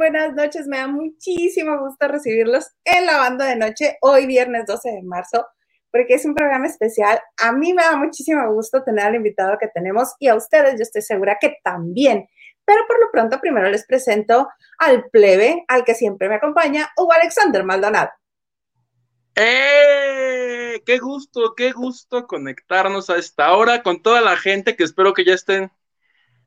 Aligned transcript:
buenas 0.00 0.32
noches. 0.34 0.66
Me 0.66 0.78
da 0.78 0.88
muchísimo 0.88 1.78
gusto 1.78 2.08
recibirlos 2.08 2.70
en 2.84 3.04
la 3.04 3.18
banda 3.18 3.44
de 3.44 3.56
noche 3.56 3.98
hoy 4.00 4.26
viernes 4.26 4.64
12 4.64 4.92
de 4.92 5.02
marzo, 5.02 5.46
porque 5.92 6.14
es 6.14 6.24
un 6.24 6.34
programa 6.34 6.66
especial. 6.66 7.20
A 7.36 7.52
mí 7.52 7.74
me 7.74 7.82
da 7.82 7.96
muchísimo 7.96 8.50
gusto 8.50 8.82
tener 8.82 9.04
al 9.04 9.16
invitado 9.16 9.58
que 9.60 9.68
tenemos 9.68 10.14
y 10.18 10.28
a 10.28 10.36
ustedes 10.36 10.76
yo 10.78 10.84
estoy 10.84 11.02
segura 11.02 11.36
que 11.38 11.58
también. 11.62 12.26
Pero 12.64 12.86
por 12.86 12.98
lo 12.98 13.10
pronto 13.12 13.40
primero 13.42 13.68
les 13.68 13.86
presento 13.86 14.48
al 14.78 15.10
plebe, 15.10 15.66
al 15.68 15.84
que 15.84 15.94
siempre 15.94 16.30
me 16.30 16.36
acompaña, 16.36 16.90
Hugo 16.96 17.12
Alexander 17.12 17.62
Maldonado. 17.62 18.08
¡Eh! 19.34 20.80
¡Qué 20.86 20.98
gusto, 20.98 21.52
qué 21.54 21.72
gusto 21.72 22.26
conectarnos 22.26 23.10
a 23.10 23.18
esta 23.18 23.54
hora 23.54 23.82
con 23.82 24.00
toda 24.00 24.22
la 24.22 24.38
gente 24.38 24.76
que 24.76 24.84
espero 24.84 25.12
que 25.12 25.26
ya 25.26 25.34
estén 25.34 25.70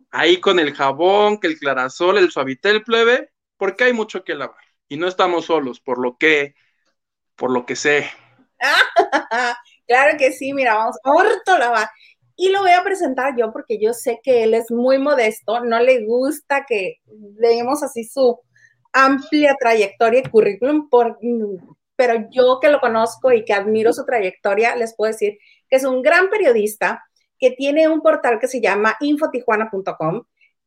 ahí 0.09 0.39
con 0.39 0.57
el 0.57 0.73
jabón, 0.73 1.39
que 1.39 1.45
el 1.45 1.59
clarasol, 1.59 2.17
el 2.17 2.31
suavitel 2.31 2.83
plebe, 2.83 3.32
porque 3.57 3.85
hay 3.85 3.93
mucho 3.93 4.23
que 4.23 4.35
lavar. 4.35 4.57
Y 4.87 4.97
no 4.97 5.07
estamos 5.07 5.45
solos, 5.45 5.79
por 5.79 5.99
lo 5.99 6.17
que, 6.17 6.55
por 7.35 7.51
lo 7.51 7.65
que 7.65 7.75
sé. 7.75 8.09
claro 9.87 10.17
que 10.17 10.31
sí, 10.31 10.53
mira, 10.53 10.75
vamos 10.75 10.97
a 11.03 11.57
lavar. 11.57 11.89
Y 12.35 12.49
lo 12.49 12.61
voy 12.61 12.71
a 12.71 12.83
presentar 12.83 13.35
yo 13.37 13.51
porque 13.51 13.79
yo 13.79 13.93
sé 13.93 14.19
que 14.23 14.43
él 14.43 14.53
es 14.53 14.71
muy 14.71 14.97
modesto, 14.97 15.59
no 15.59 15.79
le 15.79 16.03
gusta 16.05 16.65
que 16.67 16.95
leemos 17.37 17.83
así 17.83 18.03
su 18.03 18.39
amplia 18.91 19.55
trayectoria 19.59 20.21
y 20.21 20.29
currículum, 20.29 20.89
por, 20.89 21.19
pero 21.95 22.27
yo 22.31 22.59
que 22.59 22.69
lo 22.69 22.79
conozco 22.79 23.31
y 23.31 23.45
que 23.45 23.53
admiro 23.53 23.93
su 23.93 24.05
trayectoria, 24.05 24.75
les 24.75 24.95
puedo 24.95 25.11
decir 25.11 25.37
que 25.69 25.75
es 25.75 25.83
un 25.83 26.01
gran 26.01 26.29
periodista, 26.29 27.03
que 27.39 27.51
tiene 27.51 27.87
un 27.87 28.01
portal 28.01 28.39
que 28.39 28.47
se 28.47 28.61
llama 28.61 28.95
infotijuana.com, 28.99 30.23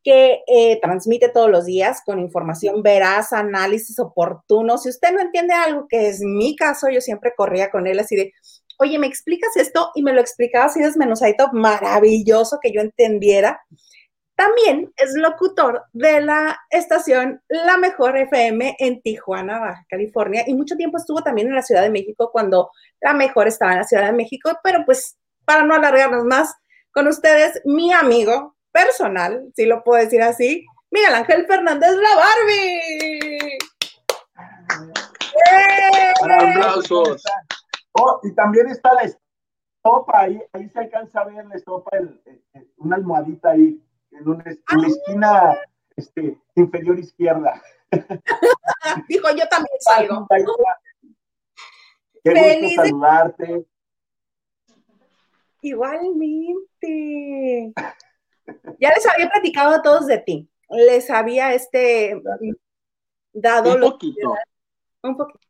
que 0.07 0.45
eh, 0.47 0.79
transmite 0.81 1.31
todos 1.31 1.51
los 1.51 1.65
días 1.65 2.01
con 2.07 2.21
información 2.21 2.81
veraz, 2.81 3.33
análisis 3.33 3.99
oportuno. 3.99 4.79
Si 4.79 4.89
usted 4.89 5.11
no 5.13 5.21
entiende 5.21 5.53
algo, 5.53 5.89
que 5.89 6.07
es 6.07 6.21
mi 6.21 6.55
caso, 6.55 6.89
yo 6.89 7.01
siempre 7.01 7.33
corría 7.37 7.73
con 7.73 7.89
él 7.89 7.99
así 7.99 8.15
de, 8.15 8.33
oye, 8.79 9.01
¿me 9.01 9.09
explicas 9.09 9.57
esto? 9.57 9.91
Y 9.97 10.05
me 10.05 10.13
lo 10.13 10.21
explicaba 10.21 10.67
así 10.67 10.81
desmenuzadito, 10.81 11.49
maravilloso 11.53 12.61
que 12.63 12.73
yo 12.73 12.83
entendiera. 12.83 13.61
También 14.37 14.93
es 14.97 15.15
locutor 15.17 15.83
de 15.93 16.21
la 16.21 16.57
estación 16.71 17.43
La 17.49 17.77
Mejor 17.77 18.17
FM 18.17 18.77
en 18.79 19.03
Tijuana, 19.03 19.59
Baja 19.59 19.87
California, 19.89 20.45
y 20.47 20.55
mucho 20.55 20.77
tiempo 20.77 20.99
estuvo 20.99 21.21
también 21.23 21.49
en 21.49 21.57
la 21.57 21.63
Ciudad 21.63 21.83
de 21.83 21.91
México 21.91 22.31
cuando 22.31 22.71
La 23.01 23.13
Mejor 23.13 23.49
estaba 23.49 23.73
en 23.73 23.79
la 23.79 23.85
Ciudad 23.85 24.07
de 24.07 24.13
México, 24.13 24.57
pero 24.63 24.85
pues 24.87 25.19
para 25.45 25.65
no 25.65 25.75
alargarnos 25.75 26.23
más, 26.23 26.55
con 26.93 27.09
ustedes 27.09 27.61
mi 27.65 27.93
amigo 27.93 28.56
personal, 28.77 29.51
si 29.55 29.65
lo 29.65 29.83
puedo 29.83 30.03
decir 30.03 30.21
así, 30.23 30.67
Miguel 30.91 31.15
Ángel 31.15 31.47
Fernández 31.47 31.93
La 31.93 32.11
Barbie. 32.17 33.59
¡Aplausos! 36.23 37.23
Oh, 37.93 38.21
y 38.23 38.35
también 38.35 38.69
está 38.69 38.93
la 38.93 39.05
estopa, 39.05 40.21
ahí, 40.21 40.43
ahí 40.53 40.69
se 40.69 40.79
alcanza 40.79 41.21
a 41.21 41.25
ver 41.25 41.47
la 41.47 41.55
estopa, 41.55 41.91
una 42.77 42.97
almohadita 42.97 43.53
ahí, 43.53 43.83
en, 44.11 44.29
una, 44.29 44.45
la 44.45 44.87
esquina 44.87 45.59
este, 45.97 46.39
inferior 46.55 46.99
izquierda. 46.99 47.63
Dijo, 49.09 49.31
yo 49.31 49.49
también 49.49 49.81
salgo. 49.81 50.29
Qué 52.23 52.31
Feliz 52.31 52.77
gusto 52.77 52.83
saludarte. 52.83 53.67
Igualmente. 55.63 57.73
Ya 58.81 58.91
les 58.91 59.07
había 59.07 59.29
platicado 59.31 59.75
a 59.75 59.83
todos 59.83 60.07
de 60.07 60.19
ti. 60.19 60.49
Les 60.69 61.11
había 61.11 61.55
este 61.55 62.21
dado 63.33 63.75
un 63.75 63.81
poquito. 63.81 64.35
un 65.03 65.17
poquito. 65.17 65.41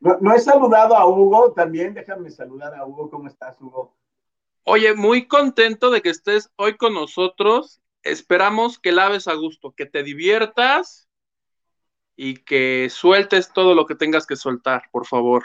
No, 0.00 0.34
he 0.34 0.38
saludado 0.38 0.96
a 0.96 1.06
Hugo 1.06 1.52
también. 1.52 1.94
Déjame 1.94 2.30
saludar 2.30 2.74
a 2.74 2.86
Hugo. 2.86 3.10
¿Cómo 3.10 3.28
estás, 3.28 3.60
Hugo? 3.60 3.94
Oye, 4.64 4.94
muy 4.94 5.26
contento 5.26 5.90
de 5.90 6.00
que 6.00 6.10
estés 6.10 6.50
hoy 6.56 6.76
con 6.76 6.94
nosotros. 6.94 7.80
Esperamos 8.02 8.78
que 8.78 8.92
laves 8.92 9.28
a 9.28 9.34
gusto, 9.34 9.72
que 9.72 9.84
te 9.86 10.02
diviertas 10.02 11.08
y 12.16 12.36
que 12.36 12.88
sueltes 12.90 13.52
todo 13.52 13.74
lo 13.74 13.86
que 13.86 13.94
tengas 13.94 14.26
que 14.26 14.36
soltar, 14.36 14.84
por 14.90 15.06
favor. 15.06 15.44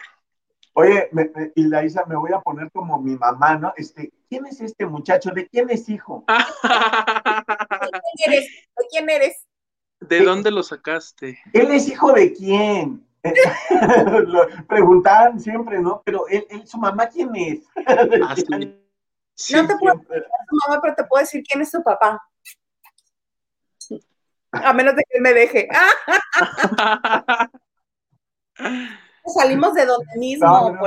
Oye, 0.77 1.07
me, 1.13 1.31
y 1.55 1.67
la 1.67 1.85
Isa, 1.85 2.03
me 2.05 2.17
voy 2.17 2.33
a 2.33 2.41
poner 2.41 2.69
como 2.71 3.01
mi 3.01 3.15
mamá, 3.15 3.57
¿no? 3.57 3.73
Este, 3.77 4.11
¿quién 4.27 4.45
es 4.45 4.59
este 4.59 4.85
muchacho? 4.85 5.31
¿De 5.31 5.47
quién 5.47 5.69
es 5.69 5.87
hijo? 5.87 6.25
¿De 6.27 8.01
quién 8.17 8.33
eres? 8.33 8.45
¿De 8.77 8.85
quién 8.91 9.09
eres? 9.09 9.47
¿De 10.01 10.23
dónde 10.25 10.51
lo 10.51 10.63
sacaste? 10.63 11.39
¿Él 11.53 11.71
es 11.71 11.87
hijo 11.87 12.11
de 12.11 12.33
quién? 12.33 13.07
preguntaban 14.67 15.39
siempre, 15.39 15.79
¿no? 15.79 16.01
Pero 16.03 16.27
él, 16.27 16.45
su 16.65 16.77
mamá, 16.77 17.07
¿quién 17.07 17.33
es? 17.35 17.59
Ah, 19.37 19.55
no 19.61 19.67
te 19.67 19.75
puedo 19.75 19.95
decir 19.97 20.25
su 20.47 20.55
mamá, 20.65 20.81
pero 20.81 20.95
te 20.95 21.03
puedo 21.03 21.21
decir 21.21 21.43
quién 21.43 21.61
es 21.61 21.69
su 21.69 21.83
papá. 21.83 22.21
A 24.51 24.71
menos 24.71 24.95
de 24.95 25.03
que 25.03 25.17
él 25.17 25.21
me 25.21 25.33
deje. 25.33 25.67
Salimos 29.33 29.73
de 29.73 29.85
donde 29.85 30.17
mismo. 30.17 30.77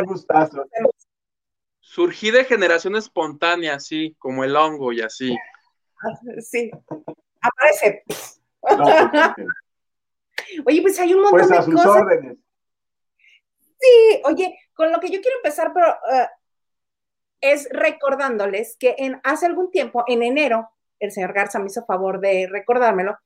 Surgí 1.80 2.30
de 2.30 2.44
generación 2.44 2.96
espontánea, 2.96 3.74
así, 3.74 4.14
como 4.18 4.44
el 4.44 4.54
hongo 4.56 4.92
y 4.92 5.00
así. 5.00 5.36
Sí. 6.40 6.70
Aparece. 7.40 8.04
oye, 10.66 10.82
pues 10.82 10.98
hay 11.00 11.14
un 11.14 11.22
montón 11.22 11.48
pues 11.48 11.58
a 11.58 11.62
sus 11.62 11.84
órdenes. 11.84 12.38
Sí, 13.80 14.22
oye, 14.24 14.58
con 14.74 14.90
lo 14.92 15.00
que 15.00 15.10
yo 15.10 15.20
quiero 15.20 15.36
empezar, 15.36 15.72
pero 15.72 15.86
eh, 15.88 16.28
es 17.40 17.68
recordándoles 17.70 18.76
que 18.78 18.96
en 18.98 19.20
hace 19.24 19.46
algún 19.46 19.70
tiempo, 19.70 20.04
en 20.06 20.22
enero, 20.22 20.70
el 20.98 21.12
señor 21.12 21.32
Garza 21.32 21.58
me 21.58 21.66
hizo 21.66 21.84
favor 21.84 22.20
de 22.20 22.48
recordármelo, 22.50 23.16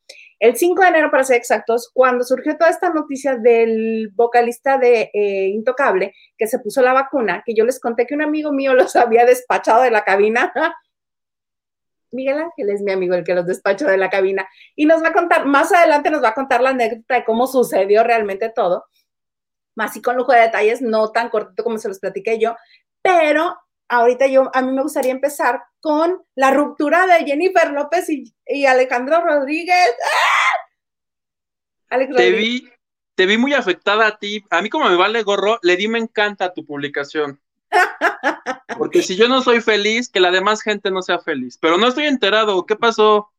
el 0.43 0.57
5 0.57 0.83
de 0.83 0.89
enero, 0.89 1.09
para 1.13 1.23
ser 1.23 1.37
exactos, 1.37 1.89
cuando 1.95 2.25
surgió 2.25 2.57
toda 2.59 2.69
esta 2.69 2.91
noticia 2.91 3.37
del 3.37 4.11
vocalista 4.13 4.77
de 4.77 5.09
eh, 5.15 5.47
Intocable, 5.47 6.17
que 6.37 6.49
se 6.49 6.59
puso 6.59 6.83
la 6.83 6.93
vacuna, 6.93 7.45
que 7.47 7.55
yo 7.55 7.65
les 7.65 7.79
conté 7.79 8.07
que 8.09 8.15
un 8.17 8.23
amigo 8.23 8.53
mío 8.53 8.75
los 8.75 8.97
había 8.97 9.25
despachado 9.25 9.83
de 9.83 9.93
la 9.93 10.03
cabina. 10.03 10.53
Miguel 12.11 12.39
Ángel 12.39 12.71
es 12.71 12.83
mi 12.83 12.91
amigo 12.91 13.15
el 13.15 13.23
que 13.23 13.37
los 13.37 13.47
despachó 13.47 13.87
de 13.87 13.97
la 13.97 14.11
cabina 14.11 14.47
y 14.75 14.85
nos 14.85 15.01
va 15.01 15.11
a 15.11 15.13
contar, 15.13 15.47
más 15.47 15.73
adelante 15.73 16.11
nos 16.11 16.25
va 16.25 16.31
a 16.31 16.35
contar 16.35 16.61
la 16.61 16.71
anécdota 16.71 17.15
de 17.15 17.25
cómo 17.25 17.47
sucedió 17.47 18.03
realmente 18.03 18.51
todo, 18.51 18.85
más 19.77 19.97
y 19.97 20.03
con 20.03 20.17
lujo 20.17 20.33
de 20.33 20.41
detalles, 20.41 20.83
no 20.83 21.13
tan 21.13 21.31
cortito 21.31 21.63
como 21.63 21.79
se 21.79 21.87
los 21.87 22.01
platiqué 22.01 22.41
yo, 22.41 22.57
pero 23.01 23.57
ahorita 23.93 24.27
yo, 24.27 24.51
a 24.55 24.63
mí 24.63 24.73
me 24.73 24.83
gustaría 24.83 25.13
empezar 25.13 25.63
con 25.81 26.23
la 26.35 26.51
ruptura 26.51 27.07
de 27.07 27.25
Jennifer 27.27 27.71
López 27.73 28.09
y, 28.09 28.67
Alejandro 28.67 29.23
Rodríguez. 29.23 29.95
¡Ah! 31.91 31.99
te 32.17 32.33
vi, 32.33 32.69
te 33.15 33.27
vi 33.27 33.37
muy 33.37 33.53
afectada 33.53 34.07
a 34.07 34.19
ti. 34.19 34.43
A 34.51 34.63
mí 34.63 34.71
como 34.71 34.89
me 34.89 34.97
vale 34.97 35.23
gorro, 35.23 35.59
le 35.63 35.77
di 35.77 35.89
me 35.89 35.99
encanta 35.99 36.55
tu 36.55 36.65
publicación. 36.65 37.39
Porque 38.79 39.03
si 39.03 39.15
yo 39.15 39.29
no 39.29 39.43
soy 39.43 39.61
feliz, 39.61 40.09
que 40.09 40.21
la 40.21 40.31
demás 40.31 40.63
gente 40.63 40.91
no 40.91 41.03
sea 41.03 41.19
feliz. 41.19 41.59
Pero 41.61 41.77
no 41.77 41.89
estoy 41.89 42.07
enterado. 42.07 42.65
¿Qué 42.65 42.77
pasó? 42.77 43.31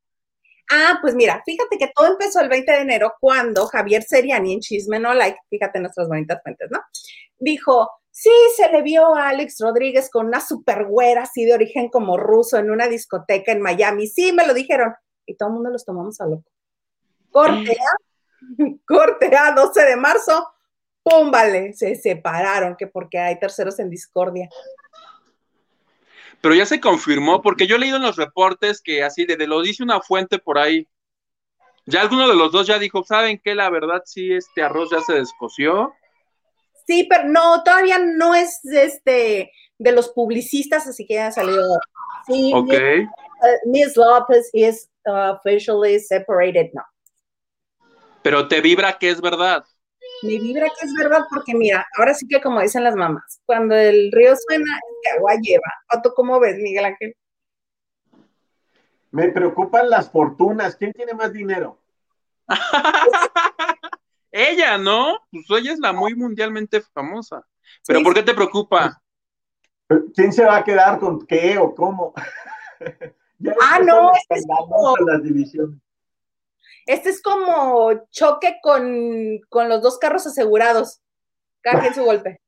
Ah, 0.70 1.00
pues 1.02 1.16
mira, 1.16 1.42
fíjate 1.44 1.78
que 1.80 1.92
todo 1.96 2.08
empezó 2.08 2.40
el 2.42 2.50
20 2.50 2.72
de 2.72 2.78
enero 2.80 3.16
cuando 3.20 3.66
Javier 3.66 4.04
Seriani 4.04 4.54
en 4.54 4.60
Chisme 4.60 5.00
No 5.00 5.14
Like, 5.14 5.40
fíjate 5.50 5.80
nuestras 5.80 6.08
bonitas 6.08 6.42
fuentes, 6.44 6.70
¿no? 6.72 6.80
Dijo, 7.40 7.90
Sí, 8.16 8.30
se 8.56 8.72
le 8.72 8.84
vio 8.84 9.16
a 9.16 9.30
Alex 9.30 9.58
Rodríguez 9.60 10.12
con 10.12 10.28
una 10.28 10.40
super 10.40 10.86
güera 10.86 11.24
así 11.24 11.46
de 11.46 11.56
origen 11.56 11.90
como 11.90 12.16
ruso 12.16 12.60
en 12.60 12.70
una 12.70 12.88
discoteca 12.88 13.52
en 13.52 13.60
Miami. 13.60 14.06
Sí, 14.06 14.32
me 14.32 14.46
lo 14.46 14.54
dijeron. 14.54 14.94
Y 15.26 15.36
todo 15.36 15.50
el 15.50 15.56
mundo 15.56 15.72
los 15.72 15.84
tomamos 15.84 16.22
a 16.22 16.28
loco. 16.28 16.46
Corte 17.32 17.72
A, 17.72 18.76
corte 18.88 19.36
A, 19.36 19.54
12 19.54 19.84
de 19.84 19.96
marzo, 19.96 20.48
pum, 21.02 21.32
vale, 21.32 21.74
se 21.74 21.96
separaron, 21.96 22.76
que 22.78 22.86
porque 22.86 23.18
hay 23.18 23.40
terceros 23.40 23.80
en 23.80 23.90
discordia. 23.90 24.48
Pero 26.40 26.54
ya 26.54 26.68
se 26.68 26.80
confirmó, 26.80 27.42
porque 27.42 27.66
yo 27.66 27.78
he 27.78 27.80
leído 27.80 27.98
en 27.98 28.04
los 28.04 28.18
reportes 28.18 28.80
que 28.80 29.04
así, 29.04 29.26
de, 29.26 29.48
lo 29.48 29.64
dice 29.64 29.82
una 29.82 30.02
fuente 30.02 30.38
por 30.38 30.60
ahí, 30.60 30.88
ya 31.88 32.02
alguno 32.02 32.28
de 32.28 32.36
los 32.36 32.52
dos 32.52 32.68
ya 32.68 32.78
dijo, 32.78 33.04
¿saben 33.04 33.42
qué? 33.44 33.56
La 33.56 33.72
verdad 33.72 34.04
sí, 34.06 34.32
este 34.32 34.62
arroz 34.62 34.92
ya 34.92 35.02
se 35.02 35.14
descoció 35.14 35.96
Sí, 36.86 37.08
pero 37.10 37.26
no, 37.26 37.64
todavía 37.64 38.00
no 38.00 38.36
es 38.36 38.60
este 38.66 39.52
de 39.78 39.92
los 39.92 40.10
publicistas, 40.10 40.88
así 40.88 41.06
que 41.06 41.16
ya 41.16 41.32
salió. 41.32 41.62
Sí, 42.28 42.52
ok. 42.54 42.74
Miss, 43.66 43.98
Lopez 43.98 44.50
is 44.54 44.90
officially 45.06 46.00
separated 46.00 46.72
now. 46.74 46.84
Pero 48.22 48.48
te 48.48 48.62
vibra 48.62 48.98
que 48.98 49.10
es 49.10 49.20
verdad. 49.20 49.66
Me 50.22 50.40
vibra 50.40 50.68
que 50.68 50.86
es 50.86 50.94
verdad 50.94 51.26
porque 51.30 51.54
mira, 51.54 51.86
ahora 51.98 52.14
sí 52.14 52.26
que 52.28 52.42
como 52.42 52.62
dicen 52.62 52.84
las 52.84 52.96
mamás, 52.96 53.42
cuando 53.46 53.76
el 53.76 54.12
río 54.12 54.34
suena, 54.48 54.80
el 54.80 55.18
agua 55.18 55.34
lleva. 55.42 55.74
¿O 55.94 56.02
tú 56.02 56.14
cómo 56.16 56.40
ves, 56.40 56.58
Miguel 56.60 56.86
Ángel? 56.86 57.16
Me 59.12 59.30
preocupan 59.30 59.90
las 59.90 60.10
fortunas. 60.10 60.76
¿Quién 60.76 60.94
tiene 60.94 61.14
más 61.14 61.34
dinero? 61.34 61.78
ella, 64.34 64.78
¿no? 64.80 65.20
Pues 65.32 65.62
ella 65.62 65.74
es 65.74 65.80
la 65.80 65.94
muy 65.94 66.16
mundialmente 66.16 66.82
famosa. 66.82 67.46
Pero 67.86 68.02
¿por 68.02 68.14
qué 68.14 68.24
te 68.24 68.34
preocupa? 68.34 69.02
¿Quién 70.16 70.34
se 70.34 70.44
va 70.44 70.58
a 70.58 70.64
quedar 70.64 71.00
con 71.00 71.26
qué 71.26 71.58
o 71.58 71.74
cómo? 71.74 72.14
ah, 73.62 73.80
no, 73.80 74.12
este 74.16 74.36
es 74.36 74.46
como... 74.48 74.96
Este 76.86 77.10
es 77.12 77.22
como 77.22 78.08
choque 78.10 78.58
con, 78.62 79.40
con 79.48 79.70
los 79.70 79.82
dos 79.82 80.00
carros 80.00 80.26
asegurados. 80.26 81.00
Cada 81.62 81.94
su 81.94 82.04
golpe. 82.04 82.40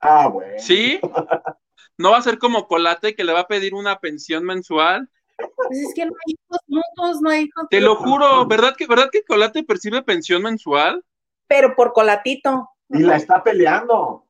Ah, 0.00 0.28
bueno. 0.28 0.54
¿Sí? 0.58 1.00
¿No 1.98 2.12
va 2.12 2.18
a 2.18 2.22
ser 2.22 2.38
como 2.38 2.68
Colate 2.68 3.14
que 3.16 3.24
le 3.24 3.32
va 3.32 3.40
a 3.40 3.46
pedir 3.48 3.74
una 3.74 3.98
pensión 3.98 4.44
mensual? 4.44 5.08
Pues 5.36 5.78
es 5.78 5.94
que 5.94 6.04
no 6.04 6.12
hay 6.12 6.34
hijos 6.34 6.60
mutuos, 6.66 7.20
no 7.20 7.30
hay 7.30 7.42
hijos. 7.44 7.66
Te 7.68 7.80
lo 7.80 7.96
juro, 7.96 8.46
¿verdad 8.46 8.74
que, 8.76 8.86
¿verdad 8.86 9.08
que 9.10 9.24
Colate 9.24 9.64
percibe 9.64 10.02
pensión 10.02 10.42
mensual? 10.42 11.04
Pero 11.48 11.74
por 11.74 11.92
colatito. 11.92 12.70
Y 12.90 13.00
la 13.00 13.16
está 13.16 13.42
peleando. 13.42 14.24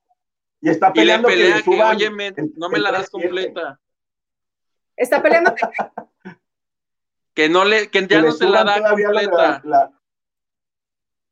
Y 0.60 0.70
está 0.70 0.92
peleando. 0.92 1.28
Y 1.28 1.36
le 1.36 1.42
pelea 1.42 1.62
que, 1.62 1.82
oye, 1.82 2.34
no 2.56 2.70
me 2.70 2.78
la 2.78 2.92
das 2.92 3.10
completa. 3.10 3.78
Está 4.96 5.22
peleando. 5.22 5.54
que 7.34 7.48
no 7.48 7.64
le, 7.64 7.90
que 7.90 8.06
ya 8.06 8.22
no 8.22 8.32
se 8.32 8.48
la 8.48 8.64
da 8.64 8.90
completa. 8.90 9.62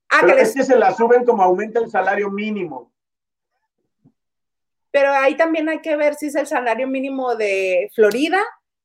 Ah, 0.08 0.24
que 0.24 0.40
es 0.40 0.54
que 0.54 0.62
se 0.62 0.76
la 0.76 0.94
suben 0.94 1.24
como 1.24 1.42
aumenta 1.42 1.80
el 1.80 1.90
salario 1.90 2.30
mínimo. 2.30 2.92
Pero 4.90 5.12
ahí 5.12 5.36
también 5.36 5.68
hay 5.68 5.80
que 5.80 5.96
ver 5.96 6.14
si 6.14 6.26
es 6.26 6.36
el 6.36 6.46
salario 6.46 6.86
mínimo 6.86 7.34
de 7.34 7.90
Florida, 7.94 8.40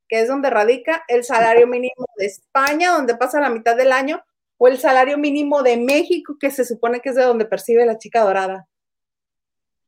que 0.09 0.21
es 0.21 0.27
donde 0.27 0.50
radica, 0.50 1.06
el 1.07 1.24
salario 1.24 1.68
mínimo 1.68 2.06
de 2.18 2.25
España, 2.25 2.92
donde 2.92 3.15
pasa 3.15 3.39
la 3.39 3.50
mitad 3.50 3.77
del 3.77 3.94
año, 3.94 4.21
o 4.63 4.68
el 4.68 4.78
salario 4.78 5.18
mínimo 5.18 5.63
de 5.63 5.75
México, 5.75 6.38
que 6.40 6.52
se 6.52 6.63
supone 6.63 7.00
que 7.00 7.10
es 7.10 7.16
de 7.16 7.24
donde 7.24 7.46
percibe 7.46 7.84
la 7.84 7.98
chica 7.98 8.22
dorada. 8.22 8.68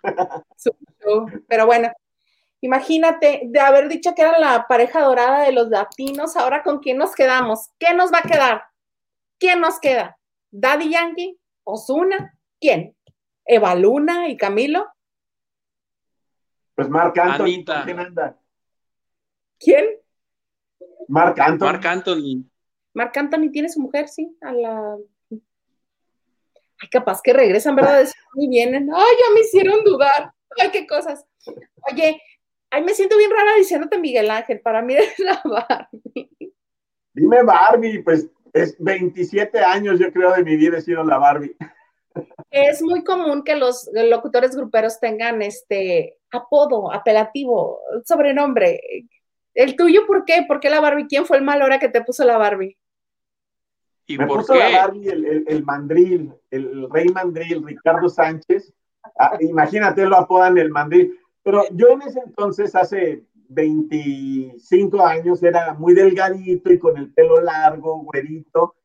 Pero 1.48 1.68
bueno, 1.68 1.92
imagínate 2.60 3.44
de 3.46 3.60
haber 3.60 3.88
dicho 3.88 4.16
que 4.16 4.24
era 4.24 4.40
la 4.40 4.66
pareja 4.68 5.02
dorada 5.02 5.44
de 5.44 5.52
los 5.52 5.68
latinos, 5.68 6.36
ahora 6.36 6.64
con 6.64 6.80
quién 6.80 6.98
nos 6.98 7.14
quedamos, 7.14 7.70
¿qué 7.78 7.94
nos 7.94 8.12
va 8.12 8.22
a 8.24 8.28
quedar? 8.28 8.64
¿Quién 9.38 9.62
nos 9.62 9.80
queda? 9.80 10.18
¿Daddy 10.50 10.90
Yankee? 10.90 11.40
¿Osuna? 11.64 12.36
¿Quién? 12.60 12.98
¿Eva 13.46 13.76
Luna 13.76 14.28
y 14.28 14.38
Camilo? 14.38 14.88
Pues 16.74 16.90
Marc 16.90 17.16
Anthony. 17.19 17.64
¿Quién 17.86 18.00
anda? 18.00 18.40
¿Quién? 19.60 19.86
Marc 21.08 21.40
Anthony. 21.40 21.66
Marc 21.68 21.86
Anthony. 21.86 22.53
Marc 22.94 23.16
Anthony 23.18 23.50
tiene 23.51 23.69
su 23.69 23.80
mujer, 23.80 24.07
sí, 24.07 24.38
a 24.42 24.54
la 24.54 24.98
ay, 25.31 26.90
capaz 26.92 27.22
que 27.22 27.34
regresan, 27.34 27.75
¿verdad? 27.75 28.06
Y 28.36 28.48
vienen, 28.50 28.90
ay, 28.94 29.16
ya 29.19 29.34
me 29.34 29.42
hicieron 29.42 29.84
dudar, 29.84 30.34
ay, 30.60 30.69
qué 30.72 30.86
cosas. 30.86 31.25
Oye, 31.92 32.22
ay, 32.69 32.84
me 32.84 32.94
siento 32.94 33.18
bien 33.18 33.31
rara 33.31 33.56
diciéndote 33.57 33.98
Miguel 33.98 34.30
Ángel, 34.30 34.62
para 34.62 34.81
mí 34.81 34.95
es 34.95 35.18
la 35.19 35.42
Barbie. 35.44 36.30
Dime 37.13 37.44
Barbie, 37.44 38.04
pues 38.04 38.30
es 38.54 38.75
27 38.80 39.60
años 39.60 40.00
yo 40.00 40.12
creo 40.12 40.31
de 40.34 40.44
mi 40.44 40.56
vida 40.56 40.78
he 40.78 40.81
sido 40.81 41.04
la 41.04 41.18
Barbie. 41.18 41.56
Es 42.51 42.84
muy 42.84 43.04
común 43.04 43.44
que 43.44 43.56
los 43.56 43.90
locutores 43.92 44.56
gruperos 44.56 45.00
tengan 45.00 45.42
este 45.42 46.19
apodo, 46.31 46.94
apelativo, 46.94 47.80
sobrenombre. 48.06 48.80
¿El 49.56 49.75
tuyo 49.75 50.06
por 50.06 50.24
qué? 50.25 50.45
¿Por 50.48 50.60
qué 50.60 50.69
la 50.69 50.80
Barbie? 50.80 51.07
¿Quién 51.07 51.25
fue 51.25 51.38
el 51.38 51.44
mal 51.44 51.62
hora 51.63 51.80
que 51.80 51.90
te 51.90 52.04
puso 52.04 52.24
la 52.24 52.38
Barbie? 52.38 52.78
¿Y 54.06 54.18
Me 54.18 54.28
puso 54.28 54.54
la 54.54 54.70
Barbie 54.70 55.10
el, 55.10 55.64
mandril, 55.64 56.34
el 56.52 56.90
rey 56.90 57.08
mandril, 57.10 57.64
Ricardo 57.64 58.10
Sánchez. 58.10 58.74
Ah, 59.18 59.38
imagínate, 59.40 60.06
lo 60.06 60.18
apodan 60.18 60.58
el 60.58 60.70
mandril. 60.70 61.18
Pero 61.42 61.64
yo 61.72 61.90
en 61.90 62.02
ese 62.04 62.20
entonces, 62.20 62.76
hace 62.76 63.26
25 63.50 65.06
años, 65.06 65.42
era 65.44 65.74
muy 65.74 65.94
delgadito 65.94 66.72
y 66.72 66.80
con 66.80 66.98
el 66.98 67.14
pelo 67.14 67.42
largo, 67.42 68.04
güerito, 68.04 68.76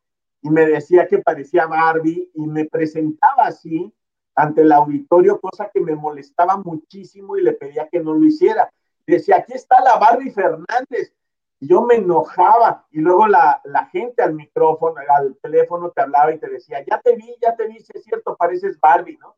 y 0.43 0.51
me 0.51 0.67
decía 0.67 1.07
que 1.07 1.19
parecía 1.19 1.67
Barbie 1.67 2.31
y 2.35 2.47
me 2.47 2.65
presentaba 2.67 3.47
así 3.47 3.93
ante 4.37 4.63
el 4.63 4.71
auditorio, 4.71 5.41
cosa 5.41 5.69
que 5.73 5.81
me 5.81 5.97
molestaba 5.97 6.57
muchísimo 6.59 7.37
y 7.37 7.43
le 7.43 7.55
pedía 7.55 7.89
que 7.91 8.01
no 8.01 8.15
lo 8.15 8.25
hiciera. 8.25 8.71
decía, 9.05 9.39
aquí 9.39 9.55
está 9.55 9.83
la 9.83 9.99
Barbie 9.99 10.31
Fernández 10.31 11.13
yo 11.61 11.83
me 11.83 11.97
enojaba 11.97 12.87
y 12.91 13.01
luego 13.01 13.27
la, 13.27 13.61
gente 13.91 14.23
al 14.23 14.35
micrófono, 14.35 15.01
al 15.09 15.37
teléfono 15.43 15.91
te 15.91 16.03
hablaba 16.03 16.33
y 16.33 16.39
te 16.39 16.49
decía, 16.49 16.85
ya 16.89 17.01
te 17.01 17.17
vi, 17.17 17.35
ya 17.41 17.57
te 17.57 17.67
vi, 17.67 17.81
si 17.81 17.91
es 17.95 18.05
cierto, 18.05 18.37
pareces 18.37 18.79
Barbie, 18.81 19.19
¿no? 19.19 19.37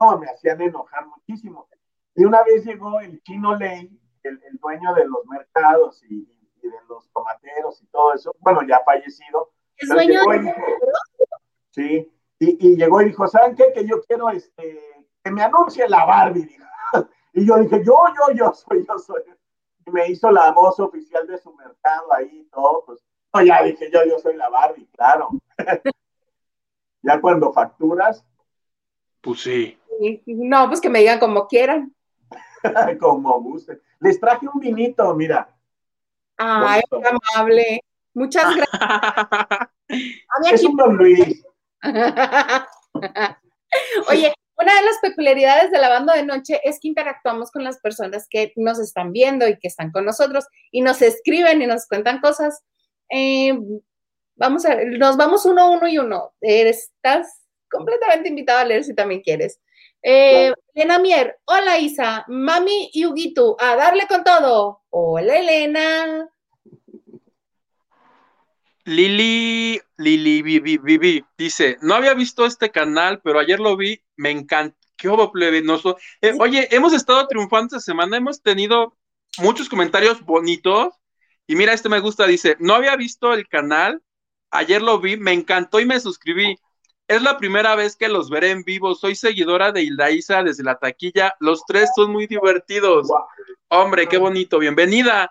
No, 0.00 0.18
me 0.18 0.28
hacían 0.28 0.60
enojar 0.60 1.06
muchísimo. 1.06 1.68
Y 2.14 2.24
una 2.24 2.42
vez 2.44 2.64
llegó 2.64 3.00
el 3.00 3.20
chino 3.22 3.56
Ley, 3.56 3.90
el, 4.22 4.40
dueño 4.60 4.94
de 4.94 5.06
los 5.06 5.26
mercados 5.26 6.02
y, 6.08 6.24
de 6.62 6.70
los 6.88 7.10
tomateros 7.10 7.82
y 7.82 7.86
todo 7.86 8.14
eso, 8.14 8.34
bueno, 8.40 8.60
ya 8.62 8.80
fallecido. 8.84 9.50
¿Es 9.76 9.88
dueño 9.88 10.20
de 10.30 10.54
Sí, 11.70 12.12
y, 12.38 12.76
llegó 12.76 13.02
y 13.02 13.06
dijo, 13.06 13.26
¿saben 13.26 13.56
qué? 13.56 13.72
Que 13.72 13.86
yo 13.86 14.00
quiero 14.02 14.30
este, 14.30 14.80
que 15.24 15.30
me 15.30 15.42
anuncie 15.42 15.88
la 15.88 16.04
Barbie. 16.04 16.56
Y 17.34 17.46
yo 17.46 17.56
dije, 17.58 17.84
yo, 17.84 17.94
yo, 18.16 18.34
yo 18.34 18.52
soy, 18.52 18.84
yo 18.84 18.98
soy 18.98 19.22
me 19.88 20.08
hizo 20.08 20.30
la 20.30 20.52
voz 20.52 20.78
oficial 20.80 21.26
de 21.26 21.38
su 21.38 21.52
mercado 21.54 22.12
ahí 22.14 22.28
y 22.32 22.44
todo, 22.50 22.84
pues, 22.86 23.00
no, 23.34 23.42
ya 23.42 23.62
dije 23.62 23.90
yo, 23.92 24.04
yo 24.04 24.18
soy 24.18 24.36
la 24.36 24.48
Barbie, 24.48 24.88
claro. 24.94 25.30
ya 27.02 27.20
cuando 27.20 27.52
facturas. 27.52 28.24
Pues 29.20 29.42
sí. 29.42 29.78
No, 30.26 30.68
pues 30.68 30.80
que 30.80 30.88
me 30.88 31.00
digan 31.00 31.18
como 31.18 31.46
quieran. 31.46 31.94
como 33.00 33.40
guste. 33.40 33.80
Les 34.00 34.18
traje 34.18 34.46
un 34.52 34.60
vinito, 34.60 35.14
mira. 35.14 35.54
Ay, 36.36 36.82
qué 36.90 37.02
amable. 37.36 37.80
Muchas 38.14 38.54
gracias. 38.56 39.70
es 40.52 40.64
un 40.64 40.76
Don 40.76 40.96
Luis. 40.96 41.44
Oye, 44.08 44.32
una 44.60 44.74
de 44.74 44.82
las 44.82 44.98
peculiaridades 45.00 45.70
de 45.70 45.78
la 45.78 45.88
banda 45.88 46.14
de 46.14 46.24
noche 46.24 46.60
es 46.64 46.80
que 46.80 46.88
interactuamos 46.88 47.50
con 47.52 47.62
las 47.62 47.78
personas 47.78 48.26
que 48.28 48.52
nos 48.56 48.80
están 48.80 49.12
viendo 49.12 49.46
y 49.46 49.58
que 49.58 49.68
están 49.68 49.92
con 49.92 50.04
nosotros 50.04 50.46
y 50.72 50.80
nos 50.80 51.00
escriben 51.00 51.62
y 51.62 51.66
nos 51.66 51.86
cuentan 51.86 52.20
cosas. 52.20 52.64
Eh, 53.08 53.56
vamos 54.34 54.66
a 54.66 54.74
nos 54.84 55.16
vamos 55.16 55.46
uno, 55.46 55.70
uno 55.70 55.86
y 55.86 55.98
uno. 55.98 56.34
Estás 56.40 57.28
completamente 57.70 58.28
invitado 58.28 58.58
a 58.58 58.64
leer 58.64 58.82
si 58.82 58.94
también 58.94 59.20
quieres. 59.20 59.60
Eh, 60.02 60.52
Elena 60.74 60.98
Mier, 60.98 61.38
hola 61.44 61.78
Isa, 61.78 62.24
mami 62.28 62.90
y 62.92 63.04
Huguito, 63.04 63.56
a 63.60 63.76
darle 63.76 64.06
con 64.08 64.24
todo. 64.24 64.82
Hola 64.90 65.38
Elena. 65.38 66.28
Lili, 68.88 69.78
Lili, 69.98 70.40
Vivi, 70.40 71.22
dice, 71.36 71.76
no 71.82 71.94
había 71.94 72.14
visto 72.14 72.46
este 72.46 72.70
canal, 72.70 73.20
pero 73.22 73.38
ayer 73.38 73.60
lo 73.60 73.76
vi, 73.76 74.02
me 74.16 74.30
encanta. 74.30 74.78
Qué 74.96 75.10
plebenoso. 75.30 75.98
Eh, 76.22 76.32
oye, 76.40 76.74
hemos 76.74 76.94
estado 76.94 77.28
triunfando 77.28 77.76
esta 77.76 77.80
semana, 77.80 78.16
hemos 78.16 78.42
tenido 78.42 78.96
muchos 79.40 79.68
comentarios 79.68 80.24
bonitos. 80.24 80.94
Y 81.46 81.54
mira, 81.54 81.74
este 81.74 81.90
me 81.90 82.00
gusta, 82.00 82.26
dice, 82.26 82.56
no 82.60 82.74
había 82.74 82.96
visto 82.96 83.34
el 83.34 83.46
canal, 83.46 84.02
ayer 84.50 84.80
lo 84.80 84.98
vi, 84.98 85.18
me 85.18 85.34
encantó 85.34 85.80
y 85.80 85.84
me 85.84 86.00
suscribí. 86.00 86.56
Es 87.08 87.20
la 87.20 87.36
primera 87.36 87.74
vez 87.74 87.94
que 87.94 88.08
los 88.08 88.30
veré 88.30 88.52
en 88.52 88.64
vivo. 88.64 88.94
Soy 88.94 89.14
seguidora 89.14 89.70
de 89.70 89.82
Hilda 89.82 90.10
Isa 90.10 90.42
desde 90.42 90.64
la 90.64 90.78
taquilla. 90.78 91.34
Los 91.40 91.62
tres 91.66 91.90
son 91.94 92.10
muy 92.10 92.26
divertidos. 92.26 93.08
Hombre, 93.68 94.08
qué 94.08 94.16
bonito. 94.16 94.58
Bienvenida. 94.58 95.30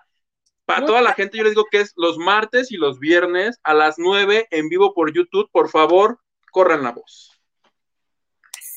Para 0.68 0.84
toda 0.84 1.00
la 1.00 1.14
gente, 1.14 1.38
yo 1.38 1.44
les 1.44 1.52
digo 1.52 1.64
que 1.70 1.80
es 1.80 1.94
los 1.96 2.18
martes 2.18 2.70
y 2.70 2.76
los 2.76 2.98
viernes 2.98 3.58
a 3.62 3.72
las 3.72 3.94
9 3.96 4.48
en 4.50 4.68
vivo 4.68 4.92
por 4.92 5.10
YouTube. 5.14 5.48
Por 5.50 5.70
favor, 5.70 6.20
corran 6.52 6.82
la 6.82 6.92
voz. 6.92 7.40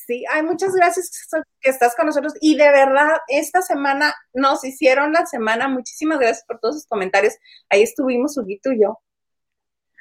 Sí, 0.06 0.24
hay 0.32 0.42
muchas 0.42 0.72
gracias 0.72 1.28
que 1.60 1.68
estás 1.68 1.94
con 1.94 2.06
nosotros. 2.06 2.32
Y 2.40 2.56
de 2.56 2.70
verdad, 2.70 3.18
esta 3.28 3.60
semana 3.60 4.14
nos 4.32 4.64
hicieron 4.64 5.12
la 5.12 5.26
semana. 5.26 5.68
Muchísimas 5.68 6.18
gracias 6.18 6.46
por 6.46 6.60
todos 6.60 6.76
sus 6.76 6.86
comentarios. 6.86 7.34
Ahí 7.68 7.82
estuvimos, 7.82 8.38
Huguito 8.38 8.72
y 8.72 8.80
yo. 8.80 8.98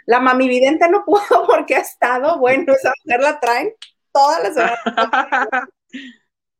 La 0.05 0.21
mami 0.21 0.47
vidente 0.47 0.89
no 0.89 1.03
pudo 1.05 1.45
porque 1.45 1.75
ha 1.75 1.79
estado, 1.79 2.39
bueno, 2.39 2.71
esa 2.73 2.93
mujer 3.03 3.19
la 3.19 3.37
traen 3.41 3.73
toda 4.13 4.39
la 4.39 4.53
semana. 4.53 4.79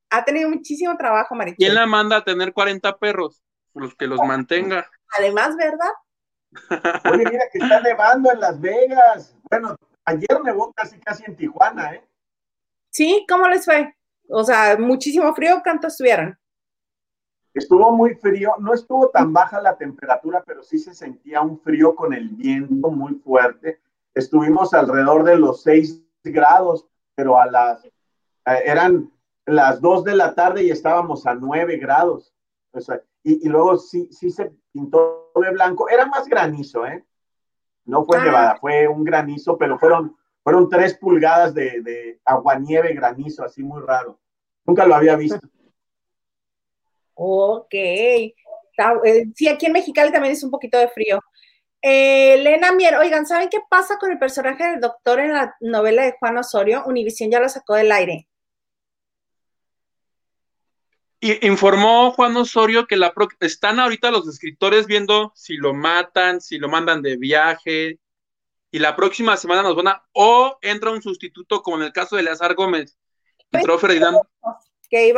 ha 0.10 0.26
tenido 0.26 0.50
muchísimo 0.50 0.98
trabajo, 0.98 1.36
Marichu. 1.36 1.56
¿Quién 1.58 1.76
la 1.76 1.86
manda 1.86 2.18
a 2.18 2.24
tener 2.26 2.52
40 2.52 2.98
perros? 2.98 3.42
Los 3.74 3.96
que 3.96 4.08
los 4.08 4.20
mantenga. 4.20 4.92
Además, 5.18 5.56
¿verdad? 5.56 5.92
Oye, 7.12 7.26
mira 7.30 7.46
que 7.52 7.60
está 7.60 7.82
nevando 7.82 8.32
en 8.32 8.40
Las 8.40 8.60
Vegas. 8.60 9.36
Bueno, 9.50 9.76
ayer 10.06 10.42
nevó 10.44 10.72
casi 10.74 11.00
casi 11.00 11.24
en 11.26 11.36
Tijuana, 11.36 11.96
¿eh? 11.96 12.08
Sí, 12.90 13.26
¿cómo 13.30 13.48
les 13.48 13.66
fue? 13.66 13.96
O 14.30 14.44
sea, 14.44 14.78
muchísimo 14.78 15.34
frío, 15.34 15.62
¿cuánto 15.64 15.88
estuvieron? 15.88 16.38
Estuvo 17.54 17.92
muy 17.92 18.16
frío, 18.16 18.56
no 18.60 18.74
estuvo 18.74 19.10
tan 19.10 19.34
baja 19.34 19.62
la 19.62 19.78
temperatura, 19.78 20.44
pero 20.46 20.64
sí 20.64 20.80
se 20.80 20.94
sentía 20.94 21.42
un 21.42 21.60
frío 21.60 21.96
con 21.96 22.14
el 22.14 22.30
viento 22.30 22.90
muy 22.90 23.16
fuerte. 23.16 23.82
estuvimos 24.14 24.74
alrededor 24.74 25.24
de 25.24 25.38
los 25.38 25.64
6 25.64 26.02
grados, 26.24 26.86
pero 27.16 27.40
a 27.40 27.46
las, 27.46 27.86
eh, 27.86 27.92
eran 28.66 29.10
las 29.46 29.80
2 29.80 30.04
de 30.04 30.16
la 30.16 30.36
tarde 30.36 30.64
y 30.64 30.72
estábamos 30.72 31.26
a 31.26 31.34
9 31.34 31.78
grados. 31.78 32.34
Y, 33.24 33.48
luego 33.48 33.78
sí, 33.78 34.08
sí 34.12 34.32
se 34.32 34.52
pintó 34.72 35.32
de 35.36 35.52
blanco. 35.52 35.90
Era 35.90 36.06
más 36.06 36.28
granizo, 36.28 36.86
¿eh? 36.86 37.06
No 37.86 38.06
fue 38.06 38.18
ah. 38.18 38.24
nevada, 38.24 38.58
fue 38.60 38.88
un 38.88 39.04
granizo, 39.04 39.58
pero 39.58 39.78
fueron, 39.78 40.16
fueron 40.44 40.70
3 40.70 40.98
pulgadas 40.98 41.54
de, 41.54 41.82
de 41.82 42.20
aguanieve 42.26 42.94
granizo, 42.94 43.44
así 43.44 43.64
muy 43.64 43.82
raro. 43.82 44.20
Nunca 44.66 44.86
lo 44.86 44.96
había 44.96 45.16
visto. 45.16 45.40
Ok. 47.24 47.74
Eh, 47.74 49.26
sí, 49.36 49.48
aquí 49.48 49.68
en 49.68 49.74
Mexicali 49.74 50.12
también 50.12 50.34
es 50.34 50.44
un 50.44 50.50
poquito 50.50 50.80
de 50.80 50.88
frío. 50.88 51.20
Eh, 51.82 52.36
Elena 52.36 52.72
Mier, 52.72 52.96
oigan, 52.96 53.26
¿saben 53.26 53.50
qué 53.50 53.60
pasa 53.70 53.98
con 54.00 54.12
el 54.12 54.20
personaje 54.20 54.64
del 54.68 54.80
doctor 54.80 55.20
en 55.20 55.34
la 55.34 55.56
novela 55.60 56.04
de 56.04 56.16
Juan 56.20 56.38
Osorio? 56.38 56.84
Univisión 56.86 57.32
ya 57.32 57.40
lo 57.40 57.50
sacó 57.50 57.76
del 57.76 57.92
aire. 57.92 58.28
Y 61.22 61.48
informó 61.48 62.12
Juan 62.12 62.36
Osorio 62.36 62.88
que 62.88 62.98
la 62.98 63.14
están 63.40 63.80
ahorita 63.80 64.12
los 64.12 64.28
escritores 64.28 64.88
viendo 64.88 65.32
si 65.36 65.56
lo 65.56 65.74
matan, 65.74 66.42
si 66.42 66.58
lo 66.58 66.68
mandan 66.68 67.02
de 67.02 67.16
viaje, 67.16 68.00
y 68.72 68.80
la 68.80 68.96
próxima 68.96 69.38
semana 69.38 69.62
nos 69.62 69.76
van 69.76 69.90
a, 69.90 70.04
o 70.14 70.58
entra 70.62 70.92
un 70.92 71.02
sustituto 71.02 71.62
como 71.62 71.78
en 71.78 71.84
el 71.84 71.94
caso 71.94 72.16
de 72.16 72.24
Leazar 72.24 72.56
Gómez. 72.56 72.98
Entró 73.52 73.78
Ferdinando, 73.78 74.28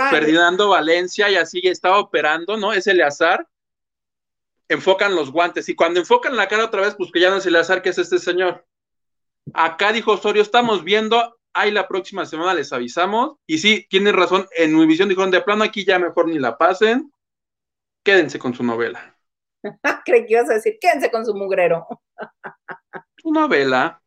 Ferdinando 0.09 0.69
Valencia 0.69 1.29
y 1.29 1.35
así 1.35 1.61
estaba 1.63 1.99
operando, 1.99 2.57
¿no? 2.57 2.73
Es 2.73 2.85
Eleazar 2.87 3.47
enfocan 4.73 5.15
los 5.15 5.31
guantes 5.31 5.69
y 5.69 5.75
cuando 5.75 5.99
enfocan 5.99 6.35
la 6.35 6.47
cara 6.47 6.65
otra 6.65 6.81
vez, 6.81 6.95
pues 6.95 7.11
que 7.11 7.19
ya 7.19 7.29
no 7.29 7.39
se 7.39 7.51
le 7.51 7.59
azar 7.59 7.81
que 7.81 7.89
es 7.89 7.97
este 7.97 8.19
señor. 8.19 8.65
Acá 9.53 9.91
dijo 9.91 10.13
Osorio, 10.13 10.41
estamos 10.41 10.83
viendo, 10.83 11.37
ahí 11.53 11.71
la 11.71 11.87
próxima 11.87 12.25
semana 12.25 12.53
les 12.53 12.73
avisamos. 12.73 13.37
Y 13.47 13.59
sí, 13.59 13.85
tienen 13.89 14.15
razón, 14.15 14.47
en 14.55 14.75
mi 14.75 14.85
visión 14.85 15.09
dijeron, 15.09 15.31
de 15.31 15.41
plano 15.41 15.63
aquí 15.63 15.85
ya 15.85 15.99
mejor 15.99 16.27
ni 16.27 16.39
la 16.39 16.57
pasen, 16.57 17.11
quédense 18.03 18.39
con 18.39 18.53
su 18.53 18.63
novela. 18.63 19.17
Creí 20.05 20.25
que 20.25 20.33
ibas 20.33 20.49
a 20.49 20.55
decir, 20.55 20.77
quédense 20.79 21.09
con 21.11 21.25
su 21.25 21.33
mugrero. 21.33 21.87
su 23.17 23.31
novela. 23.31 24.01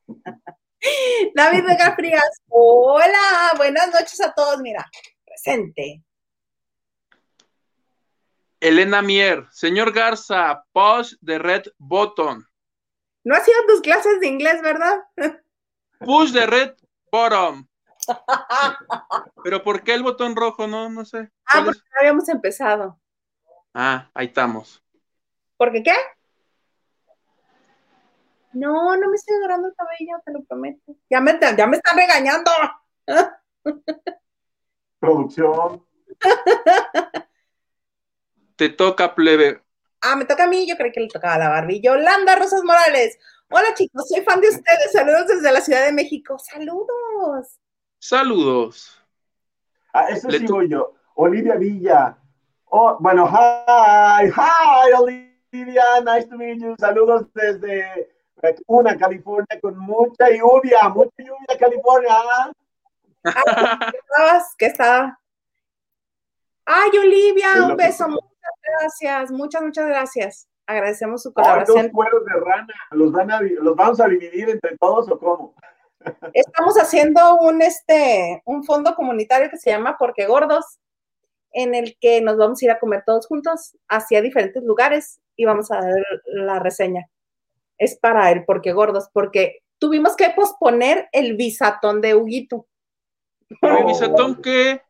David 1.34 1.64
Vega 1.66 1.94
Frías, 1.96 2.42
hola, 2.48 3.52
buenas 3.56 3.88
noches 3.92 4.20
a 4.20 4.32
todos, 4.32 4.60
mira, 4.60 4.84
presente. 5.24 6.02
Elena 8.60 9.02
Mier, 9.02 9.46
señor 9.50 9.92
Garza, 9.92 10.64
push 10.72 11.14
the 11.24 11.38
red 11.38 11.64
button. 11.78 12.46
No 13.24 13.34
hacían 13.34 13.66
tus 13.66 13.80
clases 13.80 14.20
de 14.20 14.28
inglés, 14.28 14.62
¿verdad? 14.62 15.00
Push 15.98 16.32
the 16.32 16.46
red 16.46 16.74
bottom. 17.16 17.66
Pero 19.44 19.62
¿por 19.62 19.82
qué 19.82 19.94
el 19.94 20.02
botón 20.02 20.36
rojo? 20.36 20.66
No, 20.66 20.88
no 20.88 21.04
sé. 21.04 21.30
Ah, 21.46 21.62
porque 21.64 21.80
no 21.92 21.98
habíamos 22.00 22.28
empezado. 22.28 23.00
Ah, 23.72 24.10
ahí 24.14 24.26
estamos. 24.26 24.82
¿Por 25.56 25.72
qué 25.72 25.82
qué? 25.82 25.94
No, 28.52 28.96
no 28.96 29.10
me 29.10 29.16
estoy 29.16 29.36
agarrando 29.36 29.68
el 29.68 29.74
cabello, 29.74 30.22
te 30.24 30.32
lo 30.32 30.42
prometo. 30.44 30.96
Ya 31.10 31.20
me, 31.20 31.38
ya 31.40 31.66
me 31.66 31.76
están 31.76 31.96
regañando. 31.96 32.50
Producción. 34.98 35.86
Te 38.56 38.70
toca, 38.70 39.14
plebe. 39.14 39.62
Ah, 40.00 40.16
me 40.16 40.24
toca 40.24 40.44
a 40.44 40.48
mí, 40.48 40.66
yo 40.66 40.76
creí 40.76 40.92
que 40.92 41.00
le 41.00 41.08
tocaba 41.08 41.34
a 41.34 41.38
la 41.38 41.48
Barbie. 41.48 41.82
Yolanda 41.82 42.36
Rosas 42.36 42.62
Morales. 42.62 43.18
Hola 43.48 43.74
chicos, 43.74 44.08
soy 44.08 44.22
fan 44.22 44.40
de 44.40 44.48
ustedes. 44.48 44.92
Saludos 44.92 45.26
desde 45.28 45.52
la 45.52 45.60
Ciudad 45.60 45.84
de 45.84 45.92
México. 45.92 46.38
Saludos. 46.38 47.60
Saludos. 47.98 49.00
Ah, 49.92 50.08
eso 50.10 50.30
sí 50.30 50.38
sigo 50.38 50.62
yo. 50.62 50.94
Olivia 51.14 51.54
Villa. 51.54 52.18
Oh, 52.66 52.96
bueno, 53.00 53.26
hi, 53.26 54.28
hi, 54.28 54.92
Olivia, 54.98 55.84
nice 56.04 56.28
to 56.28 56.36
meet 56.36 56.60
you. 56.60 56.74
Saludos 56.78 57.26
desde 57.32 58.10
una 58.66 58.96
California 58.96 59.58
con 59.60 59.78
mucha 59.78 60.28
lluvia, 60.30 60.88
mucha 60.88 61.14
lluvia, 61.18 61.58
California. 61.58 62.52
¿Qué 64.58 64.66
estaba? 64.66 65.18
Ay, 66.64 66.90
Olivia, 66.98 67.64
un 67.64 67.76
beso 67.76 68.06
gracias, 68.80 69.30
muchas, 69.30 69.62
muchas 69.62 69.86
gracias. 69.86 70.48
Agradecemos 70.66 71.22
su 71.22 71.32
colaboración. 71.32 71.90
cueros 71.90 72.24
de 72.24 72.32
rana, 72.40 72.74
¿Los, 72.90 73.12
van 73.12 73.30
a, 73.30 73.40
¿los 73.40 73.76
vamos 73.76 74.00
a 74.00 74.08
dividir 74.08 74.50
entre 74.50 74.76
todos 74.78 75.08
o 75.10 75.18
cómo? 75.18 75.54
Estamos 76.34 76.76
haciendo 76.76 77.36
un, 77.36 77.62
este, 77.62 78.42
un 78.44 78.64
fondo 78.64 78.94
comunitario 78.94 79.48
que 79.48 79.58
se 79.58 79.70
llama 79.70 79.96
Porque 79.98 80.26
Gordos, 80.26 80.78
en 81.52 81.74
el 81.74 81.96
que 82.00 82.20
nos 82.20 82.36
vamos 82.36 82.60
a 82.60 82.64
ir 82.64 82.70
a 82.70 82.78
comer 82.78 83.04
todos 83.06 83.26
juntos 83.26 83.76
hacia 83.88 84.20
diferentes 84.22 84.62
lugares 84.62 85.20
y 85.36 85.44
vamos 85.44 85.70
a 85.70 85.76
dar 85.76 85.94
la 86.26 86.58
reseña. 86.58 87.08
Es 87.78 87.96
para 87.96 88.30
el 88.30 88.44
Porque 88.44 88.72
Gordos, 88.72 89.08
porque 89.12 89.60
tuvimos 89.78 90.16
que 90.16 90.30
posponer 90.30 91.08
el 91.12 91.36
visatón 91.36 92.00
de 92.00 92.14
Huguito. 92.14 92.66
¿El 93.62 93.84
visatón 93.84 94.42
qué? 94.42 94.82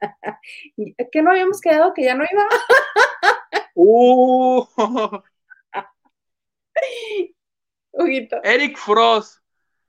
que 1.12 1.22
no 1.22 1.30
habíamos 1.30 1.60
quedado 1.60 1.92
que 1.92 2.04
ya 2.04 2.14
no 2.14 2.24
iba. 2.30 2.44
Uh. 3.74 4.64
Eric 8.42 8.76
Frost 8.76 9.38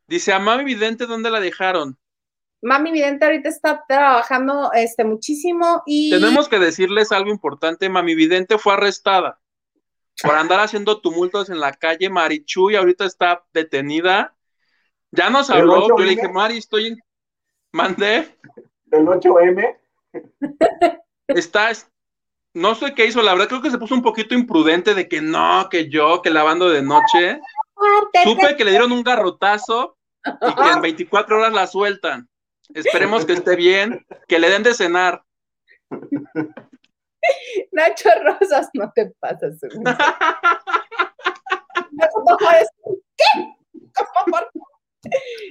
dice: 0.08 0.34
A 0.34 0.40
Mami 0.40 0.64
Vidente, 0.64 1.06
¿dónde 1.06 1.30
la 1.32 1.40
dejaron? 1.40 1.98
Mami 2.62 2.92
Vidente 2.92 3.26
ahorita 3.26 3.50
está 3.50 3.84
trabajando 3.88 4.72
este, 4.74 5.04
muchísimo 5.04 5.84
y. 5.86 6.10
Tenemos 6.10 6.50
que 6.50 6.60
decirles 6.60 7.12
algo 7.12 7.30
importante: 7.30 7.90
Mami 7.90 8.16
Vidente 8.16 8.58
fue 8.58 8.74
arrestada 8.74 9.40
por 10.22 10.36
andar 10.36 10.60
haciendo 10.62 11.02
tumultos 11.02 11.50
en 11.50 11.60
la 11.60 11.74
calle 11.74 12.10
Marichu 12.10 12.72
y 12.72 12.76
ahorita 12.76 13.06
está 13.06 13.44
detenida. 13.54 14.36
Ya 15.12 15.30
nos 15.30 15.50
habló, 15.50 15.88
yo 15.90 15.98
le 16.04 16.12
dije, 16.12 16.28
Mari, 16.28 16.58
estoy 16.58 16.88
en. 16.88 17.00
Mandé. 17.72 18.38
¿El 18.92 19.06
8M? 19.06 19.78
Está, 21.28 21.72
no 22.56 22.74
sé 22.74 22.96
qué 22.96 23.06
hizo, 23.06 23.22
la 23.22 23.34
verdad 23.34 23.50
creo 23.50 23.62
que 23.62 23.70
se 23.70 23.78
puso 23.78 23.94
un 23.94 24.02
poquito 24.02 24.34
imprudente 24.34 24.96
de 24.96 25.10
que 25.10 25.22
no, 25.22 25.68
que 25.70 25.90
yo, 25.90 26.22
que 26.22 26.30
lavando 26.30 26.70
de 26.70 26.82
noche. 26.82 27.42
Supe 28.24 28.56
que 28.56 28.64
le 28.64 28.72
dieron 28.72 28.94
un 28.94 29.04
garrotazo 29.04 29.98
y 30.26 30.56
que 30.56 30.70
en 30.72 30.82
24 30.82 31.38
horas 31.38 31.52
la 31.52 31.68
sueltan. 31.68 32.30
Esperemos 32.74 33.26
que 33.26 33.34
esté 33.34 33.58
bien, 33.58 34.06
que 34.28 34.40
le 34.40 34.50
den 34.50 34.64
de 34.64 34.74
cenar. 34.74 35.22
Nacho 37.72 38.10
Rosas, 38.24 38.70
no 38.74 38.90
te 38.94 39.12
pasas. 39.20 39.60
¿Qué? 39.60 39.72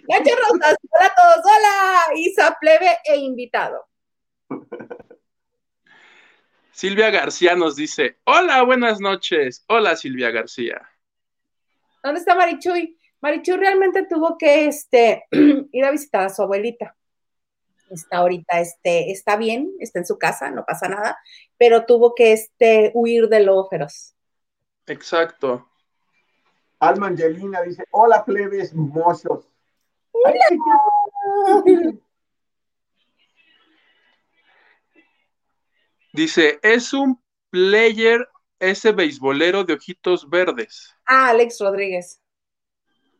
Nacho 0.08 0.36
Rosas, 0.36 0.76
hola 0.90 1.06
a 1.06 1.14
todos, 1.14 1.44
hola, 1.44 2.04
Isa 2.16 2.56
Plebe 2.58 2.98
e 3.04 3.16
invitado. 3.16 3.84
Silvia 6.74 7.08
García 7.10 7.54
nos 7.54 7.76
dice, 7.76 8.18
hola, 8.24 8.60
buenas 8.64 8.98
noches. 8.98 9.64
Hola, 9.68 9.94
Silvia 9.94 10.32
García. 10.32 10.82
¿Dónde 12.02 12.18
está 12.18 12.34
Marichuy? 12.34 12.98
Marichuy 13.20 13.56
realmente 13.58 14.04
tuvo 14.10 14.36
que 14.36 14.66
este, 14.66 15.24
ir 15.30 15.84
a 15.84 15.92
visitar 15.92 16.26
a 16.26 16.30
su 16.30 16.42
abuelita. 16.42 16.96
Está 17.90 18.16
ahorita, 18.16 18.58
este, 18.58 19.12
está 19.12 19.36
bien, 19.36 19.70
está 19.78 20.00
en 20.00 20.06
su 20.06 20.18
casa, 20.18 20.50
no 20.50 20.64
pasa 20.64 20.88
nada, 20.88 21.16
pero 21.56 21.86
tuvo 21.86 22.12
que 22.16 22.32
este, 22.32 22.90
huir 22.92 23.28
del 23.28 23.46
lobo 23.46 23.68
feroz. 23.68 24.16
Exacto. 24.88 25.68
Alma 26.80 27.06
Angelina 27.06 27.62
dice, 27.62 27.84
hola 27.92 28.24
plebes 28.24 28.74
mozos. 28.74 29.46
Hola. 30.10 30.34
Dice, 36.14 36.60
es 36.62 36.92
un 36.92 37.20
player 37.50 38.28
ese 38.60 38.92
beisbolero 38.92 39.64
de 39.64 39.74
ojitos 39.74 40.30
verdes. 40.30 40.94
Ah, 41.04 41.30
Alex 41.30 41.58
Rodríguez. 41.58 42.22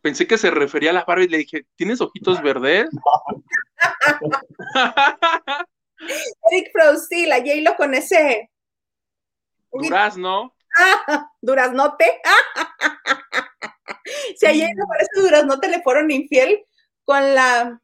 Pensé 0.01 0.29
que 0.29 0.39
se 0.39 0.49
refería 0.53 0.91
a 0.91 0.93
la 0.93 1.05
barba 1.05 1.25
y 1.25 1.29
le 1.29 1.39
dije, 1.39 1.67
¿tienes 1.75 2.01
ojitos 2.01 2.41
verdes? 2.41 2.89
Eric 6.53 6.71
Frost, 6.73 7.09
sí, 7.09 7.27
la 7.27 7.39
J-Lo 7.39 7.75
con 7.75 7.95
ese. 7.95 8.49
Durazno. 9.73 10.55
Ah, 10.79 11.29
duraznote. 11.43 12.21
si 14.37 14.47
a 14.47 14.51
J-Lo 14.51 14.87
con 14.87 14.97
ese 15.01 15.21
duraznote 15.21 15.67
le 15.69 15.83
fueron 15.83 16.13
infiel 16.13 16.65
con 17.05 17.35
la 17.35 17.81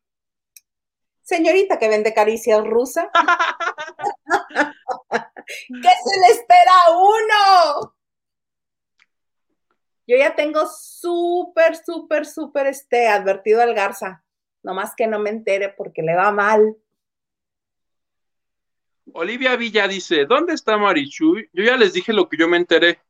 señorita 1.23 1.81
que 1.81 1.89
vende 1.89 2.15
caricias 2.15 2.65
rusa. 2.65 3.11
¿Qué 5.69 5.91
se 6.05 6.21
le 6.21 6.27
espera 6.33 6.73
a 6.87 6.91
uno? 6.97 7.95
Yo 10.07 10.17
ya 10.17 10.35
tengo 10.35 10.67
súper, 10.67 11.77
súper, 11.77 12.27
súper 12.27 12.67
este, 12.67 13.09
advertido 13.09 13.63
al 13.63 13.75
Garza. 13.75 14.25
Nomás 14.63 14.95
que 14.97 15.07
no 15.07 15.19
me 15.19 15.31
entere 15.31 15.69
porque 15.71 16.03
le 16.03 16.17
va 16.17 16.33
mal. 16.33 16.77
Olivia 19.13 19.57
Villa 19.57 19.89
dice, 19.89 20.27
¿dónde 20.27 20.55
está 20.55 20.77
Marichuy? 20.77 21.49
Yo 21.53 21.65
ya 21.65 21.77
les 21.77 21.93
dije 21.93 22.13
lo 22.13 22.29
que 22.29 22.37
yo 22.37 22.49
me 22.49 22.57
enteré. 22.57 23.01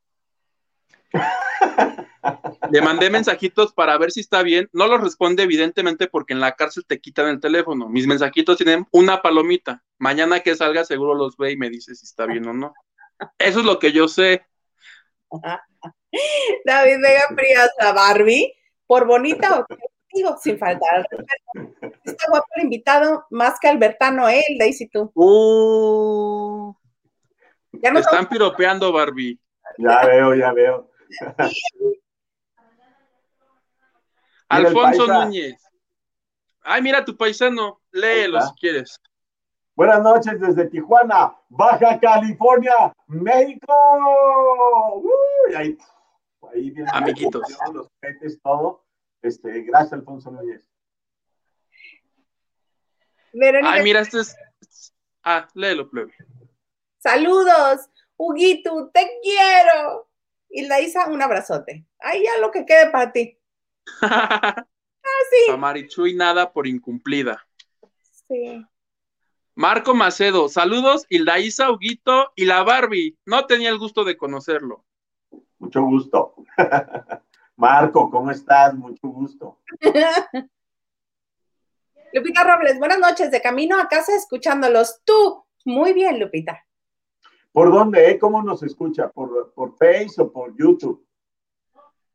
Le 2.70 2.82
mandé 2.82 3.10
mensajitos 3.10 3.72
para 3.72 3.96
ver 3.98 4.12
si 4.12 4.20
está 4.20 4.42
bien. 4.42 4.68
No 4.72 4.86
los 4.86 5.00
responde 5.00 5.42
evidentemente 5.42 6.06
porque 6.06 6.32
en 6.32 6.40
la 6.40 6.52
cárcel 6.52 6.84
te 6.86 7.00
quitan 7.00 7.26
el 7.28 7.40
teléfono. 7.40 7.88
Mis 7.88 8.06
mensajitos 8.06 8.56
tienen 8.56 8.86
una 8.92 9.22
palomita. 9.22 9.82
Mañana 9.98 10.40
que 10.40 10.54
salga 10.54 10.84
seguro 10.84 11.14
los 11.14 11.36
ve 11.36 11.52
y 11.52 11.56
me 11.56 11.70
dice 11.70 11.94
si 11.94 12.04
está 12.04 12.26
bien 12.26 12.46
o 12.46 12.52
no. 12.52 12.74
Eso 13.38 13.60
es 13.60 13.64
lo 13.64 13.78
que 13.78 13.92
yo 13.92 14.08
sé. 14.08 14.46
David 16.64 16.96
Vega 17.02 17.28
Frías, 17.34 17.70
la 17.78 17.92
Barbie, 17.92 18.52
por 18.86 19.06
bonita 19.06 19.60
o 19.60 19.66
digo, 20.12 20.36
sin 20.42 20.58
faltar. 20.58 21.06
Está 22.04 22.24
guapo 22.28 22.46
el 22.56 22.64
invitado, 22.64 23.26
más 23.30 23.58
que 23.60 23.68
Albertano, 23.68 24.28
él, 24.28 24.38
¿eh? 24.38 24.56
Daisy 24.58 24.88
tú. 24.88 25.10
Uh, 25.14 26.74
ya 27.72 27.92
no 27.92 28.00
están 28.00 28.28
piropeando, 28.28 28.92
Barbie. 28.92 29.38
Ya 29.78 30.04
veo, 30.04 30.34
ya 30.34 30.52
veo. 30.52 30.89
Alfonso 34.48 35.06
Núñez. 35.06 35.62
Ay, 36.62 36.82
mira 36.82 37.04
tu 37.04 37.16
paisano, 37.16 37.80
léelo 37.90 38.40
si 38.42 38.52
quieres. 38.54 39.00
Buenas 39.74 40.02
noches 40.02 40.38
desde 40.40 40.68
Tijuana, 40.68 41.34
Baja 41.48 41.98
California, 41.98 42.92
México. 43.06 43.72
ahí, 45.56 45.78
ahí 46.52 46.70
vienen 46.70 46.94
Amiguitos. 46.94 47.42
Los 47.72 47.88
petes, 48.00 48.38
todo. 48.42 48.84
Este, 49.22 49.62
gracias, 49.62 49.94
Alfonso 49.94 50.30
Núñez. 50.30 50.66
Ay, 53.62 53.82
mira, 53.82 54.00
este 54.00 54.20
es. 54.20 54.36
Ah, 55.22 55.48
léelo, 55.54 55.88
plebe. 55.88 56.12
Saludos, 56.98 57.88
Huguito, 58.16 58.90
te 58.92 59.18
quiero. 59.22 60.09
Y 60.50 60.66
la 60.66 60.80
Isa, 60.80 61.08
un 61.08 61.22
abrazote. 61.22 61.86
Ahí 62.00 62.24
ya 62.24 62.40
lo 62.40 62.50
que 62.50 62.66
quede 62.66 62.90
para 62.90 63.12
ti. 63.12 63.38
ah, 64.02 64.66
sí. 65.30 65.56
Marichuy 65.56 66.14
nada 66.14 66.52
por 66.52 66.66
incumplida. 66.66 67.46
Sí. 68.28 68.66
Marco 69.54 69.94
Macedo, 69.94 70.48
saludos, 70.48 71.06
Isa, 71.08 71.70
Huguito 71.70 72.32
y 72.34 72.46
la 72.46 72.62
Barbie. 72.62 73.18
No 73.26 73.46
tenía 73.46 73.68
el 73.68 73.78
gusto 73.78 74.04
de 74.04 74.16
conocerlo. 74.16 74.84
Mucho 75.58 75.82
gusto. 75.82 76.34
Marco, 77.56 78.10
¿cómo 78.10 78.30
estás? 78.30 78.74
Mucho 78.74 79.08
gusto. 79.08 79.60
Lupita 82.12 82.42
Robles, 82.42 82.78
buenas 82.78 82.98
noches, 82.98 83.30
de 83.30 83.40
camino 83.42 83.78
a 83.78 83.86
casa 83.86 84.16
escuchándolos. 84.16 85.00
Tú, 85.04 85.44
muy 85.64 85.92
bien, 85.92 86.18
Lupita. 86.18 86.66
¿Por 87.52 87.72
dónde? 87.72 88.10
Eh? 88.10 88.18
¿Cómo 88.18 88.42
nos 88.42 88.62
escucha? 88.62 89.08
¿Por, 89.10 89.52
por 89.54 89.76
Face 89.76 90.14
o 90.18 90.32
por 90.32 90.56
YouTube? 90.56 91.06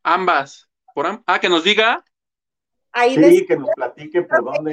Ambas. 0.04 0.70
Por 0.94 1.24
ah, 1.26 1.40
que 1.40 1.50
nos 1.50 1.64
diga. 1.64 2.04
Ahí 2.92 3.16
sí, 3.16 3.46
que 3.46 3.58
nos 3.58 3.70
platique 3.76 4.22
por 4.22 4.46
dónde. 4.46 4.72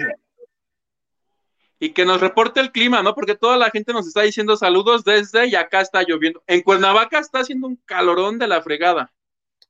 Y 1.81 1.93
que 1.93 2.05
nos 2.05 2.21
reporte 2.21 2.61
el 2.61 2.71
clima, 2.71 3.03
¿no? 3.03 3.17
Porque 3.17 3.35
toda 3.35 3.57
la 3.57 3.71
gente 3.71 3.93
nos 3.93 4.07
está 4.07 4.23
diciendo 4.23 4.57
saludos 4.57 5.03
desde 5.03 5.49
y 5.49 5.57
acá 5.57 5.81
está 5.81 6.05
lloviendo. 6.05 6.41
En 6.47 6.63
Cuernavaca 6.63 7.19
está 7.19 7.41
haciendo 7.41 7.67
un 7.67 7.75
calorón 7.85 8.39
de 8.39 8.47
la 8.47 8.63
fregada. 8.63 9.13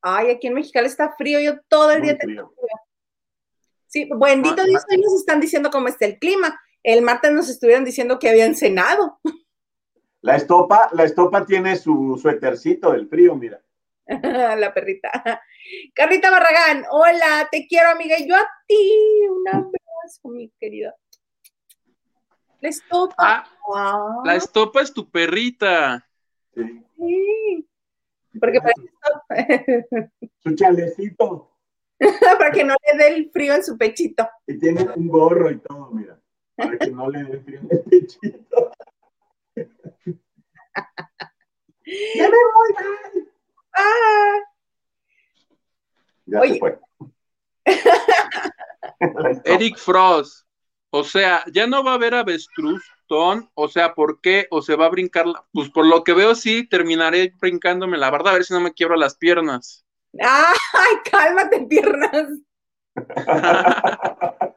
Ay, 0.02 0.31
aquí 0.31 0.48
en 0.48 0.55
Mexicali 0.55 0.88
está 0.88 1.14
frío, 1.16 1.40
yo 1.40 1.61
todo 1.68 1.92
el 1.92 2.02
día 2.02 2.18
tengo 2.18 2.50
frío. 2.50 2.81
Sí, 3.87 4.11
bendito 4.14 4.64
Dios, 4.64 4.83
hoy 4.90 4.98
nos 4.98 5.14
están 5.14 5.40
diciendo 5.40 5.70
cómo 5.70 5.88
está 5.88 6.05
el 6.05 6.18
clima. 6.18 6.61
El 6.83 7.02
martes 7.02 7.33
nos 7.33 7.48
estuvieron 7.48 7.85
diciendo 7.85 8.18
que 8.18 8.28
habían 8.28 8.55
cenado. 8.55 9.20
La 10.22 10.37
estopa, 10.37 10.88
la 10.92 11.04
estopa 11.04 11.44
tiene 11.44 11.76
su 11.76 12.16
suétercito 12.20 12.92
del 12.92 13.08
frío, 13.08 13.35
mira. 13.35 13.61
la 14.06 14.72
perrita. 14.72 15.11
Carlita 15.94 16.30
Barragán, 16.30 16.85
hola, 16.90 17.48
te 17.50 17.66
quiero, 17.66 17.90
amiga. 17.90 18.16
Y 18.18 18.28
yo 18.28 18.37
a 18.37 18.48
ti, 18.66 19.28
un 19.28 19.48
abrazo, 19.48 20.28
mi 20.28 20.48
querida. 20.61 20.94
La 22.61 22.68
estopa. 22.68 23.44
Ah, 23.74 24.22
La 24.24 24.37
estopa 24.37 24.82
es 24.82 24.92
tu 24.92 25.11
perrita. 25.11 26.06
Sí. 26.54 27.68
Porque 28.38 28.61
para 28.61 28.72
Su 30.38 30.54
chalecito. 30.54 31.50
para 32.38 32.50
que 32.50 32.64
no 32.64 32.74
le 32.87 32.98
dé 32.98 33.14
el 33.14 33.30
frío 33.30 33.54
en 33.54 33.64
su 33.64 33.76
pechito. 33.76 34.28
Y 34.46 34.58
tiene 34.58 34.88
un 34.94 35.08
gorro 35.08 35.50
y 35.50 35.58
todo, 35.58 35.90
mira. 35.90 36.18
Para 36.54 36.78
que 36.78 36.90
no 36.90 37.11
le 37.11 37.24
dé 37.24 37.40
frío 37.40 37.61
en 37.61 37.68
el 37.70 37.80
pechito. 37.80 38.71
Ya 42.14 42.28
me 42.28 42.37
voy, 42.54 42.74
Ah. 43.74 44.40
Ya 46.26 46.40
se 46.42 46.58
fue. 46.58 46.78
Eric 49.44 49.78
Frost. 49.78 50.46
O 50.94 51.04
sea, 51.04 51.42
ya 51.50 51.66
no 51.66 51.82
va 51.82 51.92
a 51.92 51.94
haber 51.94 52.14
avestruz, 52.14 52.85
Ton. 53.06 53.50
O 53.54 53.68
sea, 53.68 53.94
¿por 53.94 54.20
qué? 54.20 54.46
O 54.50 54.61
se 54.61 54.76
va 54.76 54.87
a 54.87 54.90
brincar. 54.90 55.24
Pues 55.52 55.70
por 55.70 55.87
lo 55.87 56.04
que 56.04 56.12
veo, 56.12 56.35
sí, 56.35 56.68
terminaré 56.68 57.32
brincándome 57.40 57.96
la 57.96 58.11
verdad, 58.11 58.32
a 58.32 58.35
ver 58.35 58.44
si 58.44 58.52
no 58.52 58.61
me 58.61 58.74
quiebro 58.74 58.96
las 58.96 59.16
piernas. 59.16 59.87
¡Ay, 60.20 60.96
cálmate, 61.11 61.66
piernas! 61.66 62.28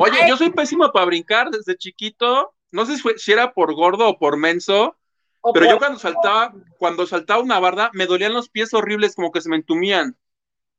Oye, 0.00 0.18
yo 0.28 0.36
soy 0.36 0.50
pésimo 0.50 0.90
para 0.92 1.06
brincar 1.06 1.50
desde 1.50 1.76
chiquito. 1.76 2.54
No 2.70 2.86
sé 2.86 2.96
si, 3.16 3.32
era 3.32 3.52
por 3.52 3.74
gordo 3.74 4.08
o 4.08 4.18
por 4.18 4.36
menso, 4.36 4.97
pero 5.52 5.66
yo 5.66 5.78
cuando 5.78 5.98
saltaba, 5.98 6.52
cuando 6.78 7.06
saltaba 7.06 7.42
una 7.42 7.60
barda, 7.60 7.90
me 7.92 8.06
dolían 8.06 8.34
los 8.34 8.48
pies 8.48 8.72
horribles, 8.74 9.14
como 9.14 9.32
que 9.32 9.40
se 9.40 9.48
me 9.48 9.56
entumían. 9.56 10.16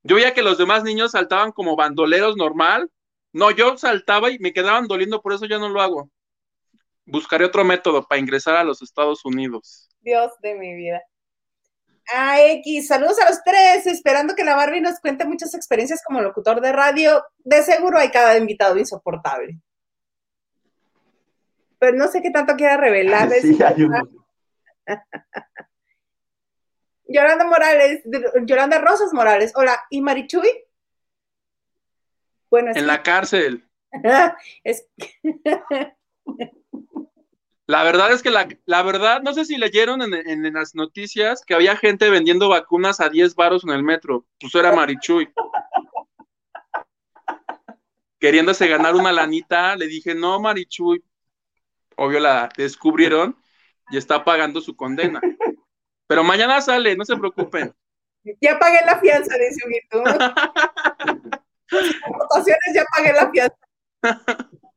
Yo 0.03 0.15
veía 0.15 0.33
que 0.33 0.41
los 0.41 0.57
demás 0.57 0.83
niños 0.83 1.11
saltaban 1.11 1.51
como 1.51 1.75
bandoleros 1.75 2.37
normal. 2.37 2.89
No, 3.31 3.51
yo 3.51 3.77
saltaba 3.77 4.31
y 4.31 4.39
me 4.39 4.53
quedaban 4.53 4.87
doliendo, 4.87 5.21
por 5.21 5.33
eso 5.33 5.45
ya 5.45 5.59
no 5.59 5.69
lo 5.69 5.81
hago. 5.81 6.09
Buscaré 7.05 7.45
otro 7.45 7.63
método 7.63 8.07
para 8.07 8.19
ingresar 8.19 8.55
a 8.55 8.63
los 8.63 8.81
Estados 8.81 9.25
Unidos. 9.25 9.89
Dios 10.01 10.31
de 10.41 10.55
mi 10.55 10.75
vida. 10.75 11.01
Ah, 12.13 12.41
X, 12.41 12.87
saludos 12.87 13.19
a 13.19 13.29
los 13.29 13.43
tres, 13.43 13.85
esperando 13.85 14.33
que 14.35 14.43
la 14.43 14.55
Barbie 14.55 14.81
nos 14.81 14.99
cuente 14.99 15.25
muchas 15.25 15.53
experiencias 15.53 16.01
como 16.03 16.21
locutor 16.21 16.59
de 16.59 16.71
radio. 16.71 17.23
De 17.39 17.61
seguro 17.61 17.99
hay 17.99 18.09
cada 18.09 18.37
invitado 18.37 18.77
insoportable. 18.77 19.59
Pero 21.77 21.95
no 21.97 22.07
sé 22.07 22.21
qué 22.21 22.31
tanto 22.31 22.55
quiera 22.55 22.77
revelar. 22.77 23.29
Sí, 23.41 23.57
Yolanda 27.07 27.45
Morales, 27.45 28.03
Yolanda 28.45 28.79
Rosas 28.79 29.13
Morales, 29.13 29.53
hola, 29.55 29.81
¿y 29.89 30.01
Marichuy? 30.01 30.49
Bueno, 32.49 32.71
en 32.73 32.87
la 32.87 33.03
cárcel. 33.03 33.67
es... 34.63 34.87
La 37.65 37.83
verdad 37.83 38.11
es 38.11 38.23
que 38.23 38.31
la, 38.31 38.47
la 38.65 38.81
verdad, 38.81 39.21
no 39.21 39.33
sé 39.33 39.45
si 39.45 39.55
leyeron 39.57 40.01
en, 40.01 40.13
en, 40.13 40.53
las 40.53 40.73
noticias 40.73 41.43
que 41.45 41.53
había 41.53 41.77
gente 41.77 42.09
vendiendo 42.09 42.49
vacunas 42.49 42.99
a 42.99 43.09
10 43.09 43.35
varos 43.35 43.63
en 43.63 43.69
el 43.69 43.83
metro. 43.83 44.25
Pues 44.39 44.55
era 44.55 44.71
Marichuy. 44.71 45.31
Queriéndose 48.19 48.67
ganar 48.67 48.95
una 48.95 49.11
lanita, 49.11 49.75
le 49.75 49.85
dije, 49.85 50.15
no, 50.15 50.39
Marichuy. 50.39 51.03
Obvio 51.95 52.19
la 52.19 52.49
descubrieron 52.57 53.37
y 53.89 53.97
está 53.97 54.23
pagando 54.23 54.61
su 54.61 54.75
condena. 54.75 55.19
Pero 56.07 56.23
mañana 56.23 56.61
sale, 56.61 56.95
no 56.95 57.03
se 57.05 57.17
preocupen. 57.17 57.73
Ya 58.41 58.59
pagué 58.59 58.79
la 58.85 58.99
fianza, 58.99 59.35
dice 59.37 59.65
un 59.93 60.03
votaciones 62.17 62.73
ya 62.73 62.83
pagué 62.95 63.13
la 63.13 63.31
fianza. 63.31 63.55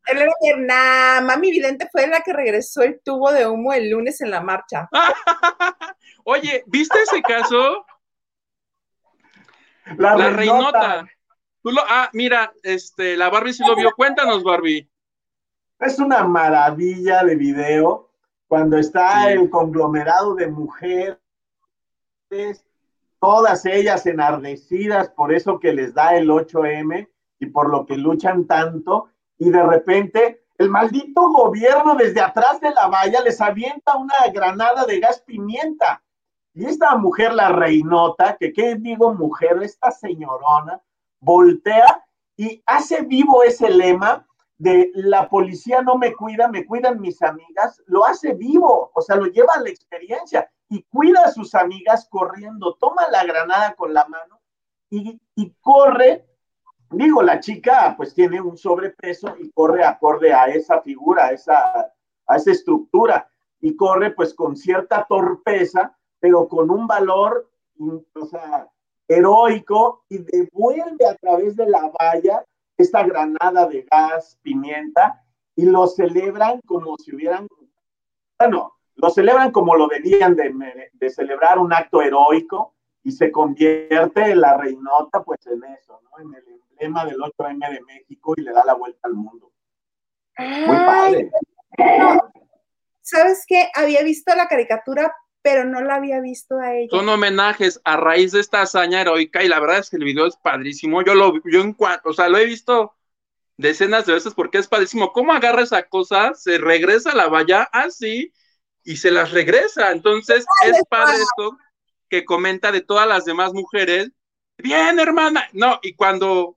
Elena 0.06 0.32
Pierna, 0.40 1.20
Mami 1.22 1.50
Vidente 1.50 1.88
fue 1.90 2.06
la 2.06 2.20
que 2.20 2.32
regresó 2.32 2.82
el 2.82 3.00
tubo 3.02 3.32
de 3.32 3.46
humo 3.46 3.72
el 3.72 3.90
lunes 3.90 4.20
en 4.20 4.30
la 4.30 4.40
marcha. 4.40 4.88
Oye, 6.24 6.62
¿viste 6.66 7.02
ese 7.02 7.20
caso? 7.22 7.84
La, 9.96 10.30
reinota. 10.30 11.04
ah, 11.88 12.10
mira, 12.12 12.52
este, 12.62 13.16
la 13.16 13.30
Barbie 13.30 13.52
sí 13.52 13.64
lo 13.66 13.74
vio. 13.74 13.90
Cuéntanos, 13.92 14.44
Barbie. 14.44 14.88
Es 15.80 15.98
una 15.98 16.22
maravilla 16.24 17.24
de 17.24 17.34
video 17.34 18.11
cuando 18.52 18.76
está 18.76 19.32
el 19.32 19.48
conglomerado 19.48 20.34
de 20.34 20.46
mujeres, 20.46 21.16
todas 23.18 23.64
ellas 23.64 24.04
enardecidas 24.04 25.08
por 25.08 25.32
eso 25.32 25.58
que 25.58 25.72
les 25.72 25.94
da 25.94 26.14
el 26.16 26.28
8M 26.28 27.08
y 27.38 27.46
por 27.46 27.70
lo 27.70 27.86
que 27.86 27.96
luchan 27.96 28.46
tanto 28.46 29.08
y 29.38 29.48
de 29.48 29.62
repente 29.62 30.44
el 30.58 30.68
maldito 30.68 31.30
gobierno 31.30 31.94
desde 31.94 32.20
atrás 32.20 32.60
de 32.60 32.72
la 32.72 32.88
valla 32.88 33.22
les 33.22 33.40
avienta 33.40 33.96
una 33.96 34.16
granada 34.34 34.84
de 34.84 35.00
gas 35.00 35.22
pimienta. 35.22 36.02
Y 36.52 36.66
esta 36.66 36.94
mujer, 36.96 37.32
la 37.32 37.48
reinota, 37.48 38.36
que 38.38 38.52
qué 38.52 38.74
digo 38.74 39.14
mujer, 39.14 39.62
esta 39.62 39.90
señorona, 39.90 40.78
voltea 41.20 42.04
y 42.36 42.62
hace 42.66 43.00
vivo 43.00 43.44
ese 43.44 43.70
lema 43.70 44.26
de 44.58 44.90
la 44.94 45.28
policía 45.28 45.82
no 45.82 45.96
me 45.96 46.14
cuida, 46.14 46.48
me 46.48 46.64
cuidan 46.64 47.00
mis 47.00 47.20
amigas, 47.22 47.82
lo 47.86 48.04
hace 48.04 48.34
vivo, 48.34 48.90
o 48.94 49.00
sea, 49.00 49.16
lo 49.16 49.26
lleva 49.26 49.54
a 49.54 49.60
la 49.60 49.70
experiencia 49.70 50.48
y 50.68 50.82
cuida 50.84 51.24
a 51.24 51.32
sus 51.32 51.54
amigas 51.54 52.06
corriendo, 52.08 52.74
toma 52.74 53.08
la 53.10 53.24
granada 53.24 53.74
con 53.74 53.92
la 53.92 54.06
mano 54.06 54.40
y, 54.88 55.20
y 55.34 55.54
corre. 55.60 56.26
Digo, 56.90 57.22
la 57.22 57.40
chica 57.40 57.94
pues 57.96 58.14
tiene 58.14 58.40
un 58.40 58.56
sobrepeso 58.56 59.34
y 59.38 59.50
corre 59.50 59.84
acorde 59.84 60.32
a 60.32 60.46
esa 60.46 60.80
figura, 60.82 61.30
esa, 61.30 61.92
a 62.26 62.36
esa 62.36 62.50
estructura 62.50 63.28
y 63.60 63.76
corre 63.76 64.10
pues 64.10 64.34
con 64.34 64.56
cierta 64.56 65.06
torpeza, 65.08 65.96
pero 66.20 66.46
con 66.48 66.70
un 66.70 66.86
valor, 66.86 67.50
o 67.78 68.26
sea, 68.26 68.68
heroico 69.08 70.04
y 70.08 70.18
devuelve 70.18 71.06
a 71.06 71.16
través 71.16 71.56
de 71.56 71.68
la 71.68 71.90
valla 71.98 72.44
esta 72.76 73.02
granada 73.04 73.66
de 73.66 73.86
gas, 73.90 74.38
pimienta, 74.42 75.24
y 75.54 75.66
lo 75.66 75.86
celebran 75.86 76.60
como 76.66 76.96
si 76.96 77.14
hubieran, 77.14 77.46
bueno, 78.38 78.74
lo 78.96 79.10
celebran 79.10 79.50
como 79.50 79.76
lo 79.76 79.88
debían 79.88 80.34
de, 80.34 80.90
de 80.92 81.10
celebrar 81.10 81.58
un 81.58 81.72
acto 81.72 82.02
heroico 82.02 82.74
y 83.02 83.12
se 83.12 83.30
convierte 83.30 84.34
la 84.34 84.56
reinota 84.56 85.22
pues 85.22 85.46
en 85.46 85.64
eso, 85.64 86.00
¿no? 86.04 86.18
En 86.20 86.34
el 86.34 86.44
emblema 86.70 87.04
del 87.04 87.18
8M 87.18 87.70
de 87.70 87.80
México 87.82 88.34
y 88.36 88.42
le 88.42 88.52
da 88.52 88.64
la 88.64 88.74
vuelta 88.74 89.00
al 89.02 89.14
mundo. 89.14 89.52
Muy 90.38 90.76
padre. 90.76 91.30
¿Sabes 93.00 93.44
qué? 93.46 93.68
Había 93.74 94.02
visto 94.02 94.34
la 94.34 94.46
caricatura, 94.46 95.14
pero 95.42 95.64
no 95.64 95.82
la 95.82 95.96
había 95.96 96.20
visto 96.20 96.58
a 96.58 96.74
ella. 96.74 96.88
Son 96.90 97.08
homenajes 97.08 97.80
a 97.84 97.96
raíz 97.96 98.32
de 98.32 98.40
esta 98.40 98.62
hazaña 98.62 99.00
heroica 99.00 99.42
y 99.42 99.48
la 99.48 99.58
verdad 99.60 99.78
es 99.78 99.90
que 99.90 99.96
el 99.96 100.04
video 100.04 100.26
es 100.26 100.36
padrísimo. 100.36 101.02
Yo 101.02 101.14
lo, 101.14 101.34
yo 101.44 101.60
en 101.60 101.74
cuanto, 101.74 102.10
o 102.10 102.12
sea, 102.12 102.28
lo 102.28 102.38
he 102.38 102.46
visto 102.46 102.94
decenas 103.56 104.06
de 104.06 104.14
veces 104.14 104.34
porque 104.34 104.58
es 104.58 104.68
padrísimo. 104.68 105.12
¿Cómo 105.12 105.32
agarra 105.32 105.62
esa 105.62 105.82
cosa? 105.82 106.32
Se 106.34 106.58
regresa 106.58 107.10
a 107.10 107.16
la 107.16 107.28
valla 107.28 107.64
así 107.72 108.32
y 108.84 108.96
se 108.96 109.10
las 109.10 109.32
regresa. 109.32 109.90
Entonces 109.90 110.44
es 110.64 110.82
padre 110.88 111.16
esto 111.16 111.58
que 112.08 112.24
comenta 112.24 112.70
de 112.70 112.80
todas 112.80 113.08
las 113.08 113.24
demás 113.24 113.52
mujeres. 113.52 114.10
Bien, 114.58 115.00
hermana. 115.00 115.48
No, 115.52 115.80
y 115.82 115.94
cuando 115.94 116.56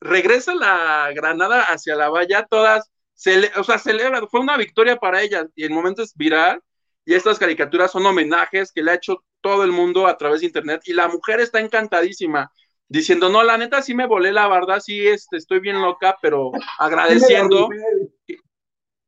regresa 0.00 0.54
la 0.56 1.12
granada 1.14 1.62
hacia 1.62 1.94
la 1.94 2.08
valla, 2.08 2.46
todas, 2.46 2.90
se, 3.14 3.52
o 3.56 3.62
sea, 3.62 3.78
celebran. 3.78 4.28
Fue 4.28 4.40
una 4.40 4.56
victoria 4.56 4.96
para 4.96 5.22
ellas 5.22 5.46
y 5.54 5.62
el 5.62 5.70
momento 5.70 6.02
es 6.02 6.14
viral 6.16 6.60
y 7.04 7.14
estas 7.14 7.38
caricaturas 7.38 7.90
son 7.90 8.06
homenajes 8.06 8.72
que 8.72 8.82
le 8.82 8.92
ha 8.92 8.94
hecho 8.94 9.24
todo 9.40 9.64
el 9.64 9.72
mundo 9.72 10.06
a 10.06 10.16
través 10.16 10.40
de 10.40 10.46
internet 10.46 10.82
y 10.86 10.92
la 10.92 11.08
mujer 11.08 11.40
está 11.40 11.60
encantadísima 11.60 12.50
diciendo, 12.88 13.28
no, 13.28 13.42
la 13.42 13.58
neta 13.58 13.82
sí 13.82 13.94
me 13.94 14.06
volé 14.06 14.32
la 14.32 14.48
verdad, 14.48 14.80
sí, 14.80 15.06
este, 15.06 15.36
estoy 15.36 15.60
bien 15.60 15.80
loca, 15.80 16.16
pero 16.22 16.52
agradeciendo. 16.78 17.68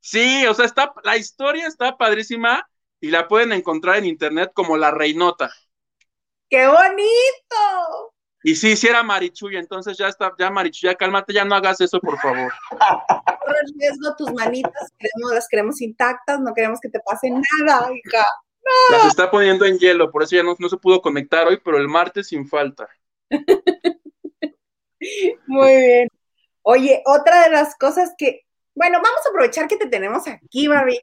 Sí, 0.00 0.46
o 0.46 0.54
sea, 0.54 0.66
está, 0.66 0.92
la 1.04 1.16
historia 1.16 1.66
está 1.66 1.96
padrísima 1.96 2.68
y 3.00 3.10
la 3.10 3.28
pueden 3.28 3.52
encontrar 3.52 3.96
en 3.96 4.06
internet 4.06 4.50
como 4.54 4.76
La 4.76 4.90
Reinota. 4.90 5.50
¡Qué 6.48 6.66
bonito! 6.66 8.14
Y 8.42 8.54
sí, 8.54 8.76
sí 8.76 8.86
era 8.86 9.02
Marichuy, 9.02 9.56
entonces 9.56 9.96
ya 9.96 10.08
está, 10.08 10.32
ya 10.38 10.50
Marichuy, 10.50 10.90
ya 10.90 10.94
cálmate, 10.94 11.32
ya 11.32 11.44
no 11.44 11.54
hagas 11.54 11.80
eso, 11.80 12.00
por 12.00 12.18
favor. 12.18 12.52
Corre 12.70 13.58
riesgo 13.78 14.14
tus 14.16 14.32
manitas, 14.32 14.92
queremos, 14.98 15.32
las 15.34 15.48
queremos 15.48 15.80
intactas, 15.80 16.40
no 16.40 16.54
queremos 16.54 16.80
que 16.80 16.88
te 16.88 17.00
pase 17.00 17.30
nada, 17.30 17.90
hija. 17.92 18.24
Las 18.90 19.06
está 19.06 19.30
poniendo 19.30 19.64
en 19.64 19.78
hielo, 19.78 20.10
por 20.10 20.22
eso 20.22 20.36
ya 20.36 20.42
no, 20.42 20.54
no 20.58 20.68
se 20.68 20.76
pudo 20.76 21.00
conectar 21.00 21.46
hoy, 21.46 21.60
pero 21.64 21.78
el 21.78 21.88
martes 21.88 22.28
sin 22.28 22.48
falta. 22.48 22.88
Muy 25.46 25.76
bien. 25.76 26.08
Oye, 26.62 27.02
otra 27.06 27.44
de 27.44 27.50
las 27.50 27.76
cosas 27.76 28.12
que, 28.18 28.42
bueno, 28.74 28.98
vamos 29.02 29.20
a 29.24 29.28
aprovechar 29.28 29.68
que 29.68 29.76
te 29.76 29.86
tenemos 29.86 30.26
aquí, 30.26 30.66
Barbie. 30.66 31.00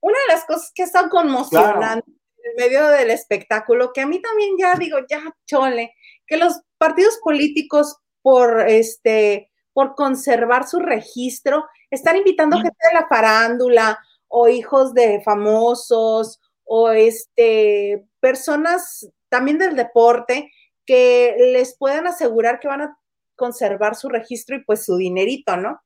Una 0.00 0.18
de 0.18 0.34
las 0.34 0.44
cosas 0.44 0.72
que 0.74 0.82
están 0.82 1.08
conmocionando 1.08 2.04
en 2.06 2.56
medio 2.56 2.86
del 2.88 3.10
espectáculo, 3.10 3.92
que 3.92 4.02
a 4.02 4.06
mí 4.06 4.20
también 4.20 4.56
ya 4.58 4.74
digo, 4.74 4.98
ya 5.08 5.22
chole, 5.46 5.94
que 6.30 6.36
los 6.36 6.62
partidos 6.78 7.18
políticos 7.22 7.98
por 8.22 8.60
este 8.68 9.50
por 9.72 9.94
conservar 9.94 10.66
su 10.66 10.78
registro 10.78 11.66
están 11.90 12.16
invitando 12.16 12.56
gente 12.56 12.76
de 12.88 12.94
la 12.94 13.08
farándula 13.08 13.98
o 14.28 14.48
hijos 14.48 14.94
de 14.94 15.20
famosos 15.24 16.40
o 16.64 16.90
este 16.90 18.06
personas 18.20 19.10
también 19.28 19.58
del 19.58 19.74
deporte 19.74 20.52
que 20.86 21.34
les 21.52 21.76
puedan 21.76 22.06
asegurar 22.06 22.60
que 22.60 22.68
van 22.68 22.82
a 22.82 22.98
conservar 23.36 23.96
su 23.96 24.08
registro 24.08 24.56
y 24.56 24.64
pues 24.64 24.84
su 24.84 24.96
dinerito, 24.96 25.56
¿no? 25.56 25.80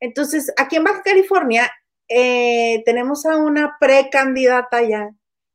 Entonces, 0.00 0.52
aquí 0.56 0.76
en 0.76 0.84
Baja 0.84 1.02
California 1.02 1.70
eh, 2.08 2.82
tenemos 2.84 3.26
a 3.26 3.36
una 3.36 3.76
precandidata 3.80 4.82
ya 4.82 5.10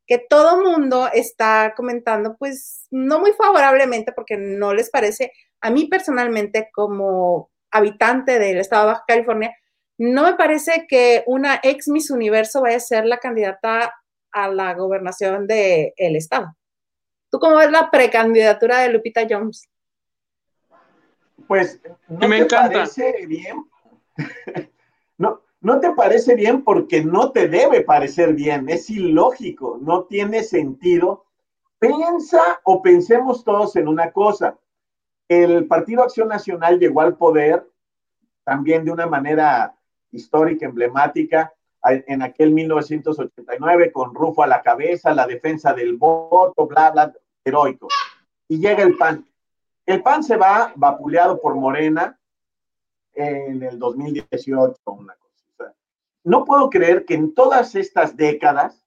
que 0.07 0.17
todo 0.17 0.63
mundo 0.63 1.09
está 1.13 1.73
comentando, 1.75 2.37
pues 2.37 2.87
no 2.89 3.19
muy 3.19 3.33
favorablemente, 3.33 4.13
porque 4.13 4.37
no 4.37 4.73
les 4.73 4.89
parece, 4.89 5.33
a 5.59 5.69
mí 5.69 5.87
personalmente 5.87 6.69
como 6.73 7.51
habitante 7.69 8.39
del 8.39 8.59
estado 8.59 8.87
de 8.87 8.93
Baja 8.93 9.03
California, 9.07 9.55
no 9.97 10.23
me 10.23 10.35
parece 10.35 10.85
que 10.87 11.23
una 11.27 11.59
ex 11.61 11.87
Miss 11.89 12.09
Universo 12.09 12.61
vaya 12.61 12.77
a 12.77 12.81
ser 12.81 13.05
la 13.05 13.17
candidata 13.17 13.93
a 14.31 14.47
la 14.47 14.73
gobernación 14.73 15.47
del 15.47 16.15
estado. 16.15 16.55
¿Tú 17.29 17.39
cómo 17.39 17.57
ves 17.57 17.71
la 17.71 17.91
precandidatura 17.91 18.79
de 18.79 18.89
Lupita 18.89 19.25
Jones? 19.29 19.67
Pues 21.47 21.81
no 22.07 22.27
me 22.27 22.45
te 22.45 22.55
parece 22.55 23.25
bien. 23.27 23.65
no, 25.17 25.41
no 25.61 25.79
te 25.79 25.91
parece 25.91 26.35
bien 26.35 26.63
porque 26.63 27.03
no 27.03 27.31
te 27.31 27.47
debe 27.47 27.81
parecer 27.81 28.33
bien, 28.33 28.69
es 28.69 28.89
ilógico, 28.89 29.77
no 29.81 30.03
tiene 30.03 30.43
sentido. 30.43 31.25
Piensa 31.79 32.41
o 32.63 32.81
pensemos 32.81 33.43
todos 33.43 33.75
en 33.75 33.87
una 33.87 34.11
cosa. 34.11 34.57
El 35.27 35.67
Partido 35.67 36.03
Acción 36.03 36.27
Nacional 36.27 36.79
llegó 36.79 37.01
al 37.01 37.17
poder 37.17 37.67
también 38.43 38.85
de 38.85 38.91
una 38.91 39.07
manera 39.07 39.75
histórica, 40.11 40.65
emblemática, 40.65 41.53
en 41.83 42.21
aquel 42.21 42.51
1989, 42.51 43.91
con 43.91 44.13
Rufo 44.13 44.43
a 44.43 44.47
la 44.47 44.61
cabeza, 44.61 45.13
la 45.13 45.27
defensa 45.27 45.73
del 45.73 45.95
voto, 45.95 46.65
bla, 46.65 46.91
bla, 46.91 47.13
heroico. 47.43 47.87
Y 48.47 48.59
llega 48.59 48.83
el 48.83 48.97
PAN. 48.97 49.25
El 49.85 50.01
PAN 50.01 50.23
se 50.23 50.37
va 50.37 50.73
vapuleado 50.75 51.39
por 51.39 51.55
Morena 51.55 52.17
en 53.13 53.63
el 53.63 53.79
2018, 53.79 54.75
una 54.85 55.13
cosa 55.15 55.26
no 56.27 56.43
puedo 56.43 56.69
creer 56.69 57.05
que 57.05 57.13
en 57.13 57.33
todas 57.33 57.73
estas 57.73 58.17
décadas, 58.17 58.85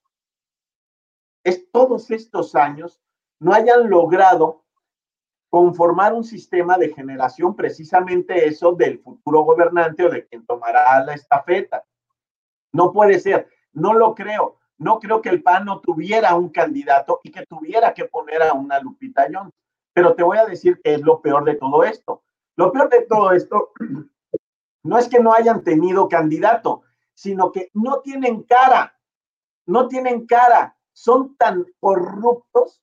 es, 1.43 1.71
todos 1.71 2.11
estos 2.11 2.53
años, 2.53 3.01
no 3.39 3.51
hayan 3.51 3.89
logrado 3.89 4.63
conformar 5.49 6.13
un 6.13 6.23
sistema 6.23 6.77
de 6.77 6.93
generación 6.93 7.55
precisamente 7.55 8.47
eso 8.47 8.73
del 8.73 8.99
futuro 8.99 9.41
gobernante 9.41 10.05
o 10.05 10.09
de 10.11 10.27
quien 10.27 10.45
tomará 10.45 11.03
la 11.03 11.15
estafeta. 11.15 11.83
No 12.73 12.93
puede 12.93 13.19
ser, 13.19 13.49
no 13.73 13.95
lo 13.95 14.13
creo. 14.13 14.59
No 14.77 14.99
creo 14.99 15.19
que 15.19 15.29
el 15.29 15.41
PAN 15.41 15.65
no 15.65 15.81
tuviera 15.81 16.35
un 16.35 16.49
candidato 16.49 17.21
y 17.23 17.31
que 17.31 17.47
tuviera 17.47 17.95
que 17.95 18.05
poner 18.05 18.43
a 18.43 18.53
una 18.53 18.79
Lupita 18.79 19.25
Jones. 19.33 19.53
Pero 19.93 20.13
te 20.13 20.21
voy 20.21 20.37
a 20.37 20.45
decir 20.45 20.79
que 20.83 20.93
es 20.93 21.01
lo 21.01 21.21
peor 21.21 21.43
de 21.45 21.55
todo 21.55 21.83
esto. 21.85 22.21
Lo 22.55 22.71
peor 22.71 22.87
de 22.89 23.01
todo 23.01 23.31
esto 23.31 23.71
no 24.83 24.97
es 24.99 25.09
que 25.09 25.19
no 25.19 25.33
hayan 25.33 25.63
tenido 25.63 26.07
candidato, 26.07 26.83
sino 27.21 27.51
que 27.51 27.69
no 27.73 28.01
tienen 28.01 28.41
cara, 28.41 28.97
no 29.67 29.87
tienen 29.87 30.25
cara, 30.25 30.75
son 30.91 31.35
tan 31.37 31.67
corruptos 31.79 32.81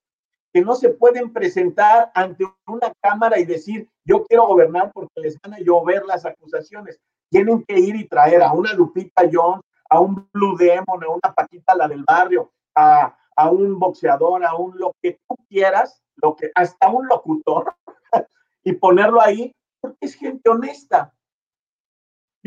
que 0.52 0.60
no 0.60 0.76
se 0.76 0.90
pueden 0.90 1.32
presentar 1.32 2.12
ante 2.14 2.44
una 2.68 2.92
cámara 3.02 3.40
y 3.40 3.44
decir, 3.44 3.90
yo 4.04 4.24
quiero 4.24 4.46
gobernar 4.46 4.92
porque 4.92 5.20
les 5.22 5.36
van 5.40 5.54
a 5.54 5.58
llover 5.58 6.06
las 6.06 6.24
acusaciones. 6.24 7.00
Tienen 7.30 7.64
que 7.64 7.80
ir 7.80 7.96
y 7.96 8.06
traer 8.06 8.42
a 8.42 8.52
una 8.52 8.72
Lupita 8.74 9.24
Jones, 9.30 9.62
a 9.90 9.98
un 9.98 10.28
Blue 10.32 10.56
Demon, 10.56 11.02
a 11.02 11.08
una 11.08 11.34
Paquita, 11.34 11.74
la 11.74 11.88
del 11.88 12.04
barrio, 12.04 12.52
a, 12.76 13.18
a 13.34 13.50
un 13.50 13.76
boxeador, 13.76 14.44
a 14.44 14.54
un 14.54 14.78
lo 14.78 14.92
que 15.02 15.18
tú 15.28 15.34
quieras, 15.48 16.00
lo 16.14 16.36
que, 16.36 16.52
hasta 16.54 16.88
un 16.88 17.08
locutor, 17.08 17.74
y 18.62 18.72
ponerlo 18.74 19.20
ahí, 19.20 19.52
porque 19.80 19.98
es 20.02 20.14
gente 20.14 20.48
honesta. 20.48 21.12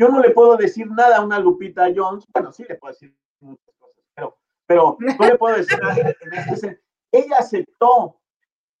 Yo 0.02 0.08
no 0.08 0.18
le 0.18 0.30
puedo 0.30 0.56
decir 0.56 0.90
nada 0.90 1.18
a 1.18 1.24
una 1.24 1.38
Lupita 1.38 1.86
Jones, 1.94 2.24
bueno, 2.34 2.50
sí 2.50 2.64
le 2.68 2.74
puedo 2.74 2.92
decir 2.92 3.16
muchas 3.38 3.72
cosas, 3.78 4.02
pero, 4.16 4.36
pero 4.66 4.96
no 4.98 5.26
le 5.28 5.38
puedo 5.38 5.56
decir 5.56 5.78
nada 5.80 5.96
en 5.96 6.34
este 6.34 6.80
Ella 7.12 7.36
aceptó, 7.38 8.20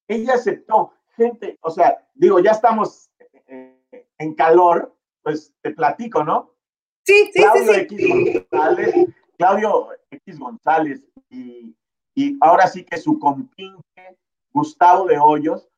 ella 0.08 0.34
aceptó, 0.34 0.92
gente, 1.14 1.56
o 1.60 1.70
sea, 1.70 1.96
digo, 2.14 2.40
ya 2.40 2.50
estamos 2.50 3.08
eh, 3.46 3.78
en 4.18 4.34
calor, 4.34 4.96
pues 5.22 5.54
te 5.62 5.70
platico, 5.70 6.24
¿no? 6.24 6.56
Sí, 7.04 7.30
sí, 7.32 7.40
Claudio 7.40 7.72
sí, 7.72 7.80
X 7.82 8.08
González, 8.50 8.94
Claudio 9.38 9.88
X 10.10 10.38
González 10.40 11.06
y, 11.30 11.76
y 12.16 12.36
ahora 12.40 12.66
sí 12.66 12.84
que 12.84 12.98
su 12.98 13.20
compinche, 13.20 14.18
Gustavo 14.50 15.04
de 15.06 15.20
Hoyos, 15.20 15.68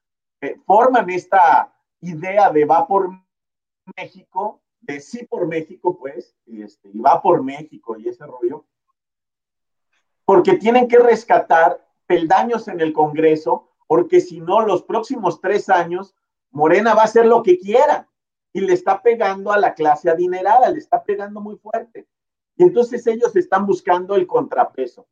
eh, 0.41 0.57
forman 0.65 1.11
esta 1.11 1.71
idea 2.01 2.49
de 2.49 2.65
va 2.65 2.87
por 2.87 3.11
México, 3.95 4.64
de 4.87 5.01
sí 5.01 5.25
por 5.25 5.47
México, 5.47 5.97
pues, 5.99 6.37
y, 6.47 6.63
este, 6.63 6.91
y 6.93 7.01
va 7.01 7.21
por 7.23 7.43
México 7.43 7.99
y 7.99 8.09
ese 8.09 8.27
rollo, 8.27 8.65
porque 10.25 10.57
tienen 10.57 10.89
que 10.89 10.99
rescatar 10.99 11.87
peldaños 12.07 12.69
en 12.69 12.81
el 12.81 12.93
Congreso, 12.93 13.71
porque 13.87 14.21
si 14.21 14.41
no, 14.41 14.67
los 14.67 14.83
próximos 14.83 15.41
tres 15.41 15.69
años, 15.69 16.15
Morena 16.51 16.95
va 16.95 17.03
a 17.03 17.07
hacer 17.07 17.27
lo 17.27 17.43
que 17.43 17.59
quiera 17.59 18.09
y 18.53 18.61
le 18.61 18.73
está 18.73 19.03
pegando 19.03 19.53
a 19.53 19.59
la 19.59 19.75
clase 19.75 20.09
adinerada, 20.09 20.71
le 20.71 20.79
está 20.79 21.03
pegando 21.03 21.41
muy 21.41 21.57
fuerte. 21.57 22.07
Y 22.57 22.63
entonces 22.63 23.07
ellos 23.07 23.35
están 23.35 23.67
buscando 23.67 24.15
el 24.15 24.27
contrapeso. 24.27 25.07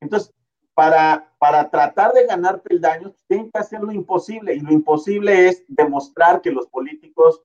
Entonces, 0.00 0.34
para, 0.74 1.32
para 1.38 1.70
tratar 1.70 2.12
de 2.12 2.26
ganar 2.26 2.60
peldaños, 2.62 3.24
tienen 3.28 3.50
que 3.50 3.58
hacer 3.58 3.80
lo 3.80 3.92
imposible. 3.92 4.54
Y 4.54 4.60
lo 4.60 4.72
imposible 4.72 5.48
es 5.48 5.64
demostrar 5.68 6.40
que 6.40 6.50
los 6.50 6.66
políticos, 6.66 7.42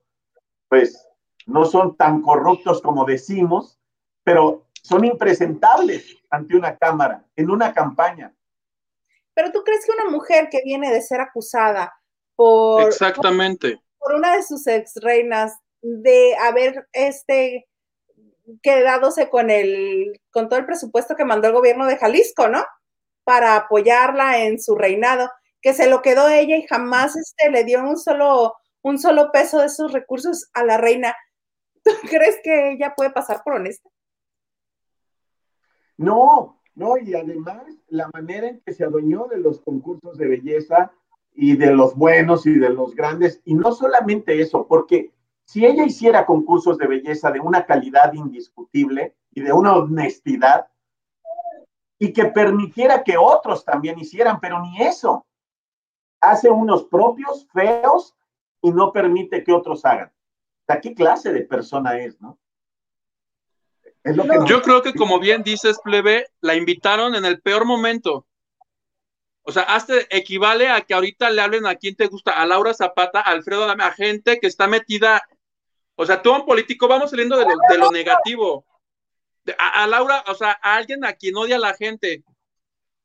pues, 0.68 1.08
no 1.46 1.66
son 1.66 1.96
tan 1.96 2.22
corruptos 2.22 2.82
como 2.82 3.06
decimos, 3.06 3.80
pero 4.24 4.66
son 4.82 5.06
impresentables 5.06 6.18
ante 6.30 6.56
una 6.56 6.78
cámara, 6.78 7.26
en 7.36 7.50
una 7.50 7.74
campaña. 7.74 8.34
Pero 9.34 9.52
tú 9.52 9.64
crees 9.64 9.86
que 9.86 9.92
una 9.92 10.12
mujer 10.12 10.50
que 10.50 10.62
viene 10.64 10.92
de 10.92 11.02
ser 11.02 11.22
acusada 11.22 11.94
por... 12.36 12.84
Exactamente. 12.84 13.82
Por, 13.98 14.16
una 14.16 14.36
de 14.36 14.44
sus 14.44 14.68
ex 14.68 14.96
reinas 15.02 15.58
de 15.82 16.36
haber 16.38 16.88
este 16.92 17.68
quedadose 18.62 19.30
con 19.30 19.50
el 19.50 20.22
con 20.32 20.50
todo 20.50 20.60
el 20.60 20.66
presupuesto 20.66 21.16
que 21.16 21.26
mandó 21.26 21.48
el 21.48 21.54
gobierno 21.54 21.86
de 21.86 21.98
Jalisco, 21.98 22.48
¿no? 22.50 22.66
Para 23.24 23.56
apoyarla 23.56 24.44
en 24.44 24.62
su 24.62 24.76
reinado, 24.76 25.30
que 25.62 25.74
se 25.74 25.90
lo 25.90 26.02
quedó 26.02 26.28
ella 26.28 26.58
y 26.58 26.68
jamás 26.68 27.16
este, 27.16 27.50
le 27.50 27.64
dio 27.64 27.82
un 27.82 27.98
solo 27.98 28.56
un 28.82 29.00
solo 29.00 29.32
peso 29.32 29.60
de 29.60 29.68
esos 29.68 29.92
recursos 29.94 30.50
a 30.54 30.64
la 30.64 30.78
reina. 30.78 31.16
¿Tú 31.84 31.92
crees 32.10 32.40
que 32.44 32.72
ella 32.72 32.94
puede 32.96 33.12
pasar 33.12 33.42
por 33.44 33.54
honesta? 33.54 33.90
No, 35.98 36.60
no, 36.76 36.98
y 36.98 37.14
además 37.14 37.64
la 37.88 38.10
manera 38.14 38.48
en 38.48 38.62
que 38.62 38.74
se 38.74 38.84
adueñó 38.84 39.28
de 39.28 39.38
los 39.38 39.62
concursos 39.62 40.18
de 40.18 40.28
belleza 40.28 40.92
y 41.34 41.56
de 41.56 41.72
los 41.72 41.96
buenos 41.96 42.46
y 42.46 42.54
de 42.54 42.70
los 42.70 42.96
grandes, 42.96 43.42
y 43.46 43.56
no 43.56 43.72
solamente 43.72 44.40
eso, 44.40 44.68
porque 44.68 45.12
si 45.46 45.66
ella 45.66 45.84
hiciera 45.84 46.26
concursos 46.26 46.78
de 46.78 46.88
belleza 46.88 47.32
de 47.32 47.40
una 47.40 47.66
calidad 47.66 48.14
indiscutible 48.14 49.16
y 49.32 49.42
de 49.42 49.52
una 49.52 49.76
honestidad, 49.76 50.68
y 52.00 52.12
que 52.12 52.26
permitiera 52.26 53.04
que 53.04 53.18
otros 53.18 53.64
también 53.64 53.98
hicieran, 53.98 54.40
pero 54.40 54.62
ni 54.62 54.82
eso. 54.82 55.26
Hace 56.20 56.50
unos 56.50 56.84
propios 56.86 57.48
feos 57.54 58.16
y 58.62 58.72
no 58.72 58.92
permite 58.92 59.44
que 59.44 59.54
otros 59.54 59.86
hagan. 59.86 60.12
¿Qué 60.82 60.94
clase 60.94 61.32
de 61.32 61.42
persona 61.42 61.98
es, 62.00 62.20
no? 62.22 62.40
Yo 64.48 64.62
creo 64.62 64.82
que 64.82 64.94
como 64.94 65.20
bien 65.20 65.44
dices, 65.44 65.80
plebe, 65.82 66.28
la 66.42 66.56
invitaron 66.56 67.16
en 67.16 67.24
el 67.24 67.42
peor 67.42 67.66
momento. 67.66 68.28
O 69.44 69.52
sea, 69.52 69.64
hasta 69.64 69.94
equivale 70.10 70.70
a 70.70 70.82
que 70.82 70.94
ahorita 70.94 71.30
le 71.30 71.42
hablen 71.42 71.66
a 71.66 71.76
quien 71.76 71.96
te 71.96 72.08
gusta, 72.08 72.32
a 72.32 72.46
Laura 72.46 72.74
Zapata, 72.74 73.20
a 73.20 73.32
Alfredo 73.32 73.70
a 73.70 73.92
gente 73.92 74.40
que 74.40 74.48
está 74.48 74.68
metida. 74.68 75.22
O 75.96 76.06
sea, 76.06 76.22
todo 76.22 76.36
un 76.36 76.46
político, 76.46 76.88
vamos 76.88 77.12
saliendo 77.12 77.38
de 77.38 77.46
lo, 77.78 77.92
negativo. 77.92 78.66
A, 79.58 79.86
Laura, 79.88 80.24
o 80.28 80.36
sea, 80.36 80.58
a 80.62 80.76
alguien 80.76 81.06
a 81.06 81.14
quien 81.14 81.36
odia 81.38 81.58
a 81.58 81.60
la 81.60 81.74
gente. 81.74 82.24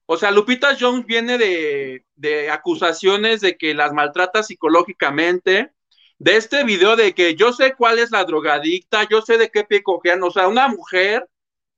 O 0.07 0.17
sea, 0.17 0.31
Lupita 0.31 0.77
Jones 0.79 1.07
viene 1.07 1.39
de, 1.39 2.05
de 2.15 2.51
acusaciones 2.51 3.41
de 3.41 3.57
que 3.57 3.75
las 3.75 3.93
maltrata 3.93 4.43
psicológicamente, 4.43 5.73
de 6.19 6.37
este 6.37 6.65
video 6.65 6.97
de 6.97 7.15
que 7.15 7.35
yo 7.37 7.53
sé 7.53 7.75
cuál 7.75 7.99
es 7.99 8.11
la 8.11 8.25
drogadicta, 8.25 9.07
yo 9.09 9.23
sé 9.23 9.39
de 9.39 9.51
qué 9.51 9.65
pie 9.65 9.83
cojean, 9.83 10.23
o 10.23 10.31
sea, 10.31 10.49
una 10.49 10.69
mujer 10.69 11.29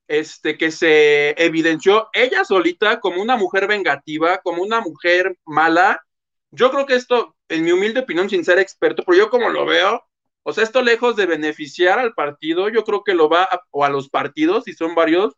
este, 0.08 0.58
que 0.58 0.70
se 0.70 1.30
evidenció 1.42 2.08
ella 2.12 2.44
solita 2.44 3.00
como 3.00 3.22
una 3.22 3.36
mujer 3.36 3.68
vengativa, 3.68 4.38
como 4.38 4.62
una 4.62 4.80
mujer 4.80 5.38
mala. 5.44 6.02
Yo 6.50 6.70
creo 6.72 6.86
que 6.86 6.96
esto, 6.96 7.36
en 7.48 7.64
mi 7.64 7.72
humilde 7.72 8.00
opinión, 8.00 8.28
sin 8.28 8.44
ser 8.44 8.58
experto, 8.58 9.04
pero 9.06 9.18
yo 9.18 9.30
como 9.30 9.50
lo 9.50 9.66
veo, 9.66 10.02
o 10.42 10.52
sea, 10.52 10.64
esto 10.64 10.82
lejos 10.82 11.16
de 11.16 11.26
beneficiar 11.26 11.98
al 11.98 12.14
partido, 12.14 12.68
yo 12.70 12.84
creo 12.84 13.04
que 13.04 13.14
lo 13.14 13.28
va, 13.28 13.44
a, 13.44 13.62
o 13.70 13.84
a 13.84 13.90
los 13.90 14.08
partidos, 14.08 14.64
si 14.64 14.72
son 14.72 14.94
varios, 14.94 15.34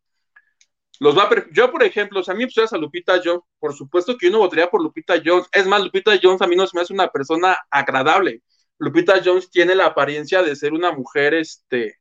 los 1.01 1.19
va 1.19 1.25
a, 1.25 1.31
yo, 1.53 1.71
por 1.73 1.83
ejemplo, 1.83 2.21
o 2.21 2.23
sea, 2.23 2.35
a 2.35 2.37
mí 2.37 2.45
me 2.45 2.65
a 2.65 2.79
Lupita 2.79 3.21
Jones, 3.23 3.43
por 3.59 3.75
supuesto 3.75 4.17
que 4.17 4.27
yo 4.27 4.33
no 4.33 4.39
votaría 4.39 4.71
por 4.71 4.83
Lupita 4.83 5.21
Jones, 5.23 5.49
es 5.53 5.67
más, 5.67 5.83
Lupita 5.83 6.13
Jones 6.23 6.41
a 6.41 6.47
mí 6.47 6.57
no 6.57 6.67
se 6.67 6.77
me 6.77 6.83
hace 6.83 6.95
una 6.95 7.09
persona 7.09 7.59
agradable, 7.71 8.43
Lupita 8.83 9.21
Jones 9.25 9.49
tiene 9.49 9.77
la 9.77 9.87
apariencia 9.87 10.43
de 10.43 10.57
ser 10.57 10.73
una 10.73 10.91
mujer, 10.91 11.35
este, 11.35 12.01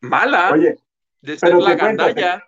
mala, 0.00 0.50
Oye, 0.52 0.76
de 1.20 1.38
ser 1.38 1.54
la 1.54 1.76
gandalla. 1.76 2.44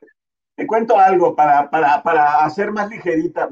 Te, 0.56 0.66
cuento 0.66 0.98
algo 0.98 1.36
para, 1.36 1.70
para, 1.70 2.44
hacer 2.44 2.72
más 2.72 2.90
ligerita, 2.90 3.48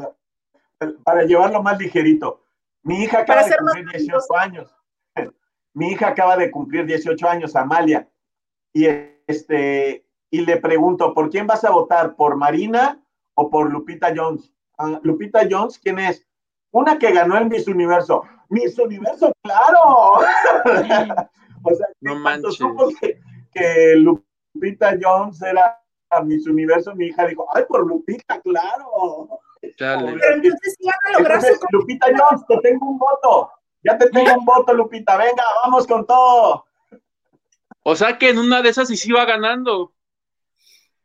para 1.05 1.23
llevarlo 1.23 1.63
más 1.63 1.79
ligerito. 1.79 2.43
Mi 2.83 3.05
hija 3.05 3.21
acaba 3.21 3.45
de 3.45 3.55
cumplir 3.57 3.87
18 3.93 4.37
años. 4.37 4.77
Mi 5.73 5.93
hija 5.93 6.09
acaba 6.09 6.37
de 6.37 6.51
cumplir 6.51 6.85
18 6.85 7.29
años, 7.29 7.55
Amalia. 7.55 8.09
Y 8.73 8.87
este, 9.29 10.05
y 10.31 10.45
le 10.45 10.57
pregunto, 10.57 11.15
¿por 11.15 11.31
quién 11.31 11.47
vas 11.47 11.63
a 11.63 11.71
votar? 11.71 12.17
¿Por 12.17 12.35
Marina 12.35 13.01
o 13.35 13.51
por 13.51 13.71
Lupita 13.71 14.13
Jones? 14.17 14.53
Ah, 14.77 14.99
Lupita 15.05 15.47
Jones, 15.49 15.79
¿quién 15.79 16.01
es? 16.01 16.27
Una 16.75 16.99
que 16.99 17.13
ganó 17.13 17.39
el 17.39 17.49
Miss 17.49 17.69
Universo. 17.69 18.25
Miss 18.49 18.77
Universo, 18.81 19.33
claro. 19.43 19.81
o 21.63 21.75
sea, 21.75 21.87
no 22.01 22.17
manches. 22.17 22.57
supo 22.57 22.89
que, 23.01 23.21
que, 23.53 23.95
Lupita 23.95 24.99
Jones 25.01 25.41
era 25.41 25.81
Miss 26.25 26.49
Universo, 26.49 26.93
mi 26.97 27.07
hija 27.07 27.29
dijo, 27.29 27.47
ay, 27.55 27.63
por 27.69 27.87
Lupita, 27.87 28.41
claro. 28.41 29.29
Pero 29.61 30.09
entonces 30.09 30.77
iban 30.81 30.95
a 31.07 31.19
lograr 31.19 31.43
su... 31.43 31.53
Lupita 31.71 32.09
Jones, 32.09 32.45
te 32.49 32.59
tengo 32.59 32.87
un 32.91 32.99
voto. 32.99 33.53
Ya 33.85 33.97
te 33.97 34.11
tengo 34.11 34.35
un 34.37 34.45
voto, 34.45 34.75
Lupita. 34.75 35.17
Venga, 35.17 35.45
vamos 35.63 35.87
con 35.87 36.05
todo. 36.05 36.67
O 37.85 37.95
sea 37.95 38.19
que 38.19 38.31
en 38.31 38.39
una 38.39 38.63
de 38.63 38.71
esas 38.71 38.89
sí 38.89 38.97
se 38.97 39.11
iba 39.11 39.25
ganando. 39.25 39.93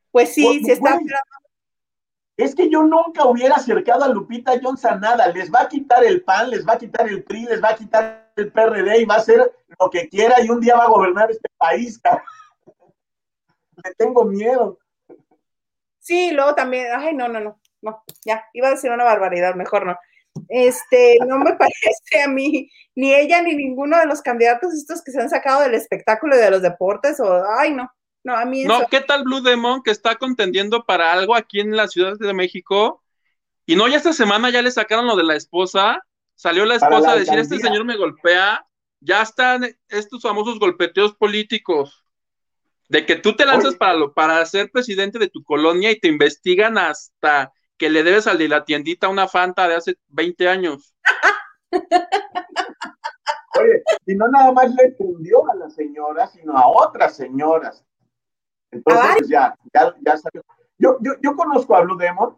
Pues 0.09 0.33
sí, 0.33 0.63
se 0.63 0.73
está 0.73 0.99
es 2.39 2.55
que 2.55 2.69
yo 2.69 2.83
nunca 2.83 3.25
hubiera 3.25 3.55
acercado 3.55 4.05
a 4.05 4.07
Lupita 4.07 4.53
Jones 4.63 4.85
a 4.85 4.95
nada. 4.95 5.27
Les 5.27 5.51
va 5.51 5.63
a 5.63 5.67
quitar 5.67 6.05
el 6.05 6.23
PAN, 6.23 6.49
les 6.49 6.65
va 6.65 6.73
a 6.73 6.77
quitar 6.77 7.05
el 7.09 7.21
PRI, 7.21 7.43
les 7.43 7.61
va 7.61 7.71
a 7.71 7.75
quitar 7.75 8.31
el 8.37 8.49
PRD 8.49 9.01
y 9.01 9.05
va 9.05 9.15
a 9.15 9.17
hacer 9.17 9.53
lo 9.77 9.89
que 9.89 10.07
quiera 10.07 10.41
y 10.41 10.49
un 10.49 10.61
día 10.61 10.77
va 10.77 10.85
a 10.85 10.89
gobernar 10.89 11.29
este 11.29 11.49
país. 11.57 12.01
Le 13.83 13.93
tengo 13.95 14.23
miedo. 14.23 14.79
Sí, 15.99 16.31
luego 16.31 16.55
también, 16.55 16.87
ay, 16.95 17.13
no, 17.13 17.27
no, 17.27 17.41
no, 17.41 17.59
no, 17.81 18.03
ya, 18.25 18.45
iba 18.53 18.69
a 18.69 18.71
decir 18.71 18.89
una 18.89 19.03
barbaridad, 19.03 19.55
mejor 19.55 19.85
no. 19.85 19.97
Este, 20.47 21.17
no 21.27 21.39
me 21.39 21.53
parece 21.57 22.23
a 22.23 22.29
mí, 22.29 22.71
ni 22.95 23.13
ella 23.13 23.41
ni 23.41 23.53
ninguno 23.53 23.97
de 23.99 24.05
los 24.05 24.21
candidatos 24.21 24.73
estos 24.73 25.03
que 25.03 25.11
se 25.11 25.19
han 25.19 25.29
sacado 25.29 25.61
del 25.61 25.75
espectáculo 25.75 26.37
y 26.37 26.39
de 26.39 26.51
los 26.51 26.61
deportes, 26.61 27.19
o, 27.19 27.43
ay, 27.57 27.73
no, 27.73 27.91
no, 28.23 28.35
a 28.35 28.45
mí 28.45 28.63
No, 28.65 28.87
¿qué 28.89 29.01
tal 29.01 29.23
Blue 29.23 29.41
Demon 29.41 29.81
que 29.81 29.91
está 29.91 30.15
contendiendo 30.15 30.85
para 30.85 31.13
algo 31.13 31.35
aquí 31.35 31.59
en 31.59 31.75
la 31.75 31.87
Ciudad 31.87 32.17
de 32.17 32.33
México? 32.33 33.03
Y 33.65 33.75
no, 33.75 33.87
ya 33.87 33.97
esta 33.97 34.13
semana 34.13 34.49
ya 34.49 34.61
le 34.61 34.71
sacaron 34.71 35.07
lo 35.07 35.15
de 35.15 35.23
la 35.23 35.35
esposa. 35.35 36.03
Salió 36.35 36.65
la 36.65 36.75
esposa 36.75 37.11
a 37.11 37.15
decir, 37.15 37.37
este 37.37 37.59
señor 37.59 37.85
me 37.85 37.97
golpea. 37.97 38.65
Ya 38.99 39.21
están 39.21 39.65
estos 39.87 40.21
famosos 40.21 40.59
golpeteos 40.59 41.15
políticos. 41.15 42.05
De 42.89 43.05
que 43.05 43.15
tú 43.15 43.35
te 43.35 43.45
lanzas 43.45 43.75
para, 43.75 43.93
lo, 43.93 44.13
para 44.13 44.43
ser 44.45 44.71
presidente 44.71 45.19
de 45.19 45.29
tu 45.29 45.43
colonia 45.43 45.91
y 45.91 45.99
te 45.99 46.07
investigan 46.07 46.77
hasta 46.77 47.53
que 47.77 47.89
le 47.89 48.03
debes 48.03 48.25
al 48.27 48.39
de 48.39 48.49
la 48.49 48.65
tiendita 48.65 49.07
una 49.07 49.27
Fanta 49.27 49.67
de 49.67 49.75
hace 49.75 49.95
20 50.07 50.49
años. 50.49 50.95
Oye, 53.59 53.83
y 54.05 54.15
no 54.15 54.27
nada 54.29 54.51
más 54.51 54.73
le 54.73 54.91
fundió 54.95 55.49
a 55.49 55.55
la 55.55 55.69
señora, 55.69 56.27
sino 56.27 56.57
a 56.57 56.67
otras 56.67 57.15
señoras. 57.15 57.85
Entonces, 58.71 59.27
ya, 59.27 59.55
ya, 59.73 59.95
ya 60.05 60.17
salió. 60.17 60.43
Yo, 60.77 60.97
yo, 61.01 61.13
yo, 61.21 61.35
conozco 61.35 61.75
a 61.75 61.81
Blue 61.81 61.97
Demon, 61.97 62.37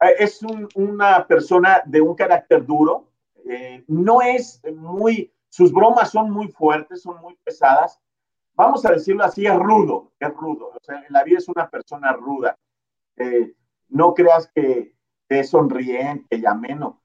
eh, 0.00 0.14
es 0.18 0.40
una 0.74 1.26
persona 1.26 1.82
de 1.84 2.00
un 2.00 2.14
carácter 2.14 2.64
duro, 2.64 3.08
eh, 3.48 3.84
no 3.86 4.22
es 4.22 4.60
muy, 4.74 5.32
sus 5.48 5.72
bromas 5.72 6.10
son 6.10 6.30
muy 6.30 6.48
fuertes, 6.48 7.02
son 7.02 7.20
muy 7.20 7.36
pesadas. 7.44 8.00
Vamos 8.54 8.84
a 8.86 8.92
decirlo 8.92 9.22
así, 9.22 9.46
es 9.46 9.54
rudo, 9.54 10.12
es 10.18 10.30
rudo. 10.30 10.72
O 10.74 10.78
sea, 10.82 10.96
en 10.96 11.12
la 11.12 11.22
vida 11.22 11.38
es 11.38 11.48
una 11.48 11.68
persona 11.68 12.12
ruda. 12.12 12.58
Eh, 13.16 13.54
no 13.88 14.14
creas 14.14 14.50
que, 14.54 14.94
es 15.28 15.50
sonriente 15.50 16.36
y 16.36 16.46
ameno. 16.46 17.02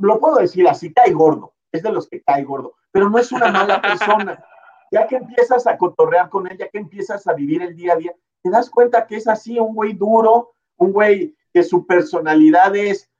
lo 0.00 0.18
puedo 0.18 0.36
decir 0.38 0.66
así, 0.68 0.92
cae 0.92 1.12
gordo, 1.12 1.54
es 1.70 1.84
de 1.84 1.92
los 1.92 2.08
que 2.08 2.20
cae 2.20 2.42
gordo, 2.42 2.74
pero 2.90 3.08
no 3.08 3.16
es 3.16 3.30
una 3.30 3.52
mala 3.52 3.80
persona 3.80 4.44
ya 4.90 5.06
que 5.06 5.16
empiezas 5.16 5.66
a 5.66 5.76
cotorrear 5.76 6.28
con 6.28 6.46
él, 6.46 6.58
ya 6.58 6.68
que 6.68 6.78
empiezas 6.78 7.26
a 7.26 7.34
vivir 7.34 7.62
el 7.62 7.76
día 7.76 7.94
a 7.94 7.96
día, 7.96 8.14
te 8.42 8.50
das 8.50 8.70
cuenta 8.70 9.06
que 9.06 9.16
es 9.16 9.28
así, 9.28 9.58
un 9.58 9.74
güey 9.74 9.92
duro, 9.92 10.54
un 10.76 10.92
güey 10.92 11.36
que 11.52 11.62
su 11.62 11.86
personalidad 11.86 12.74
es 12.74 13.10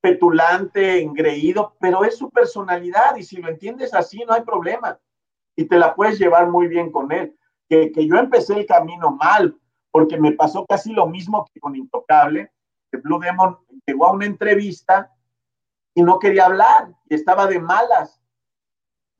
petulante, 0.00 1.02
engreído, 1.02 1.76
pero 1.78 2.04
es 2.04 2.16
su 2.16 2.30
personalidad 2.30 3.16
y 3.16 3.22
si 3.22 3.36
lo 3.36 3.48
entiendes 3.48 3.92
así 3.92 4.24
no 4.26 4.32
hay 4.32 4.42
problema 4.42 4.98
y 5.56 5.66
te 5.66 5.76
la 5.76 5.94
puedes 5.94 6.18
llevar 6.18 6.48
muy 6.48 6.68
bien 6.68 6.90
con 6.90 7.12
él. 7.12 7.36
Que, 7.68 7.92
que 7.92 8.06
yo 8.06 8.16
empecé 8.16 8.54
el 8.54 8.66
camino 8.66 9.12
mal 9.12 9.56
porque 9.90 10.18
me 10.18 10.32
pasó 10.32 10.64
casi 10.66 10.92
lo 10.92 11.06
mismo 11.06 11.46
que 11.52 11.60
con 11.60 11.76
Intocable, 11.76 12.50
que 12.90 12.98
Blue 12.98 13.20
Demon 13.20 13.58
llegó 13.86 14.06
a 14.06 14.12
una 14.12 14.26
entrevista 14.26 15.12
y 15.94 16.02
no 16.02 16.18
quería 16.18 16.46
hablar 16.46 16.94
y 17.08 17.14
estaba 17.14 17.46
de 17.46 17.60
malas. 17.60 18.19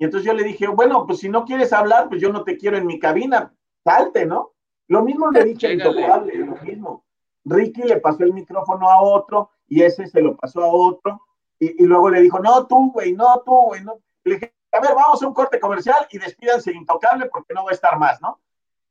Y 0.01 0.05
entonces 0.05 0.27
yo 0.27 0.33
le 0.33 0.45
dije, 0.45 0.67
bueno, 0.67 1.07
pues 1.07 1.19
si 1.19 1.29
no 1.29 1.45
quieres 1.45 1.75
hablar, 1.75 2.09
pues 2.09 2.23
yo 2.23 2.33
no 2.33 2.43
te 2.43 2.57
quiero 2.57 2.79
en 2.79 2.87
mi 2.87 2.99
cabina, 2.99 3.53
salte, 3.85 4.25
¿no? 4.25 4.53
Lo 4.89 5.03
mismo 5.05 5.31
le 5.31 5.45
dije 5.45 5.67
a 5.67 5.73
Intocable, 5.75 6.35
lo 6.37 6.57
mismo. 6.57 7.05
Ricky 7.45 7.83
le 7.83 7.99
pasó 7.99 8.25
el 8.25 8.33
micrófono 8.33 8.89
a 8.89 9.03
otro 9.03 9.51
y 9.69 9.83
ese 9.83 10.07
se 10.07 10.23
lo 10.23 10.39
pasó 10.39 10.65
a 10.65 10.69
otro 10.69 11.21
y, 11.59 11.85
luego 11.85 12.09
le 12.09 12.23
dijo, 12.23 12.39
no, 12.39 12.67
tú, 12.67 12.91
güey, 12.91 13.13
no, 13.13 13.43
tú, 13.45 13.53
güey, 13.67 13.85
no. 13.85 13.99
Le 14.25 14.37
dije, 14.37 14.55
a 14.73 14.81
ver, 14.81 14.95
vamos 14.95 15.23
a 15.23 15.27
un 15.27 15.35
corte 15.35 15.61
comercial 15.61 16.07
y 16.11 16.17
despídanse 16.17 16.73
intocable 16.73 17.27
porque 17.27 17.53
no 17.53 17.65
va 17.65 17.73
a 17.73 17.75
estar 17.75 17.99
más, 17.99 18.23
¿no? 18.23 18.41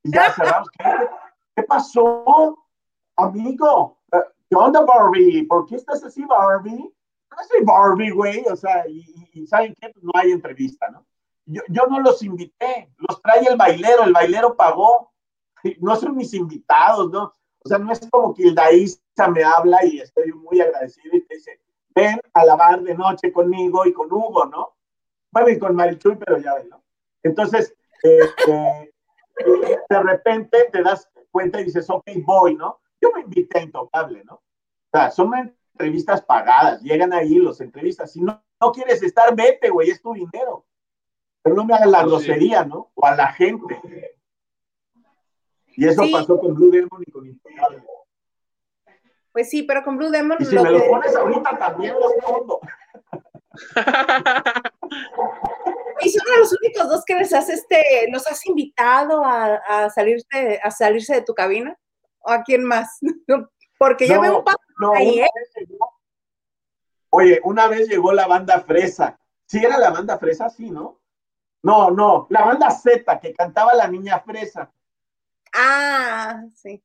Y 0.03 0.13
ya 0.13 0.31
cerramos. 0.31 0.69
¿Qué, 0.77 0.85
¿Qué 1.55 1.63
pasó, 1.63 2.55
amigo? 3.15 3.97
¿Qué 4.11 4.55
onda, 4.55 4.81
Barbie? 4.81 5.41
¿Por 5.47 5.65
qué 5.65 5.77
estás 5.77 6.03
así, 6.03 6.23
Barbie? 6.23 6.93
Soy 7.47 7.63
Barbie, 7.63 8.11
güey. 8.11 8.43
O 8.51 8.55
sea, 8.55 8.87
y, 8.87 9.47
¿saben 9.47 9.75
qué? 9.79 9.89
Pues 9.89 10.03
no 10.03 10.11
hay 10.13 10.31
entrevista, 10.31 10.89
¿no? 10.89 11.05
Yo, 11.45 11.61
yo 11.69 11.87
no 11.89 11.99
los 11.99 12.21
invité, 12.21 12.91
los 12.97 13.21
trae 13.21 13.45
el 13.47 13.57
bailero, 13.57 14.03
el 14.03 14.13
bailero 14.13 14.55
pagó. 14.55 15.11
No 15.79 15.95
son 15.95 16.15
mis 16.15 16.33
invitados, 16.33 17.11
¿no? 17.11 17.33
O 17.63 17.67
sea, 17.67 17.77
no 17.77 17.91
es 17.91 18.07
como 18.09 18.33
que 18.33 18.43
el 18.43 18.55
Daísa 18.55 19.01
me 19.33 19.43
habla 19.43 19.83
y 19.85 19.99
estoy 19.99 20.31
muy 20.31 20.61
agradecido 20.61 21.17
y 21.17 21.25
te 21.25 21.35
dice, 21.35 21.59
ven 21.93 22.19
a 22.33 22.45
lavar 22.45 22.81
de 22.81 22.95
noche 22.95 23.33
conmigo 23.33 23.85
y 23.85 23.93
con 23.93 24.11
Hugo, 24.11 24.45
¿no? 24.45 24.75
Bueno, 25.31 25.49
y 25.49 25.59
con 25.59 25.75
Marichuy, 25.75 26.15
pero 26.15 26.37
ya 26.37 26.55
ven, 26.55 26.69
¿no? 26.69 26.81
Entonces, 27.23 27.75
este, 28.01 28.93
de 29.89 30.03
repente 30.03 30.69
te 30.71 30.81
das 30.81 31.09
cuenta 31.31 31.59
y 31.59 31.65
dices, 31.65 31.89
ok, 31.89 32.05
voy, 32.23 32.55
¿no? 32.55 32.79
Yo 33.01 33.11
me 33.13 33.21
invité 33.21 33.59
a 33.59 33.63
Intocable, 33.63 34.23
¿no? 34.23 34.35
O 34.35 34.91
sea, 34.91 35.11
son 35.11 35.29
entrevistas 35.79 36.21
pagadas, 36.21 36.81
llegan 36.81 37.13
ahí 37.13 37.35
los 37.35 37.61
entrevistas. 37.61 38.11
Si 38.11 38.21
no, 38.21 38.43
no 38.59 38.71
quieres 38.73 39.01
estar, 39.01 39.33
vete, 39.33 39.69
güey, 39.69 39.89
es 39.89 40.01
tu 40.01 40.13
dinero. 40.13 40.65
Pero 41.41 41.55
no 41.55 41.63
me 41.63 41.73
hagas 41.73 41.89
la 41.89 42.03
grosería, 42.03 42.65
¿no? 42.65 42.91
O 42.95 43.05
a 43.05 43.15
la 43.15 43.31
gente. 43.31 43.79
Y 45.67 45.87
eso 45.87 46.03
pasó 46.11 46.37
con 46.37 46.53
Blue 46.53 46.69
Demon 46.69 47.01
y 47.07 47.11
con 47.11 47.25
Intocable. 47.25 47.81
Pues 49.31 49.49
sí, 49.49 49.63
pero 49.63 49.83
con 49.83 49.97
Blue 49.97 50.09
Demon. 50.09 50.37
Y 50.41 50.45
si 50.45 50.55
me 50.55 50.69
lo 50.69 50.85
pones 50.85 51.15
ahorita 51.15 51.57
también 51.57 51.93
lo 51.93 52.11
pongo. 52.21 52.59
y 56.01 56.09
son 56.09 56.33
de 56.33 56.39
los 56.39 56.53
únicos 56.61 56.89
dos 56.89 57.05
que 57.05 57.15
les 57.15 57.33
has 57.33 57.49
este, 57.49 58.09
los 58.11 58.27
has 58.27 58.45
invitado 58.45 59.23
a, 59.23 59.55
a, 59.55 59.89
salirse, 59.89 60.59
a 60.61 60.71
salirse 60.71 61.15
de 61.15 61.21
tu 61.21 61.33
cabina. 61.33 61.79
¿O 62.19 62.31
a 62.31 62.43
quién 62.43 62.65
más? 62.65 62.99
Porque 63.79 64.09
yo 64.09 64.19
veo 64.19 64.39
un 64.39 64.43
paso 64.43 64.59
ahí, 64.95 65.19
¿eh? 65.19 65.27
Oye, 67.11 67.41
una 67.43 67.67
vez 67.67 67.87
llegó 67.87 68.13
la 68.13 68.27
banda 68.27 68.61
Fresa. 68.61 69.19
¿Sí 69.45 69.63
era 69.63 69.77
la 69.77 69.89
banda 69.89 70.17
Fresa? 70.17 70.49
Sí, 70.49 70.69
¿no? 70.69 70.99
No, 71.61 71.91
no, 71.91 72.27
la 72.29 72.45
banda 72.45 72.71
Z 72.71 73.19
que 73.19 73.33
cantaba 73.33 73.73
la 73.73 73.87
niña 73.87 74.19
Fresa. 74.19 74.71
Ah, 75.53 76.43
sí. 76.55 76.81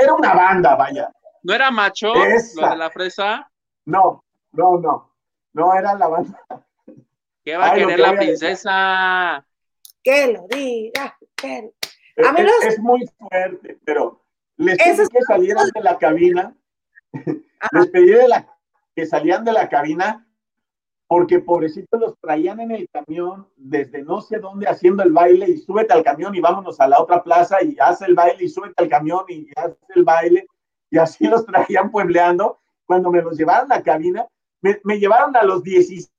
era 0.00 0.14
una 0.14 0.34
banda, 0.34 0.74
vaya. 0.74 1.12
¿No 1.44 1.52
era 1.52 1.70
macho 1.70 2.12
lo 2.14 2.70
de 2.70 2.76
la 2.76 2.90
fresa? 2.90 3.50
No, 3.84 4.24
no, 4.52 4.78
no. 4.78 5.10
No 5.52 5.74
era 5.74 5.94
la 5.94 6.08
banda. 6.08 6.40
¿Qué 7.44 7.56
va 7.56 7.72
a 7.72 7.74
querer 7.74 8.00
la 8.00 8.16
princesa? 8.16 9.46
Que 10.02 10.32
lo 10.32 10.46
diga. 10.48 11.16
es, 12.16 12.78
muy 12.78 13.06
fuerte, 13.18 13.78
pero 13.84 14.23
les 14.56 14.78
pedí 14.78 15.08
que 15.08 15.22
salieran 15.26 15.68
de 15.74 15.80
la 15.80 15.98
cabina. 15.98 16.56
les 17.72 17.86
pedí 17.88 18.10
de 18.10 18.28
la, 18.28 18.48
que 18.94 19.06
salían 19.06 19.44
de 19.44 19.52
la 19.52 19.68
cabina 19.68 20.26
porque 21.06 21.38
pobrecitos 21.38 22.00
los 22.00 22.18
traían 22.18 22.60
en 22.60 22.70
el 22.70 22.88
camión 22.88 23.48
desde 23.56 24.02
no 24.02 24.20
sé 24.20 24.38
dónde 24.38 24.66
haciendo 24.66 25.02
el 25.02 25.12
baile 25.12 25.48
y 25.48 25.58
súbete 25.58 25.92
al 25.92 26.02
camión 26.02 26.34
y 26.34 26.40
vámonos 26.40 26.80
a 26.80 26.88
la 26.88 27.00
otra 27.00 27.22
plaza 27.22 27.62
y 27.62 27.76
hace 27.78 28.06
el 28.06 28.14
baile 28.14 28.44
y 28.44 28.48
súbete 28.48 28.82
al 28.82 28.88
camión 28.88 29.24
y 29.28 29.48
hace 29.54 29.76
el 29.94 30.04
baile 30.04 30.46
y 30.90 30.98
así 30.98 31.24
los 31.28 31.44
traían 31.46 31.90
puebleando. 31.90 32.60
Cuando 32.86 33.10
me 33.10 33.22
los 33.22 33.38
llevaron 33.38 33.72
a 33.72 33.76
la 33.76 33.82
cabina, 33.82 34.26
me, 34.60 34.78
me 34.84 34.98
llevaron 34.98 35.34
a 35.36 35.42
los 35.42 35.62
17 35.62 36.10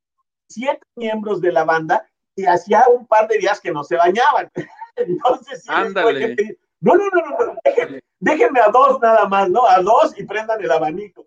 miembros 0.95 1.41
de 1.41 1.51
la 1.51 1.63
banda 1.63 2.07
y 2.35 2.45
hacía 2.45 2.83
un 2.91 3.05
par 3.05 3.27
de 3.27 3.37
días 3.37 3.61
que 3.61 3.71
no 3.71 3.83
se 3.83 3.95
bañaban. 3.95 4.51
Entonces, 4.95 5.61
sí, 5.63 5.69
Ándale. 5.69 6.35
no, 6.79 6.95
no, 6.95 7.09
no, 7.09 7.21
no, 7.21 7.55
déjenme, 7.63 8.01
déjenme 8.19 8.59
a 8.59 8.69
dos 8.69 8.99
nada 9.01 9.27
más, 9.27 9.49
¿no? 9.49 9.65
A 9.65 9.81
dos 9.81 10.17
y 10.17 10.23
prendan 10.23 10.61
el 10.61 10.71
abanico. 10.71 11.25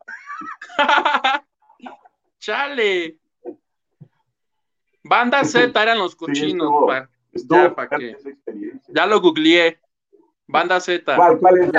Chale. 2.38 3.18
Banda 5.05 5.44
Z 5.44 5.83
eran 5.83 5.98
los 5.98 6.14
cochinos. 6.14 6.70
ya, 7.33 7.74
ya 8.88 9.07
lo 9.07 9.20
googleé. 9.20 9.81
Banda 10.46 10.81
Z. 10.81 11.16
¿Cuál, 11.16 11.38
cuál 11.38 11.59
es 11.59 11.70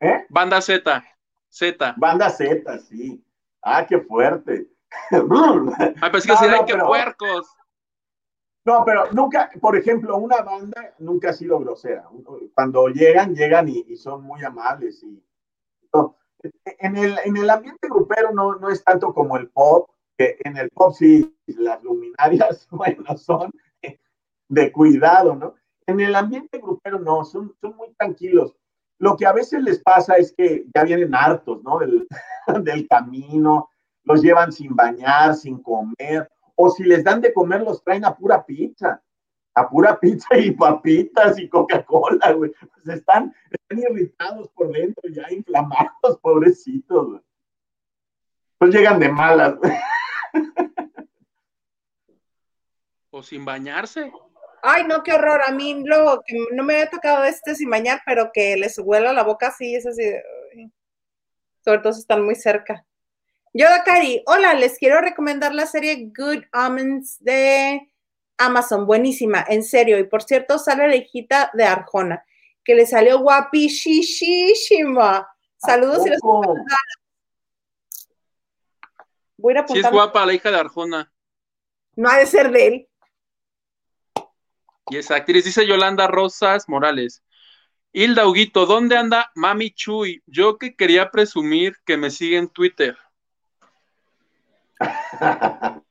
¿Eh? 0.00 0.26
Banda 0.28 0.60
Z. 0.60 1.04
Z. 1.48 1.94
Banda 1.96 2.30
Z, 2.30 2.78
sí. 2.78 3.22
Ah, 3.62 3.84
qué 3.86 3.98
fuerte. 4.00 4.68
ah, 6.00 6.10
pues 6.10 6.26
que 6.26 6.32
no, 6.32 6.66
que 6.66 6.76
puercos. 6.76 7.46
No, 8.64 8.84
pero 8.84 9.10
nunca, 9.12 9.50
por 9.60 9.76
ejemplo, 9.76 10.16
una 10.18 10.42
banda 10.42 10.94
nunca 10.98 11.30
ha 11.30 11.32
sido 11.32 11.58
grosera. 11.58 12.08
Cuando 12.54 12.88
llegan, 12.88 13.34
llegan 13.34 13.68
y, 13.68 13.96
son 13.96 14.22
muy 14.22 14.44
amables. 14.44 15.02
Y, 15.02 15.22
en, 16.64 16.96
el, 16.96 17.16
en 17.24 17.36
el 17.36 17.48
ambiente 17.48 17.88
grupero 17.88 18.32
no, 18.32 18.56
no 18.56 18.68
es 18.68 18.84
tanto 18.84 19.14
como 19.14 19.36
el 19.36 19.48
pop, 19.48 19.90
en 20.18 20.56
el 20.56 20.68
pop 20.70 20.94
sí, 20.94 21.34
las 21.46 21.82
luminarias, 21.82 22.68
bueno, 22.70 23.16
son 23.16 23.50
de 24.48 24.72
cuidado, 24.72 25.36
¿no? 25.36 25.54
En 25.86 26.00
el 26.00 26.14
ambiente 26.14 26.58
grupero 26.58 26.98
no, 26.98 27.24
son, 27.24 27.54
son 27.60 27.76
muy 27.76 27.92
tranquilos. 27.94 28.54
Lo 28.98 29.16
que 29.16 29.26
a 29.26 29.32
veces 29.32 29.62
les 29.62 29.80
pasa 29.80 30.16
es 30.16 30.34
que 30.36 30.66
ya 30.74 30.84
vienen 30.84 31.14
hartos, 31.14 31.62
¿no? 31.62 31.78
Del, 31.78 32.06
del 32.64 32.86
camino, 32.88 33.70
los 34.04 34.20
llevan 34.22 34.52
sin 34.52 34.74
bañar, 34.74 35.34
sin 35.34 35.62
comer, 35.62 36.28
o 36.62 36.70
si 36.70 36.84
les 36.84 37.02
dan 37.02 37.22
de 37.22 37.32
comer, 37.32 37.62
los 37.62 37.82
traen 37.82 38.04
a 38.04 38.14
pura 38.14 38.44
pizza, 38.44 39.02
a 39.54 39.68
pura 39.68 39.98
pizza 39.98 40.36
y 40.36 40.50
papitas 40.50 41.38
y 41.38 41.48
Coca-Cola, 41.48 42.32
güey. 42.32 42.52
Pues 42.74 42.98
están, 42.98 43.34
están 43.50 43.78
irritados 43.78 44.50
por 44.50 44.70
dentro, 44.70 45.08
ya 45.10 45.24
inflamados, 45.30 46.18
pobrecitos, 46.22 47.08
güey. 47.08 47.20
Pues 48.58 48.74
llegan 48.74 49.00
de 49.00 49.08
malas, 49.08 49.56
güey. 49.56 49.72
O 53.08 53.22
sin 53.22 53.44
bañarse. 53.46 54.12
Ay, 54.62 54.84
no, 54.84 55.02
qué 55.02 55.14
horror. 55.14 55.40
A 55.46 55.52
mí 55.52 55.82
lo 55.82 56.22
que 56.26 56.36
no 56.52 56.62
me 56.62 56.74
había 56.74 56.90
tocado 56.90 57.24
este 57.24 57.54
sin 57.54 57.70
bañar, 57.70 58.02
pero 58.04 58.30
que 58.34 58.56
les 58.58 58.78
huela 58.78 59.14
la 59.14 59.24
boca 59.24 59.48
así, 59.48 59.74
es 59.74 59.86
así. 59.86 60.12
Sobre 61.64 61.78
todo 61.78 61.94
si 61.94 62.00
están 62.00 62.22
muy 62.22 62.34
cerca. 62.34 62.84
Yo, 63.52 63.68
Dakari, 63.68 64.22
hola, 64.26 64.54
les 64.54 64.78
quiero 64.78 65.00
recomendar 65.00 65.52
la 65.52 65.66
serie 65.66 66.12
Good 66.16 66.44
Omens 66.52 67.18
de 67.18 67.92
Amazon. 68.38 68.86
Buenísima, 68.86 69.44
en 69.48 69.64
serio. 69.64 69.98
Y 69.98 70.04
por 70.04 70.22
cierto, 70.22 70.56
sale 70.56 70.86
la 70.86 70.94
hijita 70.94 71.50
de 71.54 71.64
Arjona, 71.64 72.24
que 72.62 72.76
le 72.76 72.86
salió 72.86 73.18
guapísima. 73.18 74.48
Saludos 75.56 76.06
y 76.06 76.10
les 76.10 76.20
Voy 79.36 79.56
a 79.56 79.66
Sí 79.66 79.78
es 79.78 79.90
guapa 79.90 80.24
la 80.26 80.34
hija 80.34 80.50
de 80.50 80.58
Arjona. 80.58 81.12
No 81.96 82.08
ha 82.08 82.18
de 82.18 82.26
ser 82.26 82.52
de 82.52 82.66
él. 82.66 82.88
Y 84.90 84.98
esa 84.98 85.16
actriz 85.16 85.44
dice 85.44 85.66
Yolanda 85.66 86.06
Rosas 86.06 86.68
Morales. 86.68 87.24
Hilda 87.92 88.28
Huguito, 88.28 88.66
¿dónde 88.66 88.96
anda 88.96 89.32
Mami 89.34 89.72
Chuy? 89.72 90.22
Yo 90.26 90.56
que 90.56 90.76
quería 90.76 91.10
presumir 91.10 91.74
que 91.84 91.96
me 91.96 92.10
sigue 92.10 92.36
en 92.36 92.48
Twitter. 92.48 92.96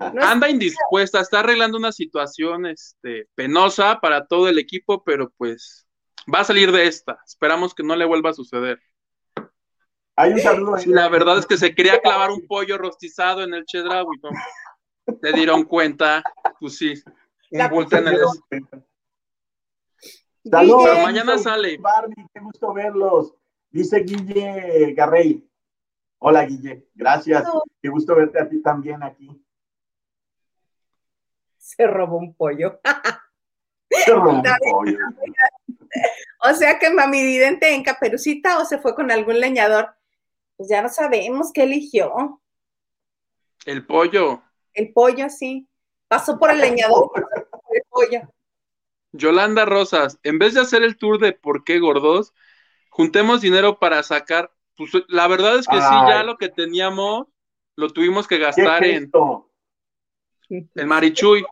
anda 0.00 0.48
indispuesta, 0.48 1.20
está 1.20 1.40
arreglando 1.40 1.78
una 1.78 1.92
situación 1.92 2.66
este, 2.66 3.28
penosa 3.34 4.00
para 4.00 4.26
todo 4.26 4.48
el 4.48 4.58
equipo, 4.58 5.04
pero 5.04 5.30
pues 5.36 5.86
va 6.32 6.40
a 6.40 6.44
salir 6.44 6.72
de 6.72 6.86
esta. 6.86 7.18
Esperamos 7.26 7.74
que 7.74 7.82
no 7.82 7.96
le 7.96 8.04
vuelva 8.04 8.30
a 8.30 8.34
suceder. 8.34 8.80
Hay 10.16 10.32
un 10.32 10.40
saludo 10.40 10.76
La 10.86 11.08
verdad 11.08 11.38
es 11.38 11.46
que 11.46 11.56
se 11.56 11.74
quería 11.74 12.00
clavar 12.00 12.30
un 12.30 12.46
pollo 12.46 12.76
rostizado 12.76 13.42
en 13.42 13.54
el 13.54 13.64
chedraui, 13.64 14.18
¿no? 14.22 14.30
Te 15.20 15.32
dieron 15.32 15.64
cuenta, 15.64 16.22
pues 16.58 16.76
sí, 16.76 16.94
un 17.50 17.68
bulto 17.70 17.96
en 17.96 18.08
el... 18.08 18.18
Saludos. 20.44 20.98
mañana 21.02 21.38
sale. 21.38 21.78
Barbie, 21.78 22.26
qué 22.32 22.40
gusto 22.40 22.72
verlos. 22.72 23.34
Dice 23.70 24.00
Guille 24.00 24.94
Garrey. 24.94 25.49
Hola, 26.22 26.44
Guille. 26.44 26.86
Gracias. 26.94 27.44
Qué 27.80 27.88
gusto 27.88 28.14
verte 28.14 28.40
a 28.40 28.48
ti 28.48 28.62
también 28.62 29.02
aquí. 29.02 29.28
Se 31.56 31.86
robó 31.86 32.18
un 32.18 32.34
pollo. 32.34 32.78
Se 33.88 34.12
robó 34.12 34.30
un 34.30 34.42
pollo. 34.42 34.98
O 36.42 36.54
sea 36.54 36.78
que 36.78 36.88
Mami 36.88 37.22
Vidente 37.22 37.74
en 37.74 37.82
Caperucita 37.82 38.60
o 38.60 38.64
se 38.64 38.78
fue 38.78 38.94
con 38.94 39.10
algún 39.10 39.40
leñador. 39.40 39.90
Pues 40.56 40.70
ya 40.70 40.80
no 40.80 40.88
sabemos 40.88 41.50
qué 41.52 41.64
eligió. 41.64 42.40
El 43.66 43.84
pollo. 43.84 44.42
El 44.72 44.92
pollo, 44.92 45.28
sí. 45.28 45.68
Pasó 46.06 46.38
por 46.38 46.50
el 46.50 46.60
leñador, 46.60 47.10
por 47.10 47.24
el 47.74 47.82
pollo. 47.90 48.20
Yolanda 49.12 49.64
Rosas, 49.64 50.18
en 50.22 50.38
vez 50.38 50.54
de 50.54 50.60
hacer 50.60 50.82
el 50.82 50.96
tour 50.96 51.18
de 51.18 51.32
por 51.32 51.64
qué 51.64 51.80
gordos, 51.80 52.32
juntemos 52.88 53.40
dinero 53.40 53.78
para 53.78 54.02
sacar. 54.02 54.52
Pues, 54.80 55.04
la 55.08 55.28
verdad 55.28 55.58
es 55.58 55.66
que 55.66 55.76
sí, 55.76 55.94
ya 56.08 56.22
lo 56.22 56.38
que 56.38 56.48
teníamos 56.48 57.26
lo 57.76 57.90
tuvimos 57.90 58.26
que 58.26 58.38
gastar 58.38 58.82
en 58.82 59.10
el 60.48 60.86
Marichuy. 60.86 61.44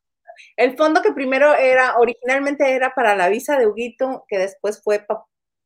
El 0.56 0.78
fondo 0.78 1.02
que 1.02 1.12
primero 1.12 1.52
era, 1.52 1.98
originalmente 1.98 2.74
era 2.74 2.94
para 2.94 3.14
la 3.14 3.28
visa 3.28 3.58
de 3.58 3.66
Huguito, 3.66 4.24
que 4.28 4.38
después 4.38 4.82
fue 4.82 5.04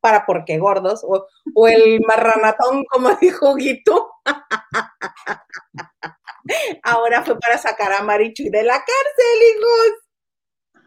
para 0.01 0.27
porque 0.27 0.59
gordos, 0.59 1.05
o, 1.05 1.29
o 1.55 1.69
el 1.69 2.01
marranatón, 2.07 2.85
como 2.87 3.15
dijo 3.21 3.53
Huguito. 3.53 4.11
Ahora 6.83 7.23
fue 7.23 7.39
para 7.39 7.59
sacar 7.59 7.93
a 7.93 8.03
Marichuy 8.03 8.51
de 8.51 8.65
la 8.65 8.75
cárcel, 8.75 9.43
hijos. 9.55 10.83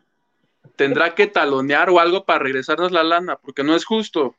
Tendrá 0.75 1.15
que 1.15 1.27
talonear 1.27 1.89
o 1.89 2.01
algo 2.01 2.25
para 2.25 2.39
regresarnos 2.39 2.91
la 2.91 3.05
lana, 3.05 3.37
porque 3.37 3.63
no 3.63 3.77
es 3.77 3.85
justo 3.85 4.35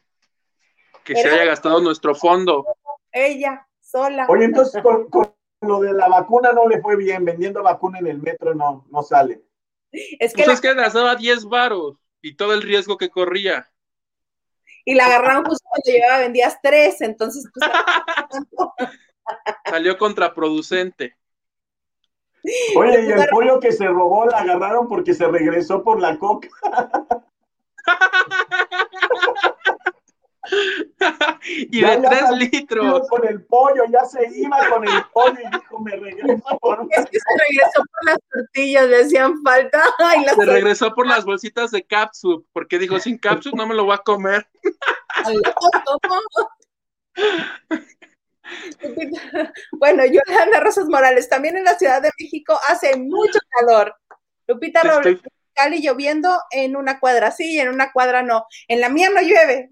que 1.07 1.15
se 1.15 1.29
haya 1.29 1.45
gastado 1.45 1.81
nuestro 1.81 2.15
fondo. 2.15 2.67
Ella, 3.13 3.67
sola. 3.81 4.27
Oye, 4.29 4.45
entonces 4.45 4.83
con, 4.83 5.09
lo 5.61 5.81
de 5.81 5.95
la 5.95 6.09
vacuna 6.09 6.53
no 6.53 6.69
le 6.69 6.81
fue 6.83 6.97
bien, 6.97 7.25
vendiendo 7.25 7.63
vacuna 7.63 8.01
en 8.01 8.09
el 8.09 8.19
metro 8.19 8.55
no, 8.55 8.87
no 8.91 9.03
sale. 9.03 9.43
Es 9.93 10.35
que, 10.35 10.45
pues 10.45 10.57
es 10.57 10.61
que 10.61 10.75
gastaba 10.75 11.15
10 11.15 11.47
varos 11.47 11.97
y 12.21 12.35
todo 12.37 12.53
el 12.53 12.63
riesgo 12.63 12.99
que 12.99 13.09
corría. 13.09 13.71
Y 14.85 14.95
la 14.95 15.07
agarraron 15.07 15.45
justo 15.45 15.67
cuando 15.69 15.91
llevaba, 15.91 16.19
vendías 16.19 16.59
tres, 16.63 17.01
entonces 17.01 17.49
pues, 17.55 17.71
Salió 19.65 19.97
contraproducente. 19.97 21.17
Oye, 22.77 23.07
y 23.07 23.11
el 23.11 23.29
pollo 23.31 23.59
que 23.59 23.73
se 23.73 23.87
robó 23.87 24.27
la 24.27 24.39
agarraron 24.39 24.89
porque 24.89 25.15
se 25.15 25.27
regresó 25.27 25.83
por 25.83 26.01
la 26.01 26.19
coca. 26.19 26.49
y 31.45 31.81
de 31.81 31.97
tres 31.99 32.31
litros. 32.31 33.09
Con 33.09 33.27
el 33.27 33.45
pollo, 33.45 33.85
ya 33.91 34.05
se 34.05 34.29
iba 34.37 34.59
con 34.69 34.87
el 34.87 35.05
pollo 35.13 35.39
y 35.41 35.47
dijo, 35.57 35.81
me 35.81 35.93
regreso 35.93 36.59
por 36.61 36.87
Es 36.91 37.07
que 37.07 37.19
se 37.19 37.39
regresó 37.39 37.83
por 37.93 38.05
las 38.07 38.19
tortillas, 38.31 38.89
le 38.89 39.03
hacían 39.03 39.43
falta. 39.43 39.83
se 40.37 40.47
regresó 40.47 40.95
por 40.95 41.07
las 41.07 41.25
bolsitas 41.25 41.71
de 41.71 41.85
capsup, 41.85 42.47
porque 42.53 42.79
dijo, 42.79 42.99
sin 42.99 43.17
capsup 43.19 43.55
no 43.55 43.67
me 43.67 43.75
lo 43.75 43.85
voy 43.85 43.95
a 43.95 43.99
comer. 43.99 44.47
bueno, 49.73 50.05
Yolanda 50.05 50.61
Rosas 50.61 50.89
Morales, 50.89 51.29
también 51.29 51.57
en 51.57 51.65
la 51.65 51.75
Ciudad 51.75 52.01
de 52.03 52.11
México 52.19 52.59
hace 52.69 52.97
mucho 52.97 53.39
calor. 53.51 53.95
Lupita 54.47 54.83
Robles, 54.83 55.21
Cali 55.57 55.81
lloviendo 55.81 56.29
en 56.51 56.77
una 56.77 57.01
cuadra 57.01 57.31
sí 57.31 57.55
y 57.55 57.61
en 57.61 57.71
una 57.71 57.91
cuadra 57.91 58.23
no. 58.23 58.47
En 58.69 58.81
la 58.81 58.91
mía 58.91 59.09
no 59.11 59.23
llueve. 59.23 59.71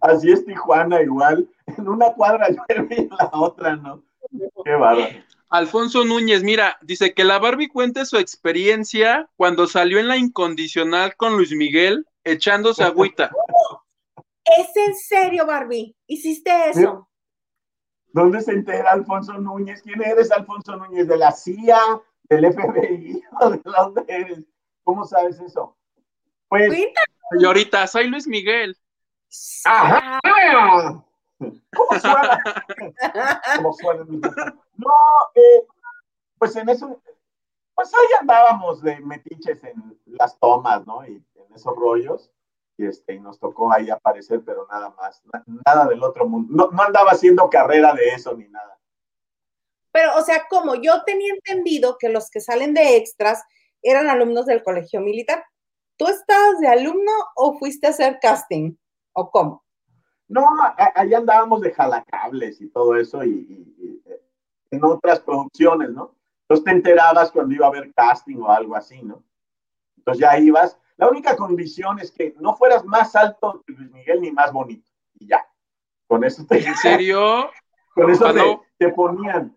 Así 0.00 0.32
es 0.32 0.44
Tijuana 0.44 1.00
igual. 1.02 1.48
En 1.78 1.88
una 1.88 2.12
cuadra 2.12 2.48
llueve 2.48 2.96
y 2.96 3.00
en 3.02 3.10
la 3.10 3.30
otra 3.32 3.76
no. 3.76 4.02
Qué 4.64 4.72
bárbaro. 4.72 5.24
Alfonso 5.48 6.04
Núñez, 6.04 6.42
mira, 6.42 6.76
dice 6.82 7.14
que 7.14 7.22
la 7.22 7.38
Barbie 7.38 7.68
cuente 7.68 8.04
su 8.04 8.18
experiencia 8.18 9.30
cuando 9.36 9.68
salió 9.68 10.00
en 10.00 10.08
la 10.08 10.16
incondicional 10.16 11.14
con 11.16 11.36
Luis 11.36 11.52
Miguel 11.52 12.04
echándose 12.24 12.82
agüita. 12.82 13.30
¿Es 14.44 14.76
en 14.76 14.94
serio, 14.94 15.46
Barbie? 15.46 15.94
¿Hiciste 16.06 16.70
eso? 16.70 17.08
¿Dónde 18.12 18.40
se 18.40 18.52
entera 18.52 18.92
Alfonso 18.92 19.34
Núñez? 19.34 19.82
¿Quién 19.82 20.02
eres, 20.02 20.30
Alfonso 20.30 20.76
Núñez? 20.76 21.06
¿De 21.06 21.16
la 21.16 21.32
CIA? 21.32 21.78
¿Del 22.28 22.52
FBI? 22.52 23.22
¿O 23.40 23.50
de 23.50 23.60
dónde 23.64 24.04
eres? 24.08 24.44
¿Cómo 24.84 25.04
sabes 25.04 25.40
eso? 25.40 25.76
Pues. 26.48 26.72
Señorita, 27.32 27.86
soy 27.86 28.08
Luis 28.08 28.26
Miguel. 28.26 28.76
¡Ajá! 29.64 30.20
¿Cómo 31.38 32.00
suena? 32.00 32.64
¿Cómo 33.56 33.72
suena? 33.72 34.04
No, 34.76 34.90
eh, 35.34 35.66
pues 36.38 36.54
en 36.56 36.68
eso, 36.68 37.00
pues 37.74 37.92
ahí 37.94 38.18
andábamos 38.20 38.82
de 38.82 39.00
metiches 39.00 39.62
en 39.64 39.98
las 40.06 40.38
tomas, 40.38 40.86
¿no? 40.86 41.06
Y 41.06 41.14
en 41.34 41.54
esos 41.54 41.74
rollos 41.76 42.30
y, 42.78 42.86
este, 42.86 43.14
y 43.14 43.20
nos 43.20 43.38
tocó 43.38 43.72
ahí 43.72 43.90
aparecer, 43.90 44.42
pero 44.44 44.66
nada 44.70 44.90
más, 44.90 45.22
nada 45.64 45.86
del 45.86 46.02
otro 46.02 46.28
mundo. 46.28 46.70
No, 46.72 46.82
andaba 46.82 47.12
haciendo 47.12 47.48
carrera 47.48 47.94
de 47.94 48.08
eso 48.10 48.34
ni 48.36 48.48
nada. 48.48 48.75
Pero, 49.96 50.14
o 50.16 50.20
sea, 50.20 50.46
como 50.50 50.74
yo 50.74 51.02
tenía 51.04 51.32
entendido 51.32 51.96
que 51.98 52.10
los 52.10 52.28
que 52.28 52.42
salen 52.42 52.74
de 52.74 52.98
extras 52.98 53.42
eran 53.82 54.10
alumnos 54.10 54.44
del 54.44 54.62
colegio 54.62 55.00
militar. 55.00 55.42
¿Tú 55.96 56.06
estabas 56.06 56.60
de 56.60 56.68
alumno 56.68 57.12
o 57.34 57.58
fuiste 57.58 57.86
a 57.86 57.90
hacer 57.90 58.18
casting? 58.20 58.76
¿O 59.14 59.30
cómo? 59.30 59.64
No, 60.28 60.46
ahí 60.94 61.14
andábamos 61.14 61.62
de 61.62 61.72
jalacables 61.72 62.60
y 62.60 62.68
todo 62.68 62.94
eso 62.96 63.24
y, 63.24 64.02
en 64.70 64.84
otras 64.84 65.20
producciones, 65.20 65.88
¿no? 65.88 66.14
Entonces 66.42 66.64
te 66.64 66.70
enterabas 66.72 67.30
cuando 67.30 67.54
iba 67.54 67.64
a 67.64 67.70
haber 67.70 67.94
casting 67.94 68.36
o 68.42 68.50
algo 68.50 68.76
así, 68.76 69.00
¿no? 69.00 69.24
Entonces 69.96 70.20
ya 70.20 70.38
ibas 70.38 70.76
la 70.98 71.08
única 71.08 71.36
condición 71.36 71.98
es 72.00 72.10
que 72.10 72.34
no 72.38 72.54
fueras 72.54 72.84
más 72.84 73.14
alto 73.16 73.62
que 73.66 73.72
Luis 73.72 73.90
Miguel 73.92 74.20
ni 74.20 74.30
más 74.30 74.52
bonito. 74.52 74.90
Y 75.18 75.28
ya. 75.28 75.46
Con 76.06 76.22
eso 76.24 76.44
te. 76.46 76.66
¿En 76.66 76.76
serio? 76.76 77.50
Con 77.94 78.10
eso 78.10 78.60
te, 78.78 78.90
ponían. 78.90 79.55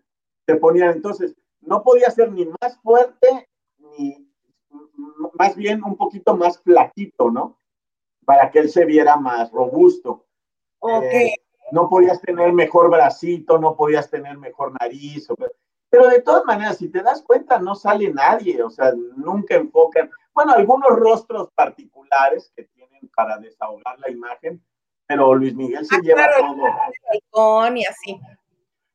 Te 0.52 0.56
ponían. 0.56 0.92
Entonces, 0.92 1.36
no 1.60 1.82
podía 1.82 2.10
ser 2.10 2.32
ni 2.32 2.46
más 2.60 2.78
fuerte 2.82 3.48
ni 3.78 4.26
más 5.34 5.56
bien 5.56 5.82
un 5.84 5.96
poquito 5.96 6.36
más 6.36 6.60
flaquito, 6.60 7.30
¿no? 7.30 7.58
Para 8.24 8.50
que 8.50 8.60
él 8.60 8.70
se 8.70 8.84
viera 8.84 9.16
más 9.16 9.50
robusto. 9.50 10.26
Ok. 10.78 11.04
Eh, 11.04 11.34
no 11.72 11.88
podías 11.88 12.20
tener 12.20 12.52
mejor 12.52 12.90
bracito, 12.90 13.58
no 13.58 13.76
podías 13.76 14.10
tener 14.10 14.38
mejor 14.38 14.72
nariz. 14.80 15.28
Pero 15.88 16.08
de 16.08 16.22
todas 16.22 16.44
maneras, 16.44 16.78
si 16.78 16.88
te 16.88 17.02
das 17.02 17.22
cuenta, 17.22 17.58
no 17.58 17.74
sale 17.74 18.12
nadie, 18.12 18.62
o 18.62 18.70
sea, 18.70 18.92
nunca 19.16 19.56
enfocan 19.56 20.10
bueno, 20.32 20.52
algunos 20.52 20.90
rostros 20.90 21.50
particulares 21.54 22.52
que 22.54 22.64
tienen 22.64 23.10
para 23.14 23.38
desahogar 23.38 23.98
la 23.98 24.10
imagen, 24.10 24.64
pero 25.06 25.34
Luis 25.34 25.54
Miguel 25.54 25.84
se 25.84 25.96
ah, 25.96 26.00
lleva 26.02 26.28
todo. 26.38 27.76
y 27.76 27.84
así. 27.84 28.20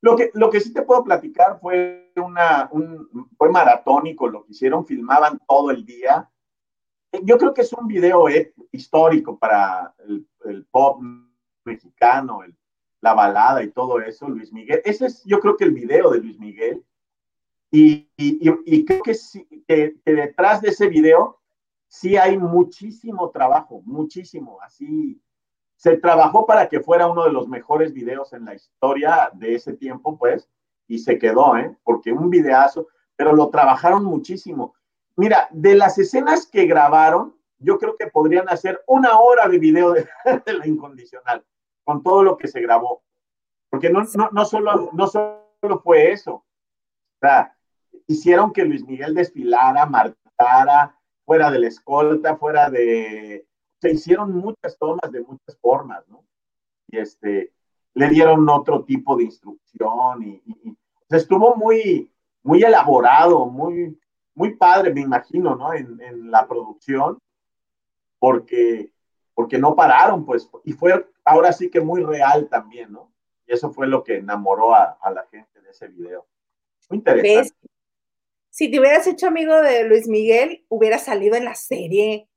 Lo 0.02 0.16
que, 0.16 0.30
lo 0.34 0.50
que 0.50 0.60
sí 0.60 0.74
te 0.74 0.84
puedo 0.84 1.04
platicar 1.04 1.60
fue 1.60 2.12
una, 2.16 2.70
un, 2.72 3.30
fue 3.38 3.50
maratónico 3.50 4.28
lo 4.28 4.46
que 4.46 4.52
hicieron, 4.52 4.86
filmaban 4.86 5.40
todo 5.48 5.72
el 5.72 5.86
día. 5.86 6.30
Yo 7.24 7.38
creo 7.38 7.54
que 7.54 7.62
es 7.62 7.74
un 7.74 7.88
video 7.88 8.26
histórico 8.72 9.38
para 9.38 9.94
el, 10.08 10.66
pop 10.70 11.02
mexicano, 11.64 12.42
la 13.02 13.14
balada 13.14 13.64
y 13.64 13.72
todo 13.72 14.00
eso, 14.00 14.28
Luis 14.30 14.52
Miguel. 14.54 14.82
Ese 14.86 15.08
es, 15.08 15.24
yo 15.26 15.40
creo 15.40 15.58
que 15.58 15.64
el 15.64 15.72
video 15.72 16.12
de 16.12 16.20
Luis 16.20 16.40
Miguel 16.40 16.84
y, 17.72 18.86
creo 18.86 19.04
que, 19.04 19.14
sí, 19.14 19.46
que, 19.68 19.96
detrás 20.06 20.62
de 20.62 20.70
ese 20.70 20.88
video 20.88 21.42
sí 21.88 22.16
hay 22.16 22.38
muchísimo 22.38 23.30
trabajo, 23.32 23.82
muchísimo. 23.86 24.60
Así 24.62 25.22
se 25.76 25.98
trabajó 25.98 26.46
para 26.46 26.68
que 26.70 26.80
fuera 26.80 27.08
uno 27.08 27.26
de 27.26 27.32
los 27.32 27.48
mejores 27.48 27.94
videos 27.94 28.34
en 28.34 28.46
la 28.46 28.56
historia 28.56 29.30
de 29.34 29.56
ese 29.56 29.74
tiempo, 29.74 30.18
pues, 30.18 30.50
y 30.88 31.00
se 31.00 31.18
quedó, 31.18 31.58
¿eh? 31.58 31.76
Porque 31.84 32.12
un 32.12 32.30
videazo, 32.30 32.88
pero 33.16 33.34
lo 33.34 33.50
trabajaron 33.50 34.04
muchísimo. 34.04 34.76
Mira, 35.16 35.48
de 35.52 35.76
las 35.76 35.98
escenas 35.98 36.48
que 36.48 36.66
grabaron, 36.66 37.36
yo 37.58 37.78
creo 37.78 37.96
que 37.98 38.08
podrían 38.08 38.50
hacer 38.50 38.84
una 38.88 39.20
hora 39.20 39.48
de 39.48 39.60
video 39.60 39.94
de, 39.94 40.08
la 40.58 40.68
incondicional, 40.68 41.46
con 41.84 42.04
todo 42.04 42.24
lo 42.24 42.38
que 42.38 42.48
se 42.48 42.62
grabó. 42.62 43.04
Porque 43.70 43.90
no, 43.90 44.04
no, 44.16 44.30
no, 44.32 44.46
solo, 44.46 44.90
no 44.94 45.08
solo 45.08 45.82
fue 45.84 46.12
eso. 46.12 46.34
O 46.34 47.20
sea, 47.22 47.56
hicieron 48.08 48.52
que 48.52 48.66
Luis 48.66 48.86
Miguel 48.86 49.16
desfilara, 49.16 49.86
marcara, 49.86 50.98
fuera 51.26 51.50
de 51.50 51.60
la 51.60 51.68
escolta, 51.68 52.38
fuera 52.38 52.70
de... 52.70 53.48
Se 53.82 53.92
hicieron 53.92 54.34
muchas 54.34 54.78
tomas 54.78 55.12
de 55.12 55.22
muchas 55.22 55.58
formas, 55.60 56.08
¿no? 56.08 56.24
Y 56.88 56.98
este, 56.98 57.52
le 57.94 58.10
dieron 58.10 58.48
otro 58.50 58.84
tipo 58.84 59.16
de 59.16 59.24
instrucción 59.24 60.24
y, 60.24 60.42
estuvo 61.10 61.56
muy, 61.56 62.12
muy 62.44 62.64
elaborado, 62.64 63.46
muy, 63.46 63.98
muy 64.34 64.56
padre, 64.56 64.94
me 64.94 65.02
imagino, 65.02 65.56
¿no? 65.56 65.74
En, 65.74 66.32
la 66.32 66.48
producción, 66.48 67.20
porque 68.20 68.92
porque 69.34 69.58
no 69.58 69.76
pararon, 69.76 70.26
pues, 70.26 70.50
y 70.64 70.72
fue 70.72 71.06
ahora 71.26 71.52
sí 71.52 71.70
que 71.70 71.82
muy 71.82 72.02
real 72.02 72.48
también, 72.50 72.94
¿no? 72.94 73.12
Y 73.46 73.54
eso 73.54 73.72
fue 73.72 73.86
lo 73.86 74.04
que 74.04 74.18
enamoró 74.18 74.74
a, 74.74 74.98
la 75.14 75.28
gente 75.30 75.62
de 75.62 75.70
ese 75.70 75.90
video. 75.90 76.26
Muy 76.90 77.00
interesante. 77.00 77.54
Si 78.50 78.72
te 78.72 78.80
hubieras 78.80 79.06
hecho 79.06 79.28
amigo 79.28 79.54
de 79.62 79.84
Luis 79.84 80.08
Miguel, 80.08 80.66
hubiera 80.70 80.98
salido 80.98 81.36
en 81.36 81.44
la 81.44 81.56
serie. 81.56 82.30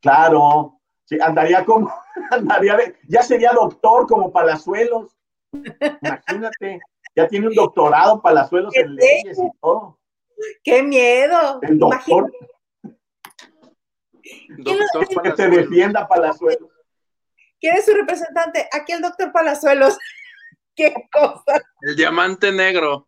Claro, 0.00 0.80
sí, 1.04 1.18
andaría 1.20 1.64
como, 1.64 1.92
andaría 2.30 2.78
ya 3.08 3.22
sería 3.22 3.52
doctor 3.52 4.06
como 4.06 4.32
Palazuelos. 4.32 5.16
Imagínate, 5.52 6.80
ya 7.14 7.26
tiene 7.28 7.48
un 7.48 7.54
doctorado 7.54 8.22
Palazuelos 8.22 8.74
en 8.76 8.94
leyes 8.94 9.38
y 9.38 9.50
todo. 9.60 9.98
¡Qué 10.62 10.82
miedo! 10.82 11.60
El 11.62 11.78
doctor. 11.78 12.32
Doctor 14.58 15.22
que 15.22 15.32
te 15.32 15.48
defienda 15.48 16.06
Palazuelos. 16.06 16.70
¿Quién 17.60 17.76
es 17.76 17.84
su 17.84 17.92
representante? 17.92 18.68
Aquí 18.72 18.92
el 18.92 19.02
doctor 19.02 19.32
Palazuelos. 19.32 19.98
¿Qué 20.74 20.94
cosa? 21.12 21.60
El 21.82 21.96
diamante 21.96 22.50
negro. 22.52 23.06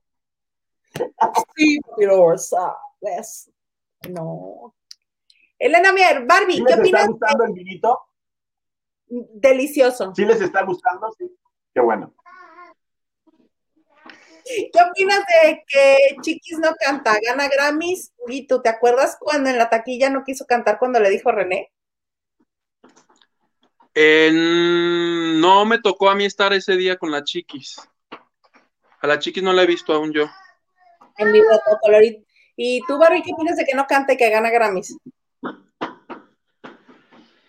Sí, 1.56 1.80
pero, 1.96 2.36
¿sabes? 2.36 3.50
No. 4.10 4.74
Elena 5.62 5.92
Mier, 5.92 6.26
Barbie, 6.26 6.56
¿qué 6.56 6.74
opinas? 6.74 6.78
¿Les 6.78 6.92
está 6.92 7.06
gustando 7.06 7.44
el 7.44 7.52
vinito? 7.52 8.00
Delicioso. 9.06 10.12
¿Sí 10.12 10.24
les 10.24 10.40
está 10.40 10.64
gustando? 10.64 11.08
Sí. 11.16 11.30
Qué 11.72 11.80
bueno. 11.80 12.12
¿Qué 14.44 14.80
opinas 14.90 15.20
de 15.20 15.64
que 15.68 16.16
Chiquis 16.20 16.58
no 16.58 16.74
canta? 16.74 17.16
Gana 17.24 17.46
Grammys. 17.46 18.12
¿Y 18.26 18.48
tú 18.48 18.60
te 18.60 18.70
acuerdas 18.70 19.16
cuando 19.20 19.50
en 19.50 19.56
la 19.56 19.70
taquilla 19.70 20.10
no 20.10 20.24
quiso 20.24 20.46
cantar 20.46 20.80
cuando 20.80 20.98
le 20.98 21.10
dijo 21.10 21.30
René? 21.30 21.72
no 23.94 25.64
me 25.64 25.78
tocó 25.78 26.10
a 26.10 26.16
mí 26.16 26.24
estar 26.24 26.52
ese 26.52 26.76
día 26.76 26.96
con 26.96 27.12
la 27.12 27.22
Chiquis. 27.22 27.76
A 29.00 29.06
la 29.06 29.20
Chiquis 29.20 29.44
no 29.44 29.52
la 29.52 29.62
he 29.62 29.66
visto 29.66 29.92
aún 29.92 30.12
yo. 30.12 30.26
En 31.18 31.30
vivo, 31.30 31.46
colorito. 31.80 32.26
¿Y 32.56 32.80
tú, 32.88 32.98
Barbie, 32.98 33.22
qué 33.22 33.32
opinas 33.32 33.56
de 33.56 33.64
que 33.64 33.74
no 33.76 33.86
cante 33.86 34.14
y 34.14 34.16
que 34.16 34.28
gana 34.28 34.50
Grammys? 34.50 34.96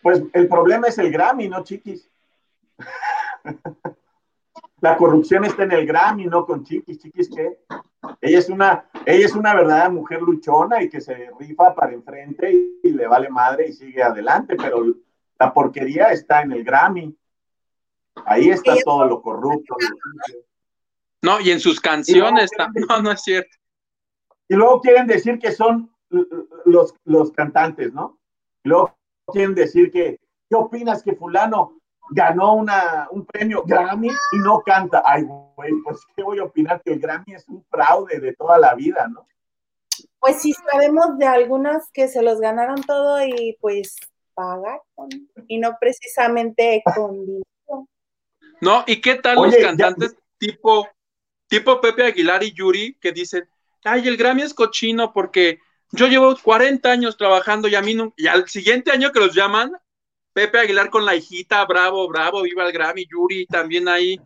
Pues 0.04 0.22
el 0.34 0.48
problema 0.50 0.88
es 0.88 0.98
el 0.98 1.10
Grammy, 1.10 1.48
¿no, 1.48 1.64
Chiquis? 1.64 2.10
la 4.82 4.98
corrupción 4.98 5.46
está 5.46 5.64
en 5.64 5.72
el 5.72 5.88
Grammy, 5.88 6.26
no 6.26 6.46
con 6.46 6.66
Chiquis. 6.66 7.00
Chiquis, 7.00 7.30
¿qué? 7.30 7.60
Ella 8.20 8.40
es 8.40 8.50
una, 8.50 8.90
ella 9.06 9.26
es 9.26 9.34
una 9.34 9.56
verdadera 9.56 9.90
mujer 9.90 10.22
luchona 10.22 10.84
y 10.84 10.90
que 10.90 11.00
se 11.00 11.30
rifa 11.40 11.74
para 11.74 11.94
enfrente 11.94 12.52
y, 12.84 12.90
le 12.90 13.08
vale 13.08 13.30
madre 13.30 13.70
y 13.70 13.74
sigue 13.74 14.04
adelante, 14.04 14.58
pero 14.58 14.84
la 15.40 15.54
porquería 15.54 16.12
está 16.12 16.42
en 16.42 16.52
el 16.52 16.66
Grammy. 16.66 17.18
Ahí 18.26 18.50
está 18.50 18.76
todo 18.84 19.06
lo 19.06 19.22
corrupto. 19.22 19.76
No, 21.22 21.40
y 21.40 21.52
en 21.52 21.62
sus 21.62 21.80
canciones, 21.80 22.52
no, 22.90 23.02
no 23.02 23.12
es 23.12 23.22
cierto. 23.22 23.56
Y 24.50 24.56
luego 24.56 24.82
quieren 24.82 25.08
decir 25.08 25.40
que 25.40 25.54
son 25.54 25.90
los, 26.66 26.94
los 27.06 27.32
cantantes, 27.32 27.94
¿no? 27.94 28.20
Y 28.66 28.70
luego 28.70 28.98
quieren 29.28 29.56
decir 29.56 29.92
que, 29.92 30.20
¿qué 30.50 30.56
opinas 30.56 31.04
que 31.04 31.16
fulano 31.16 31.78
ganó 32.10 32.56
una, 32.56 33.08
un 33.12 33.26
premio 33.26 33.64
Grammy 33.64 34.10
y 34.10 34.38
no 34.40 34.62
canta. 34.62 35.04
Ay, 35.06 35.24
güey, 35.24 35.72
pues 35.84 36.00
qué 36.16 36.24
voy 36.24 36.40
a 36.40 36.44
opinar 36.44 36.82
que 36.84 36.94
el 36.94 37.00
Grammy 37.00 37.34
es 37.34 37.48
un 37.48 37.64
fraude 37.70 38.20
de 38.20 38.34
toda 38.34 38.58
la 38.58 38.76
vida, 38.76 39.08
¿no? 39.08 39.28
Pues 40.20 40.42
sí, 40.42 40.54
sabemos 40.72 41.18
de 41.18 41.26
algunas 41.26 41.90
que 41.92 42.08
se 42.08 42.22
los 42.22 42.40
ganaron 42.40 42.82
todo 42.84 43.24
y 43.26 43.58
pues 43.60 43.96
pagan 44.34 44.80
y 45.48 45.60
no 45.60 45.76
precisamente 45.80 46.82
con 46.96 47.26
dinero. 47.26 47.88
No, 48.62 48.84
¿y 48.88 49.02
qué 49.02 49.16
tal 49.16 49.36
los 49.36 49.56
cantantes 49.56 50.16
tipo, 50.38 50.88
tipo 51.48 51.82
Pepe 51.82 52.06
Aguilar 52.06 52.44
y 52.44 52.54
Yuri 52.54 52.98
que 53.00 53.12
dicen, 53.12 53.48
ay, 53.84 54.08
el 54.08 54.18
Grammy 54.18 54.44
es 54.44 54.54
cochino 54.54 55.12
porque 55.12 55.60
yo 55.94 56.08
llevo 56.08 56.36
40 56.36 56.92
años 56.92 57.18
trabajando 57.18 57.68
y 57.68 57.76
a 57.76 57.82
mí 57.82 57.94
no, 57.94 58.14
y 58.18 58.28
al 58.28 58.50
siguiente 58.50 58.92
año 58.92 59.12
que 59.12 59.20
los 59.20 59.34
llaman, 59.34 59.72
Pepe 60.34 60.60
Aguilar 60.60 60.90
con 60.90 61.06
la 61.06 61.16
hijita, 61.16 61.64
bravo, 61.66 62.08
bravo, 62.10 62.42
viva 62.42 62.66
el 62.66 62.74
Grammy, 62.74 63.06
Yuri 63.06 63.46
también 63.46 63.88
ahí. 63.88 64.20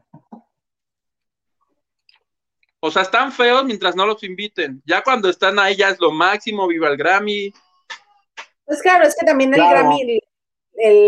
O 2.79 2.89
sea, 2.89 3.01
están 3.01 3.33
feos 3.33 3.65
mientras 3.65 3.95
no 3.97 4.05
los 4.05 4.23
inviten. 4.23 4.81
Ya 4.85 5.03
cuando 5.03 5.29
están 5.29 5.59
ahí 5.59 5.75
ya 5.75 5.89
es 5.89 5.99
lo 5.99 6.11
máximo, 6.11 6.67
viva 6.67 6.87
el 6.87 6.95
Grammy. 6.95 7.53
Pues 8.63 8.81
claro, 8.81 9.05
es 9.05 9.15
que 9.19 9.25
también 9.25 9.53
el 9.53 9.59
Grammy, 9.59 10.21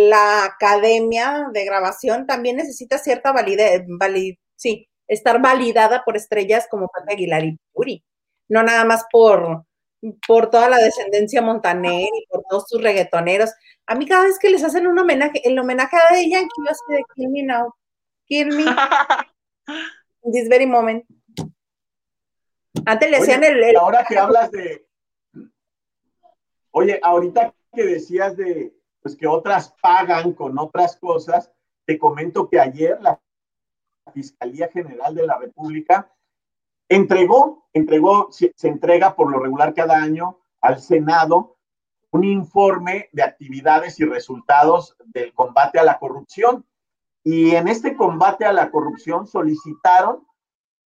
la 0.09 0.43
academia 0.43 1.47
de 1.53 1.63
grabación 1.63 2.27
también 2.27 2.57
necesita 2.57 2.97
cierta 2.97 3.31
validez, 3.31 3.85
sí, 4.57 4.89
estar 5.07 5.41
validada 5.41 6.03
por 6.03 6.17
estrellas 6.17 6.67
como 6.69 6.89
Pepe 6.89 7.13
Aguilar 7.13 7.45
y 7.45 7.57
Yuri. 7.73 8.03
No 8.49 8.63
nada 8.63 8.83
más 8.83 9.05
por, 9.09 9.63
por 10.27 10.49
toda 10.49 10.69
la 10.69 10.77
descendencia 10.77 11.41
montaner 11.41 12.09
y 12.13 12.25
por 12.29 12.43
todos 12.49 12.65
sus 12.67 12.81
reggaetoneros. 12.81 13.51
A 13.85 13.95
mí 13.95 14.05
cada 14.05 14.23
vez 14.23 14.39
que 14.39 14.49
les 14.49 14.63
hacen 14.63 14.87
un 14.87 14.97
homenaje, 14.97 15.47
el 15.47 15.57
homenaje 15.57 15.97
a 15.97 16.15
de 16.15 16.29
Yankee, 16.29 16.49
yo 16.65 16.71
así 16.71 16.83
de 16.89 17.03
kill 17.15 17.29
me 17.29 17.43
now, 17.43 17.73
kill 18.25 18.47
me 18.55 18.63
in 20.23 20.31
this 20.31 20.47
very 20.47 20.65
moment. 20.65 21.05
Antes 22.85 23.09
le 23.09 23.17
hacían 23.17 23.43
el, 23.43 23.75
Ahora 23.75 24.05
que 24.07 24.17
hablas 24.17 24.51
de... 24.51 24.85
Oye, 26.71 26.99
ahorita 27.03 27.53
que 27.73 27.83
decías 27.83 28.37
de 28.37 28.73
pues 29.01 29.15
que 29.15 29.27
otras 29.27 29.73
pagan 29.81 30.33
con 30.33 30.57
otras 30.59 30.97
cosas, 30.97 31.51
te 31.85 31.97
comento 31.97 32.49
que 32.49 32.59
ayer 32.59 33.01
la 33.01 33.19
Fiscalía 34.13 34.69
General 34.69 35.13
de 35.15 35.25
la 35.25 35.37
República 35.37 36.13
entregó, 36.89 37.69
entregó, 37.73 38.29
se 38.31 38.53
entrega 38.67 39.15
por 39.15 39.31
lo 39.31 39.39
regular 39.39 39.73
cada 39.73 39.95
año 39.95 40.39
al 40.61 40.79
Senado 40.79 41.57
un 42.11 42.23
informe 42.23 43.09
de 43.11 43.23
actividades 43.23 43.99
y 43.99 44.05
resultados 44.05 44.95
del 45.05 45.33
combate 45.33 45.79
a 45.79 45.83
la 45.83 45.99
corrupción. 45.99 46.65
Y 47.23 47.51
en 47.51 47.67
este 47.67 47.95
combate 47.95 48.45
a 48.45 48.53
la 48.53 48.71
corrupción 48.71 49.27
solicitaron 49.27 50.25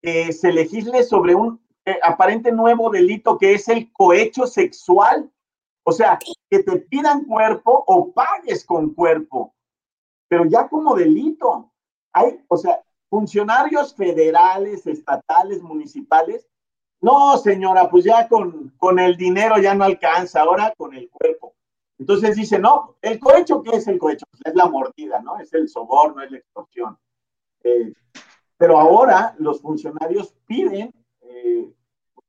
que 0.01 0.33
se 0.33 0.53
legisle 0.53 1.03
sobre 1.03 1.35
un 1.35 1.61
eh, 1.85 1.99
aparente 2.03 2.53
nuevo 2.53 2.91
delito 2.91 3.37
que 3.37 3.55
es 3.55 3.69
el 3.69 3.93
cohecho 3.93 4.47
sexual. 4.47 5.31
O 5.83 5.93
sea, 5.93 6.19
que 6.49 6.63
te 6.63 6.77
pidan 6.77 7.25
cuerpo 7.25 7.85
o 7.87 8.13
pagues 8.13 8.65
con 8.65 8.95
cuerpo, 8.95 9.55
pero 10.29 10.45
ya 10.45 10.69
como 10.69 10.95
delito. 10.95 11.73
Hay, 12.13 12.43
o 12.49 12.57
sea, 12.57 12.83
funcionarios 13.11 13.95
federales, 13.95 14.87
estatales, 14.87 15.61
municipales 15.61 16.47
no, 17.01 17.39
señora, 17.39 17.89
pues 17.89 18.05
ya 18.05 18.29
con, 18.29 18.75
con 18.77 18.99
el 18.99 19.17
dinero 19.17 19.57
ya 19.59 19.75
no 19.75 19.85
alcanza, 19.85 20.43
ahora 20.43 20.75
con 20.77 20.95
el 20.95 21.09
cuerpo. 21.09 21.55
Entonces 21.99 22.37
dice, 22.37 22.59
no, 22.59 22.97
el 23.01 23.19
cohecho, 23.19 23.63
¿qué 23.63 23.77
es 23.77 23.89
el 23.89 23.99
cohecho? 23.99 24.27
Pues 24.31 24.43
es 24.45 24.55
la 24.55 24.67
mordida, 24.67 25.21
¿no? 25.21 25.39
Es 25.39 25.53
el 25.55 25.69
soborno, 25.69 26.23
es 26.23 26.31
la 26.31 26.39
extorsión. 26.39 26.99
Eh, 27.65 27.93
pero 28.57 28.79
ahora 28.79 29.35
los 29.39 29.63
funcionarios 29.63 30.35
piden, 30.47 30.93
eh, 31.23 31.73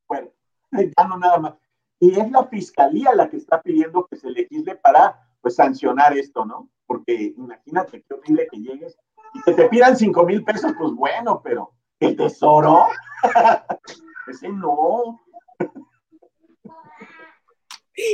bueno, 0.07 0.29
ya 0.71 1.07
no 1.07 1.17
nada 1.17 1.37
más. 1.37 1.53
Y 1.99 2.17
es 2.17 2.31
la 2.31 2.45
fiscalía 2.45 3.13
la 3.13 3.29
que 3.29 3.37
está 3.37 3.61
pidiendo 3.61 4.07
que 4.07 4.15
se 4.15 4.29
legisle 4.29 4.75
para, 4.75 5.29
pues, 5.41 5.55
sancionar 5.55 6.17
esto, 6.17 6.45
¿no? 6.45 6.69
Porque 6.85 7.33
imagínate 7.37 8.03
qué 8.03 8.13
horrible 8.13 8.47
que 8.49 8.57
llegues 8.57 8.97
y 9.33 9.41
que 9.43 9.53
te 9.53 9.69
pidan 9.69 9.97
cinco 9.97 10.25
mil 10.25 10.43
pesos, 10.43 10.73
pues 10.77 10.91
bueno, 10.93 11.41
pero 11.43 11.73
el 11.99 12.15
tesoro. 12.15 12.87
Ese 14.27 14.49
no. 14.49 15.19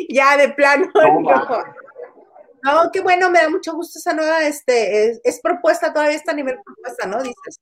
Ya, 0.09 0.37
de 0.37 0.49
plano. 0.49 0.91
No, 2.63 2.91
qué 2.91 3.01
bueno, 3.01 3.29
me 3.29 3.39
da 3.39 3.49
mucho 3.49 3.73
gusto 3.73 3.99
esa 3.99 4.13
nueva, 4.13 4.41
este, 4.45 5.11
es, 5.23 5.39
propuesta, 5.41 5.93
todavía 5.93 6.15
está 6.15 6.31
a 6.31 6.35
nivel 6.35 6.59
propuesta, 6.63 7.07
¿no? 7.07 7.21
Dices. 7.21 7.59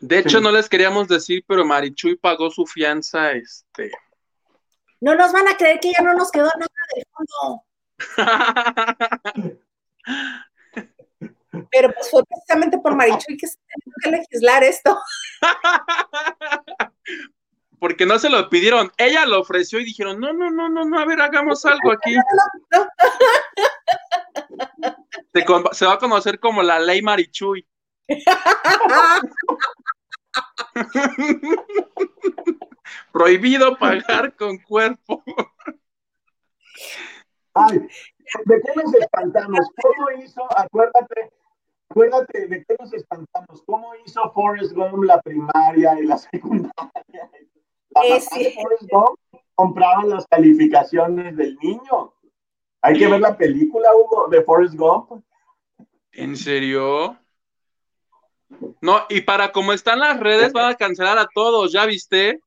De 0.00 0.18
hecho, 0.18 0.40
no 0.40 0.50
les 0.50 0.68
queríamos 0.68 1.08
decir, 1.08 1.44
pero 1.46 1.64
Marichuy 1.64 2.16
pagó 2.16 2.50
su 2.50 2.66
fianza, 2.66 3.32
este. 3.32 3.92
No 5.00 5.14
nos 5.14 5.32
van 5.32 5.48
a 5.48 5.56
creer 5.56 5.80
que 5.80 5.92
ya 5.92 6.02
no 6.02 6.12
nos 6.14 6.30
quedó 6.30 6.50
nada 6.58 6.68
de 6.94 7.04
fondo. 7.12 7.64
Pero 11.70 11.92
pues 11.92 12.10
fue 12.10 12.24
precisamente 12.24 12.78
por 12.78 12.96
Marichuy 12.96 13.36
que 13.36 13.46
se 13.46 13.58
tuvo 13.84 13.94
que 14.02 14.10
legislar 14.10 14.64
esto. 14.64 14.98
Porque 17.78 18.06
no 18.06 18.18
se 18.18 18.30
lo 18.30 18.48
pidieron, 18.48 18.90
ella 18.96 19.26
lo 19.26 19.40
ofreció 19.40 19.78
y 19.80 19.84
dijeron, 19.84 20.18
no, 20.20 20.32
no, 20.32 20.50
no, 20.50 20.68
no, 20.68 20.84
no, 20.84 20.98
a 20.98 21.04
ver, 21.04 21.20
hagamos 21.20 21.64
algo 21.66 21.92
aquí. 21.92 22.16
Se, 25.72 25.86
va 25.86 25.94
a 25.94 25.98
conocer 25.98 26.38
como 26.38 26.62
la 26.62 26.78
ley 26.78 27.02
Marichuy. 27.02 27.66
Prohibido 33.12 33.76
pagar 33.76 34.36
con 34.36 34.58
cuerpo. 34.58 35.24
Ay, 37.54 37.88
¿De 38.44 38.62
qué 38.62 38.82
nos 38.82 38.94
espantamos? 38.94 39.60
¿Cómo 39.82 40.10
hizo? 40.22 40.42
Acuérdate, 40.56 41.30
acuérdate 41.92 42.48
de 42.48 42.64
qué 42.64 42.74
nos 42.80 42.92
espantamos. 42.94 43.62
¿Cómo 43.66 43.92
hizo 44.04 44.32
Forrest 44.32 44.72
Gump 44.72 45.04
la 45.04 45.20
primaria 45.20 45.98
y 46.00 46.06
la 46.06 46.16
secundaria? 46.32 47.30
La 47.90 48.02
de 48.02 48.20
Forrest 48.20 48.90
Gump 48.90 49.18
compraba 49.54 50.04
las 50.04 50.26
calificaciones 50.26 51.36
del 51.36 51.56
niño. 51.62 52.14
Hay 52.80 52.98
que 52.98 53.06
ver 53.06 53.20
la 53.20 53.36
película, 53.36 53.90
Hugo, 53.94 54.28
de 54.28 54.42
Forrest 54.42 54.74
Gump. 54.74 55.22
¿En 56.12 56.36
serio? 56.36 57.16
No, 58.80 59.02
y 59.08 59.20
para 59.20 59.52
como 59.52 59.72
están 59.72 60.00
las 60.00 60.18
redes, 60.18 60.52
van 60.52 60.70
a 60.70 60.74
cancelar 60.74 61.18
a 61.18 61.28
todos, 61.32 61.72
¿ya 61.72 61.86
viste? 61.86 62.40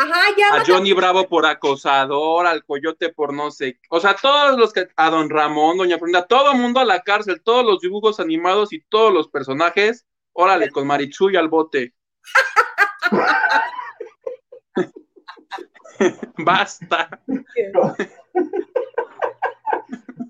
Ajá, 0.00 0.20
ya. 0.36 0.54
A 0.54 0.64
Johnny 0.64 0.92
Bravo 0.92 1.28
por 1.28 1.44
acosador, 1.44 2.46
al 2.46 2.64
Coyote 2.64 3.08
por 3.08 3.34
no 3.34 3.50
sé. 3.50 3.80
O 3.90 3.98
sea, 3.98 4.14
todos 4.14 4.56
los 4.56 4.72
que. 4.72 4.86
A 4.94 5.10
Don 5.10 5.28
Ramón, 5.28 5.76
Doña 5.76 5.96
Brenda, 5.96 6.24
todo 6.24 6.52
el 6.52 6.58
mundo 6.58 6.78
a 6.78 6.84
la 6.84 7.00
cárcel, 7.00 7.42
todos 7.42 7.64
los 7.64 7.80
dibujos 7.80 8.20
animados 8.20 8.72
y 8.72 8.80
todos 8.80 9.12
los 9.12 9.28
personajes. 9.28 10.06
Órale, 10.32 10.70
con 10.70 10.86
Marichuy 10.86 11.36
al 11.36 11.48
bote. 11.48 11.94
Basta. 16.38 17.20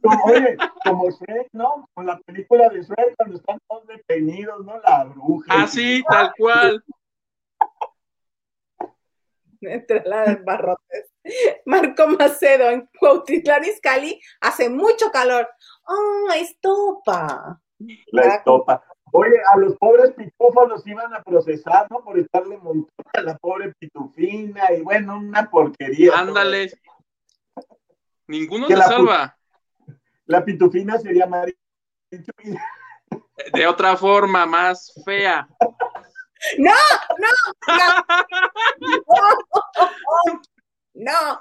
Como, 0.03 0.25
oye, 0.25 0.57
como 0.83 1.11
Shrek, 1.11 1.49
¿no? 1.53 1.87
Con 1.93 2.07
la 2.07 2.19
película 2.21 2.71
de 2.71 2.81
Shrek 2.81 3.16
cuando 3.19 3.37
están 3.37 3.59
todos 3.69 3.87
detenidos, 3.87 4.64
¿no? 4.64 4.81
La 4.81 5.05
bruja. 5.05 5.62
Así, 5.62 6.03
tal 6.09 6.33
cual. 6.39 6.83
Entre 9.61 10.03
las 10.05 10.45
barrotes. 10.45 11.13
Marco 11.67 12.09
Macedo, 12.09 12.71
en 12.71 12.89
Cuautitlán 12.99 13.65
Izcalli 13.65 14.21
hace 14.41 14.71
mucho 14.71 15.11
calor. 15.11 15.49
¡Oh, 15.87 16.29
estopa! 16.35 17.61
La 18.13 18.23
estopa. 18.23 18.83
Oye, 19.13 19.37
a 19.53 19.57
los 19.59 19.77
pobres 19.77 20.13
pitufos 20.13 20.69
los 20.69 20.87
iban 20.87 21.15
a 21.15 21.23
procesar, 21.23 21.87
¿no? 21.91 22.03
Por 22.05 22.19
estarle 22.19 22.59
montando 22.59 22.93
a 23.15 23.23
la 23.23 23.37
pobre 23.39 23.73
pitufina 23.79 24.73
y 24.73 24.83
bueno, 24.83 25.19
una 25.19 25.49
porquería. 25.49 26.13
Ándale. 26.19 26.73
Ninguno 28.27 28.67
Que 28.67 28.75
se 28.75 28.79
la 28.79 28.87
salva. 28.87 29.39
La 30.27 30.45
pitufina 30.45 30.99
sería 30.99 31.27
María. 31.27 31.55
De 32.11 33.67
otra 33.67 33.97
forma, 33.97 34.45
más 34.45 34.93
fea. 35.05 35.49
¡No! 36.59 36.72
¡No! 37.18 37.28
¡No! 40.95 41.41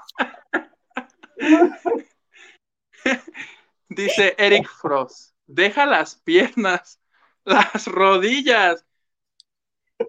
Dice 3.88 4.34
Eric 4.38 4.68
Frost. 4.68 5.34
Deja 5.46 5.86
las 5.86 6.16
piernas, 6.16 7.00
las 7.44 7.86
rodillas. 7.86 8.84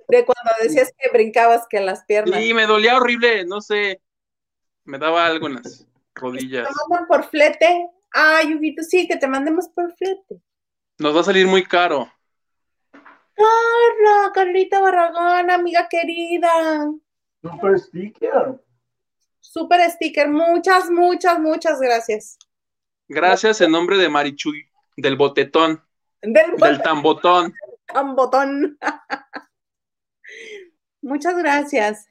De 0.07 0.25
cuando 0.25 0.51
decías 0.61 0.91
que 0.97 1.09
brincabas 1.11 1.65
que 1.69 1.79
las 1.79 2.03
piernas. 2.05 2.41
Y 2.41 2.53
me 2.53 2.65
dolía 2.65 2.97
horrible, 2.97 3.45
no 3.45 3.61
sé. 3.61 4.01
Me 4.83 4.97
daba 4.97 5.25
algo 5.25 5.47
en 5.47 5.55
las 5.55 5.87
rodillas. 6.13 6.67
¿Te 6.67 6.73
mandan 6.89 7.07
por 7.07 7.29
flete? 7.29 7.89
Ay, 8.11 8.55
Huguito, 8.55 8.83
sí, 8.83 9.07
que 9.07 9.17
te 9.17 9.27
mandemos 9.27 9.69
por 9.69 9.95
flete. 9.95 10.41
Nos 10.97 11.15
va 11.15 11.21
a 11.21 11.23
salir 11.23 11.47
muy 11.47 11.63
caro. 11.63 12.11
Carla, 13.39 14.31
Carlita 14.33 14.81
Barragán, 14.81 15.49
amiga 15.49 15.87
querida. 15.89 16.91
Super 17.41 17.79
sticker. 17.79 18.61
Super 19.39 19.89
sticker, 19.89 20.27
muchas, 20.27 20.89
muchas, 20.89 21.39
muchas 21.39 21.79
gracias. 21.79 22.37
Gracias 23.07 23.61
en 23.61 23.71
nombre 23.71 23.97
de 23.97 24.09
Marichuy, 24.09 24.65
del 24.97 25.15
botetón, 25.15 25.81
Del 26.21 26.57
del 26.57 26.81
tambotón. 26.81 27.53
botón. 28.15 28.77
muchas 31.01 31.37
gracias. 31.37 32.07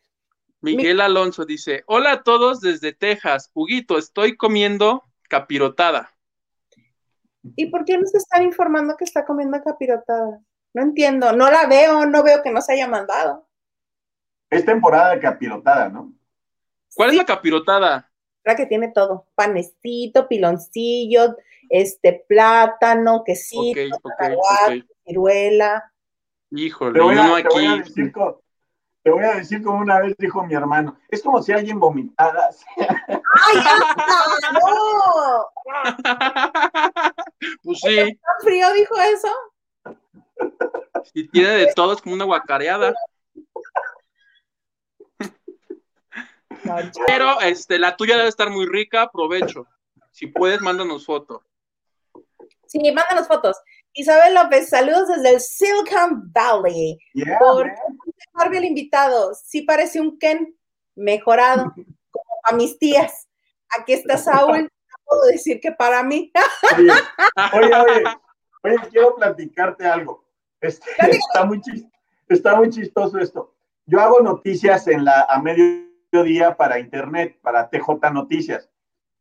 Miguel 0.62 1.00
Alonso 1.00 1.44
dice: 1.44 1.84
Hola 1.86 2.12
a 2.12 2.22
todos 2.22 2.60
desde 2.60 2.92
Texas. 2.94 3.50
Huguito, 3.52 3.98
estoy 3.98 4.36
comiendo 4.36 5.04
capirotada. 5.28 6.10
¿Y 7.54 7.66
por 7.66 7.84
qué 7.84 7.98
nos 7.98 8.14
están 8.14 8.42
informando 8.42 8.96
que 8.96 9.04
está 9.04 9.24
comiendo 9.24 9.62
capirotada? 9.62 10.40
No 10.74 10.82
entiendo, 10.82 11.32
no 11.32 11.50
la 11.50 11.66
veo, 11.66 12.06
no 12.06 12.22
veo 12.22 12.42
que 12.42 12.50
nos 12.50 12.68
haya 12.68 12.86
mandado. 12.86 13.48
Es 14.50 14.64
temporada 14.64 15.10
de 15.14 15.20
capirotada, 15.20 15.88
¿no? 15.88 16.12
¿Cuál 16.94 17.10
Sí. 17.10 17.16
es 17.16 17.22
la 17.22 17.26
capirotada? 17.26 18.10
La 18.44 18.56
que 18.56 18.66
tiene 18.66 18.88
todo, 18.88 19.26
panecito, 19.34 20.26
piloncillo, 20.28 21.36
este 21.68 22.24
plátano, 22.28 23.22
quesito, 23.24 23.80
Ok, 23.80 24.00
ok, 24.02 24.10
cacahuate, 24.16 24.78
ok. 24.80 24.86
ciruela. 25.04 25.92
Híjole, 26.50 26.92
Te 26.98 27.00
voy, 27.04 27.18
a, 27.18 27.42
te 27.42 27.48
voy 27.48 27.66
a 27.66 27.72
aquí. 27.72 27.78
decir 27.80 28.12
te 29.02 29.10
voy 29.10 29.24
a 29.24 29.34
decir 29.36 29.62
como 29.62 29.78
una 29.80 30.00
vez 30.00 30.14
dijo 30.18 30.42
mi 30.44 30.54
hermano, 30.54 30.98
es 31.08 31.22
como 31.22 31.42
si 31.42 31.52
alguien 31.52 31.78
vomitara. 31.78 32.48
¡Ay, 32.76 33.56
ya! 33.56 34.50
¡No! 34.52 35.46
pues 37.62 37.80
sí, 37.80 37.96
¿Tan 37.96 38.44
frío 38.44 38.72
dijo 38.72 38.94
eso? 38.98 39.28
Si 41.12 41.28
tiene 41.28 41.50
de 41.50 41.72
todo, 41.74 41.92
es 41.92 42.02
como 42.02 42.14
una 42.14 42.24
guacareada. 42.24 42.94
Pero 47.06 47.40
este, 47.40 47.78
la 47.78 47.96
tuya 47.96 48.16
debe 48.16 48.28
estar 48.28 48.50
muy 48.50 48.66
rica, 48.66 49.02
aprovecho. 49.02 49.66
Si 50.12 50.26
puedes, 50.26 50.60
mándanos 50.60 51.06
foto. 51.06 51.42
Sí, 52.66 52.80
mándanos 52.92 53.26
fotos. 53.26 53.56
Isabel 53.92 54.34
López, 54.34 54.68
saludos 54.68 55.08
desde 55.08 55.30
el 55.34 55.40
Silicon 55.40 56.32
Valley. 56.32 56.98
Yeah, 57.14 57.38
Por 57.38 57.66
man. 57.66 57.76
Barbie 58.34 58.58
el 58.58 58.64
invitado, 58.66 59.34
sí 59.34 59.62
parece 59.62 60.00
un 60.00 60.18
Ken 60.18 60.56
mejorado, 60.94 61.72
como 62.10 62.40
a 62.44 62.52
mis 62.52 62.78
tías. 62.78 63.28
Aquí 63.76 63.92
está 63.92 64.16
Saúl, 64.16 64.62
no 64.62 64.96
puedo 65.04 65.24
decir 65.26 65.60
que 65.60 65.72
para 65.72 66.02
mí. 66.02 66.30
Oye, 66.76 66.92
oye, 67.54 67.74
oye, 67.74 68.04
oye, 68.62 68.76
quiero 68.90 69.16
platicarte 69.16 69.86
algo. 69.86 70.27
Este, 70.60 70.86
está, 71.10 71.44
muy 71.44 71.60
chis- 71.60 71.88
está 72.28 72.56
muy 72.56 72.70
chistoso 72.70 73.18
esto. 73.18 73.54
Yo 73.86 74.00
hago 74.00 74.20
noticias 74.20 74.86
en 74.88 75.04
la, 75.04 75.22
a 75.22 75.40
mediodía 75.40 76.56
para 76.56 76.78
internet, 76.78 77.38
para 77.42 77.70
TJ 77.70 78.10
Noticias, 78.12 78.68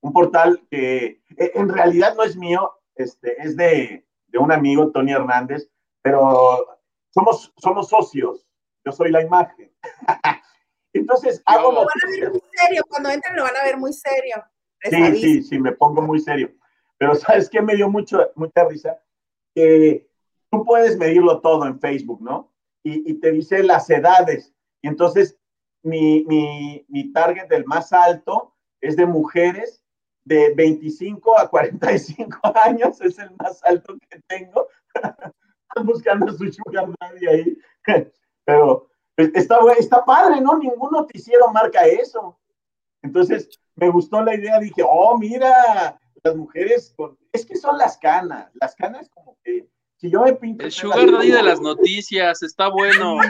un 0.01 0.13
portal 0.13 0.65
que 0.69 1.21
eh, 1.37 1.51
en 1.55 1.69
realidad 1.69 2.15
no 2.15 2.23
es 2.23 2.35
mío, 2.35 2.71
este, 2.95 3.39
es 3.41 3.55
de, 3.55 4.05
de 4.27 4.37
un 4.39 4.51
amigo, 4.51 4.91
Tony 4.91 5.11
Hernández, 5.13 5.69
pero 6.01 6.79
somos, 7.13 7.53
somos 7.57 7.89
socios. 7.89 8.45
Yo 8.85 8.91
soy 8.91 9.11
la 9.11 9.21
imagen. 9.21 9.71
Entonces, 10.93 11.41
hago 11.45 11.71
Lo 11.71 11.77
van 11.79 11.87
a 11.87 11.91
ver 12.09 12.19
noticias. 12.19 12.31
muy 12.31 12.41
serio, 12.67 12.83
cuando 12.89 13.09
entren 13.09 13.35
lo 13.35 13.43
van 13.43 13.55
a 13.57 13.63
ver 13.63 13.77
muy 13.77 13.93
serio. 13.93 14.43
Les 14.83 14.93
Sí, 14.93 15.03
aviso. 15.03 15.21
sí, 15.21 15.43
sí, 15.43 15.59
me 15.59 15.71
pongo 15.73 16.01
muy 16.01 16.19
serio. 16.19 16.51
Pero 16.97 17.15
¿sabes 17.15 17.49
qué? 17.49 17.61
Me 17.61 17.75
dio 17.75 17.89
mucho, 17.89 18.31
mucha 18.35 18.63
risa. 18.65 18.99
Que 19.53 20.06
tú 20.51 20.63
puedes 20.65 20.97
medirlo 20.97 21.41
todo 21.41 21.65
en 21.65 21.79
Facebook, 21.79 22.21
¿no? 22.21 22.51
Y, 22.83 23.15
te 23.15 23.31
dice 23.31 23.63
las 23.63 23.89
edades. 23.89 24.53
Y 24.81 24.87
entonces, 24.87 25.37
mi, 25.83 26.23
mi, 26.25 26.85
mi 26.87 27.11
target 27.11 27.49
del 27.49 27.65
más 27.65 27.91
alto 27.91 28.55
es 28.79 28.95
de 28.95 29.05
mujeres 29.05 29.83
de 30.23 30.53
25 30.53 31.39
a 31.39 31.49
45 31.49 32.39
años, 32.63 33.01
es 33.01 33.17
el 33.19 33.31
más 33.37 33.63
alto 33.63 33.97
que 34.09 34.21
tengo. 34.27 34.67
Están 35.69 35.85
buscando 35.85 36.31
su 36.31 36.51
sugar 36.51 36.87
daddy 36.99 37.27
ahí. 37.27 37.57
Pero 38.45 38.87
pues, 39.15 39.31
está, 39.33 39.59
está 39.77 40.05
padre, 40.05 40.39
¿no? 40.39 40.57
Ningún 40.57 40.91
noticiero 40.91 41.49
marca 41.51 41.85
eso. 41.85 42.39
Entonces, 43.01 43.49
me 43.75 43.89
gustó 43.89 44.21
la 44.21 44.35
idea, 44.35 44.59
dije, 44.59 44.83
oh, 44.87 45.17
mira, 45.17 45.99
las 46.23 46.35
mujeres, 46.35 46.95
es 47.31 47.45
que 47.45 47.55
son 47.55 47.77
las 47.77 47.97
canas, 47.97 48.49
las 48.55 48.75
canas 48.75 49.09
como 49.09 49.37
que, 49.43 49.67
si 49.97 50.09
yo 50.11 50.21
me 50.21 50.33
pinto... 50.33 50.65
El 50.65 50.71
sugar 50.71 51.09
daddy 51.11 51.31
de 51.31 51.43
las 51.43 51.59
noticias, 51.61 52.41
está 52.43 52.69
bueno. 52.69 53.17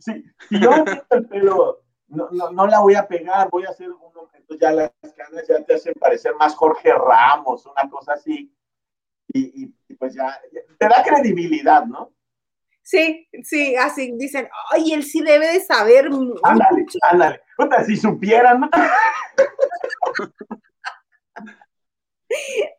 Sí, 0.00 0.24
si 0.48 0.60
yo 0.60 0.70
me 0.72 0.82
pinto 0.84 1.06
el 1.10 1.26
pelo, 1.28 1.82
no, 2.08 2.28
no, 2.32 2.50
no 2.50 2.66
la 2.66 2.80
voy 2.80 2.94
a 2.96 3.06
pegar, 3.06 3.48
voy 3.50 3.64
a 3.64 3.68
hacer 3.70 3.90
uno, 3.92 4.28
entonces 4.34 4.60
ya 4.60 4.72
las 4.72 4.90
canas 5.16 5.46
ya 5.48 5.62
te 5.64 5.74
hacen 5.74 5.94
parecer 5.94 6.34
más 6.34 6.54
Jorge 6.56 6.92
Ramos, 6.92 7.64
una 7.66 7.88
cosa 7.88 8.14
así, 8.14 8.52
y, 9.28 9.62
y- 9.64 9.74
y 9.88 9.94
pues 9.94 10.14
ya, 10.14 10.36
ya 10.52 10.60
te 10.78 10.88
da 10.88 11.02
credibilidad, 11.04 11.84
¿no? 11.86 12.12
Sí, 12.82 13.26
sí, 13.44 13.76
así 13.76 14.12
dicen, 14.16 14.48
ay, 14.72 14.92
él 14.92 15.04
sí 15.04 15.22
debe 15.22 15.46
de 15.52 15.60
saber. 15.60 16.10
mucho". 16.10 16.40
Ándale, 16.44 16.84
ándale, 17.02 17.40
Puta, 17.56 17.84
si 17.84 17.96
supieran, 17.96 18.60
¿no? 18.60 18.70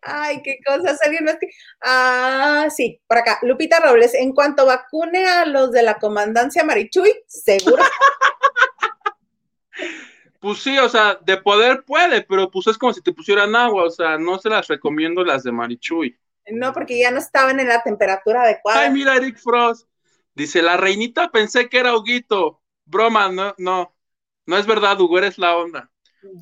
Ay, 0.01 0.41
qué 0.43 0.58
cosa, 0.66 0.95
serio, 0.97 1.20
no 1.24 1.32
es 1.32 1.38
que- 1.39 1.49
Ah, 1.82 2.68
sí, 2.76 3.01
por 3.08 3.18
acá. 3.18 3.39
Lupita 3.41 3.80
Robles, 3.80 4.14
en 4.14 4.34
cuanto 4.34 4.66
vacune 4.66 5.26
a 5.28 5.45
los 5.45 5.72
de 5.72 5.84
la 5.84 5.97
comandancia 5.99 6.64
Marichuy, 6.64 7.12
seguro. 7.28 7.84
Pues 10.39 10.60
sí, 10.60 10.78
o 10.78 10.88
sea, 10.89 11.18
de 11.26 11.38
poder 11.38 11.84
puede, 11.86 12.22
pero 12.22 12.51
pues 12.51 12.68
es 12.68 12.78
como 12.78 12.93
si 12.93 13.01
te 13.01 13.12
pusieran 13.12 13.56
agua, 13.56 13.86
o 13.86 13.89
sea, 13.89 14.20
no 14.20 14.38
se 14.38 14.49
las 14.49 14.68
recomiendo 14.68 15.24
las 15.24 15.41
de 15.41 15.51
Marichuy. 15.51 16.16
No, 16.51 16.72
porque 16.72 16.99
ya 16.99 17.10
no 17.10 17.18
estaban 17.18 17.60
en 17.60 17.68
la 17.68 17.82
temperatura 17.82 18.43
adecuada. 18.43 18.82
Ay, 18.82 18.91
mira, 18.91 19.16
Eric 19.16 19.39
Frost. 19.39 19.88
Dice, 20.36 20.62
la 20.62 20.78
reinita 20.78 21.32
pensé 21.32 21.68
que 21.68 21.80
era 21.80 21.97
Huguito. 21.97 22.62
Broma, 22.86 23.30
no, 23.30 23.56
no. 23.58 23.95
No 24.45 24.58
es 24.58 24.68
verdad, 24.68 24.99
Hugo, 25.01 25.18
eres 25.18 25.39
la 25.39 25.58
onda. 25.58 25.89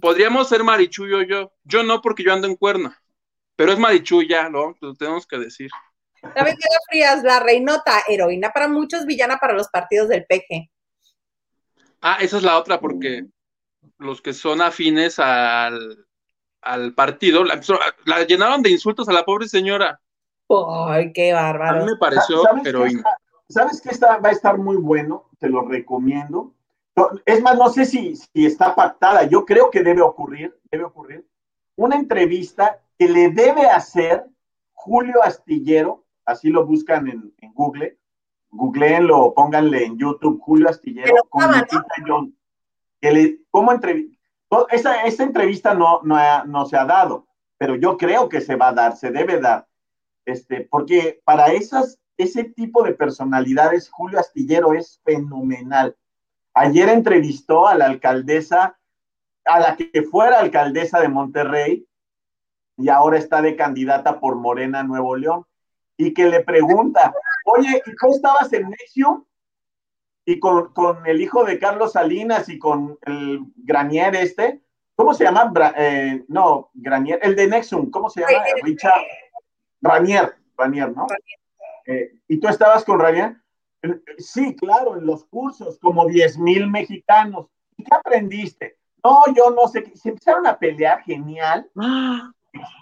Podríamos 0.02 0.50
ser 0.50 0.64
Marichuy 0.66 1.14
o 1.14 1.22
yo. 1.22 1.54
Yo 1.64 1.84
no, 1.84 2.02
porque 2.02 2.24
yo 2.24 2.34
ando 2.34 2.48
en 2.48 2.58
cuerna. 2.58 3.02
Pero 3.56 3.72
es 3.72 3.80
Marichuy 3.80 4.28
ya, 4.28 4.50
¿no? 4.50 4.76
Lo 4.82 4.94
tenemos 4.96 5.28
que 5.28 5.38
decir. 5.38 5.70
¿Sabes 6.36 6.56
qué, 6.56 6.68
Frías? 6.90 7.24
La 7.24 7.40
reinota, 7.40 8.04
heroína 8.08 8.52
para 8.52 8.68
muchos, 8.68 9.06
villana 9.06 9.38
para 9.38 9.54
los 9.54 9.68
partidos 9.68 10.08
del 10.08 10.26
PG. 10.26 10.70
Ah, 12.02 12.18
esa 12.20 12.38
es 12.38 12.44
la 12.44 12.58
otra, 12.58 12.80
porque 12.80 13.26
los 13.98 14.22
que 14.22 14.34
son 14.34 14.62
afines 14.62 15.20
al, 15.20 16.06
partido 16.96 17.44
la, 17.44 18.24
llenaron 18.26 18.62
de 18.62 18.72
insultos 18.72 19.08
a 19.10 19.14
la 19.14 19.26
pobre 19.26 19.48
señora. 19.48 20.00
¡Ay, 20.88 21.12
qué 21.14 21.34
bárbaro! 21.34 21.78
A 21.78 21.80
mí 21.86 21.92
me 21.92 21.98
pareció 21.98 22.44
heroína. 22.64 23.04
¿Sabes 23.50 23.82
qué 23.82 23.90
está, 23.90 24.18
va 24.18 24.30
a 24.30 24.32
estar 24.32 24.58
muy 24.58 24.78
bueno? 24.78 25.30
Te 25.40 25.50
lo 25.50 25.68
recomiendo. 25.68 26.54
Es 27.26 27.42
más, 27.42 27.58
no 27.58 27.70
sé 27.70 27.86
si, 27.86 28.16
si 28.16 28.46
está 28.46 28.76
pactada. 28.76 29.24
Yo 29.24 29.46
creo 29.46 29.70
que 29.70 29.84
debe 29.84 30.02
ocurrir, 30.02 30.58
debe 30.72 30.86
ocurrir 30.86 31.26
una 31.76 31.96
entrevista 31.96 32.80
que 32.98 33.08
le 33.08 33.30
debe 33.30 33.66
hacer 33.66 34.26
Julio 34.74 35.24
Astillero, 35.24 36.06
así 36.26 36.50
lo 36.50 36.66
buscan 36.66 37.08
en, 37.08 37.34
en 37.40 37.54
Google, 37.54 37.98
googleenlo, 38.52 39.34
pónganle 39.34 39.86
en 39.86 39.98
YouTube 39.98 40.40
Julio 40.42 40.70
Astillero 40.70 41.16
con 41.30 41.44
John. 42.06 42.38
Que 43.02 43.12
le, 43.12 43.40
¿cómo 43.50 43.72
esa, 44.70 45.04
esa, 45.04 45.24
entrevista 45.24 45.74
no, 45.74 46.02
no, 46.04 46.46
no, 46.46 46.66
se 46.66 46.78
ha 46.78 46.86
dado, 46.86 47.28
pero 47.58 47.76
yo 47.76 47.98
creo 47.98 48.30
que 48.30 48.42
se 48.42 48.56
va 48.56 48.70
a 48.70 48.74
dar, 48.74 48.96
se 48.96 49.12
debe 49.12 49.40
dar. 49.40 49.68
Este, 50.26 50.68
porque 50.70 51.22
para 51.26 51.48
esas, 51.48 52.00
ese 52.18 52.46
tipo 52.46 52.84
de 52.84 52.94
personalidades, 52.94 53.90
Julio 53.90 54.20
Astillero 54.20 54.74
es 54.74 55.02
fenomenal. 55.04 55.98
Ayer 56.54 56.90
entrevistó 56.90 57.68
a 57.68 57.76
la 57.76 57.86
alcaldesa, 57.86 58.78
a 59.46 59.60
la 59.60 59.76
que 59.76 60.04
fuera 60.04 60.40
alcaldesa 60.40 61.00
de 61.00 61.10
Monterrey, 61.10 61.88
y 62.78 62.90
ahora 62.90 63.18
está 63.18 63.42
de 63.42 63.56
candidata 63.56 64.20
por 64.20 64.36
Morena 64.36 64.84
Nuevo 64.84 65.16
León, 65.16 65.46
y 65.98 66.14
que 66.14 66.26
le 66.26 66.42
pregunta, 66.42 67.14
oye, 67.46 67.82
¿y 67.86 67.96
tú 67.96 68.14
estabas 68.14 68.52
en 68.54 68.70
Nexium? 68.70 69.24
Y 70.26 70.40
con, 70.40 70.72
el 71.06 71.22
hijo 71.22 71.44
de 71.44 71.60
Carlos 71.60 71.94
Salinas 71.94 72.48
y 72.50 72.58
con 72.58 72.98
el 73.06 73.42
Granier 73.58 74.16
este, 74.16 74.62
¿cómo 74.96 75.14
se 75.14 75.26
llama? 75.26 75.52
Eh, 75.78 76.24
no, 76.30 76.72
Granier, 76.74 77.20
el 77.22 77.36
de 77.36 77.48
Nexum, 77.48 77.92
¿cómo 77.92 78.10
se 78.10 78.22
llama? 78.22 78.44
Richard 78.64 79.02
Ranier, 79.82 80.36
Ranier, 80.58 80.96
¿no? 80.96 81.08
Eh, 81.86 82.14
¿Y 82.28 82.40
tú 82.40 82.48
estabas 82.48 82.86
con 82.86 83.00
Ranier? 83.00 83.36
Sí, 84.18 84.56
claro, 84.56 84.98
en 84.98 85.06
los 85.06 85.26
cursos, 85.26 85.78
como 85.80 86.08
10 86.08 86.38
mil 86.38 86.70
mexicanos. 86.70 87.48
¿Y 87.76 87.84
qué 87.84 87.94
aprendiste? 87.94 88.78
No, 89.04 89.24
yo 89.36 89.50
no 89.52 89.68
sé, 89.68 89.92
se 89.96 90.10
empezaron 90.10 90.48
a 90.48 90.58
pelear, 90.58 91.02
genial, 91.04 91.70
¡Ah! 91.76 92.32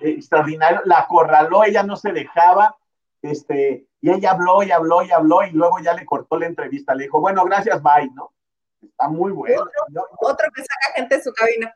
Extraordinario, 0.01 0.81
la 0.85 0.99
acorraló, 0.99 1.63
ella 1.63 1.83
no 1.83 1.95
se 1.95 2.11
dejaba, 2.11 2.77
este, 3.21 3.85
y 4.01 4.11
ella 4.11 4.31
habló 4.31 4.63
y 4.63 4.71
habló 4.71 5.03
y 5.03 5.11
habló 5.11 5.43
y 5.43 5.51
luego 5.51 5.79
ya 5.79 5.93
le 5.93 6.05
cortó 6.05 6.37
la 6.39 6.47
entrevista. 6.47 6.95
Le 6.95 7.03
dijo, 7.03 7.19
bueno, 7.19 7.43
gracias, 7.45 7.81
bye, 7.81 8.09
¿no? 8.13 8.33
Está 8.81 9.07
muy 9.07 9.31
bueno. 9.31 9.63
Otro, 10.19 10.49
que 10.53 10.61
saca 10.61 10.95
gente 10.95 11.17
de 11.17 11.23
su 11.23 11.31
cabina. 11.33 11.75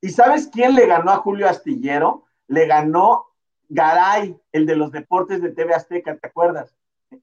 ¿Y 0.00 0.10
sabes 0.10 0.48
quién 0.52 0.74
le 0.74 0.86
ganó 0.86 1.10
a 1.10 1.16
Julio 1.16 1.48
Astillero? 1.48 2.24
Le 2.46 2.66
ganó 2.66 3.26
Garay, 3.68 4.38
el 4.52 4.66
de 4.66 4.76
los 4.76 4.92
deportes 4.92 5.42
de 5.42 5.50
TV 5.50 5.74
Azteca, 5.74 6.16
¿te 6.16 6.28
acuerdas? 6.28 6.74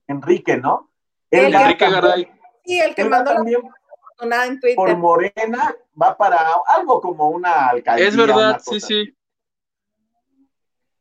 Enrique, 0.06 0.56
¿no? 0.56 0.90
Enrique 1.30 1.88
Garay. 1.88 2.30
Sí, 2.64 2.80
el 2.80 2.94
que 2.94 3.04
mandó 3.04 3.32
también, 3.32 3.60
en 4.20 4.60
Twitter. 4.60 4.76
Por 4.76 4.96
Morena 4.96 5.74
va 6.00 6.16
para 6.16 6.38
algo 6.66 7.00
como 7.00 7.30
una 7.30 7.68
alcaldía. 7.68 8.08
Es 8.08 8.16
verdad, 8.16 8.60
sí, 8.64 8.80
sí. 8.80 9.15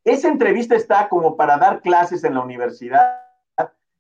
Esa 0.06 0.28
entrevista 0.28 0.76
está 0.76 1.10
como 1.10 1.36
para 1.36 1.58
dar 1.58 1.82
clases 1.82 2.24
en 2.24 2.36
la 2.36 2.42
universidad 2.42 3.22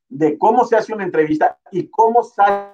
de 0.07 0.37
cómo 0.37 0.63
se 0.65 0.77
hace 0.77 0.93
una 0.93 1.03
entrevista 1.03 1.57
y 1.71 1.89
cómo 1.89 2.23
sale 2.23 2.69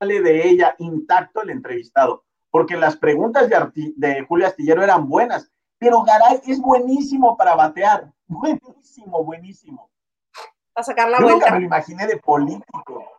de 0.00 0.48
ella 0.48 0.74
intacto 0.78 1.40
el 1.42 1.50
entrevistado. 1.50 2.24
Porque 2.50 2.76
las 2.76 2.96
preguntas 2.96 3.48
de, 3.48 3.92
de 3.94 4.22
Julio 4.22 4.48
Astillero 4.48 4.82
eran 4.82 5.08
buenas, 5.08 5.52
pero 5.78 6.02
Garay 6.02 6.40
es 6.46 6.60
buenísimo 6.60 7.36
para 7.36 7.54
batear. 7.54 8.12
Buenísimo, 8.30 9.24
buenísimo. 9.24 9.90
A 10.74 10.82
sacar 10.82 11.08
la 11.08 11.18
vuelta. 11.18 11.46
Nunca 11.46 11.50
me 11.52 11.60
lo 11.60 11.66
imaginé 11.66 12.06
de 12.06 12.18
político. 12.18 13.10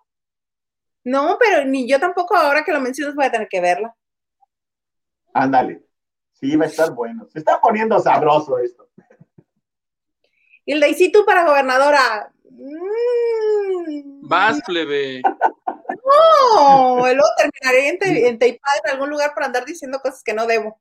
No, 1.04 1.36
pero 1.40 1.66
ni 1.66 1.90
yo 1.90 2.00
tampoco, 2.00 2.36
ahora 2.36 2.64
que 2.64 2.72
lo 2.72 2.80
mencionas, 2.80 3.16
voy 3.16 3.26
a 3.26 3.32
tener 3.32 3.48
que 3.48 3.60
verla. 3.60 3.96
Ándale. 5.34 5.84
Sí, 6.34 6.56
va 6.56 6.66
a 6.66 6.68
estar 6.68 6.94
bueno. 6.94 7.28
Se 7.30 7.40
está 7.40 7.60
poniendo 7.60 7.98
sabroso 8.00 8.60
esto. 8.60 8.88
Y 10.70 10.74
el 10.74 10.82
de 10.82 11.10
tú 11.12 11.26
para 11.26 11.48
gobernadora. 11.48 12.32
Mm. 12.44 14.22
Vas, 14.22 14.62
plebe. 14.68 15.20
No, 15.24 16.98
luego 16.98 17.28
terminaré 17.38 17.90
en, 17.90 18.38
te, 18.38 18.52
en 18.54 18.60
algún 18.92 19.10
lugar 19.10 19.34
para 19.34 19.48
andar 19.48 19.66
diciendo 19.66 19.98
cosas 20.00 20.22
que 20.24 20.36
no 20.36 20.46
debo. 20.46 20.80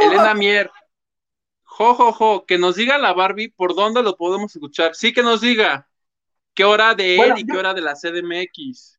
Elena 0.00 0.34
Mier. 0.34 0.68
Jo, 1.62 1.94
jo, 1.94 2.12
jo, 2.12 2.44
que 2.44 2.58
nos 2.58 2.74
diga 2.74 2.98
la 2.98 3.12
Barbie 3.12 3.50
por 3.50 3.76
dónde 3.76 4.02
lo 4.02 4.16
podemos 4.16 4.52
escuchar. 4.52 4.96
Sí, 4.96 5.12
que 5.12 5.22
nos 5.22 5.40
diga 5.40 5.88
qué 6.54 6.64
hora 6.64 6.96
de 6.96 7.18
él 7.18 7.34
y 7.36 7.46
qué 7.46 7.56
hora 7.56 7.72
de 7.72 7.82
la 7.82 7.94
CDMX. 7.94 8.98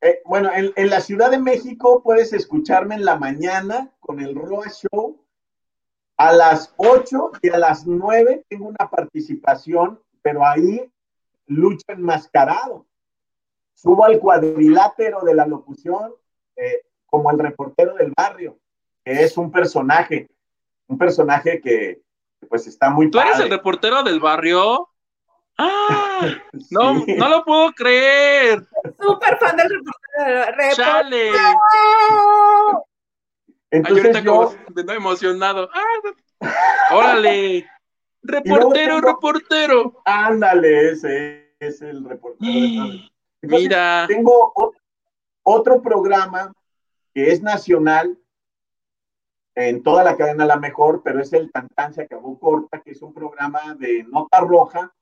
Eh, 0.00 0.22
bueno, 0.24 0.50
en, 0.54 0.72
en, 0.74 0.88
la 0.88 1.02
Ciudad 1.02 1.30
de 1.30 1.38
México 1.38 2.02
puedes 2.02 2.32
escucharme 2.32 2.94
en 2.94 3.04
la 3.04 3.16
mañana 3.16 3.92
con 4.00 4.20
el 4.20 4.34
Roa 4.34 4.70
Show 4.70 5.21
a 6.16 6.32
las 6.32 6.72
8 6.76 7.32
y 7.42 7.48
a 7.50 7.58
las 7.58 7.86
9 7.86 8.44
tengo 8.48 8.68
una 8.68 8.88
participación, 8.90 10.00
pero 10.22 10.46
ahí 10.46 10.90
lucho 11.46 11.84
enmascarado. 11.88 12.86
Subo 13.74 14.04
al 14.04 14.18
cuadrilátero 14.18 15.20
de 15.22 15.34
la 15.34 15.46
locución 15.46 16.14
eh, 16.56 16.82
como 17.06 17.30
el 17.30 17.38
reportero 17.38 17.94
del 17.94 18.12
barrio, 18.16 18.58
que 19.04 19.22
es 19.24 19.36
un 19.36 19.50
personaje, 19.50 20.28
un 20.86 20.98
personaje 20.98 21.60
que 21.60 22.00
pues 22.48 22.66
está 22.66 22.90
muy 22.90 23.10
¿Tú 23.10 23.20
eres 23.20 23.38
el 23.38 23.50
reportero 23.50 24.02
del 24.02 24.20
barrio? 24.20 24.88
¡Ah! 25.58 25.98
No, 26.70 27.04
no 27.06 27.28
lo 27.28 27.44
puedo 27.44 27.72
creer. 27.72 28.64
Súper 29.00 29.38
fan 29.38 29.56
del 29.56 29.70
reportero 29.70 30.56
del 30.56 30.72
¡Chale! 30.72 31.32
Entonces 33.72 34.22
yo... 34.22 34.54
emocionado. 34.94 35.68
¡Ah! 35.72 36.94
¡Órale! 36.94 37.66
Reportero, 38.22 39.00
reportero. 39.00 40.00
Ándale, 40.04 40.90
ese 40.90 41.56
es 41.58 41.82
el 41.82 42.04
reportero. 42.04 42.52
Mira. 43.42 44.04
Tengo 44.06 44.52
otro 45.42 45.82
programa 45.82 46.52
que 47.12 47.32
es 47.32 47.42
nacional 47.42 48.16
en 49.54 49.82
toda 49.82 50.04
la 50.04 50.16
cadena 50.16 50.46
La 50.46 50.56
Mejor, 50.56 51.02
pero 51.02 51.20
es 51.20 51.32
el 51.32 51.50
Tantán 51.50 51.92
se 51.92 52.02
acabó 52.02 52.38
corta, 52.38 52.80
que 52.80 52.92
es 52.92 53.02
un 53.02 53.12
programa 53.12 53.74
de 53.74 54.04
nota 54.04 54.40
roja, 54.40 54.94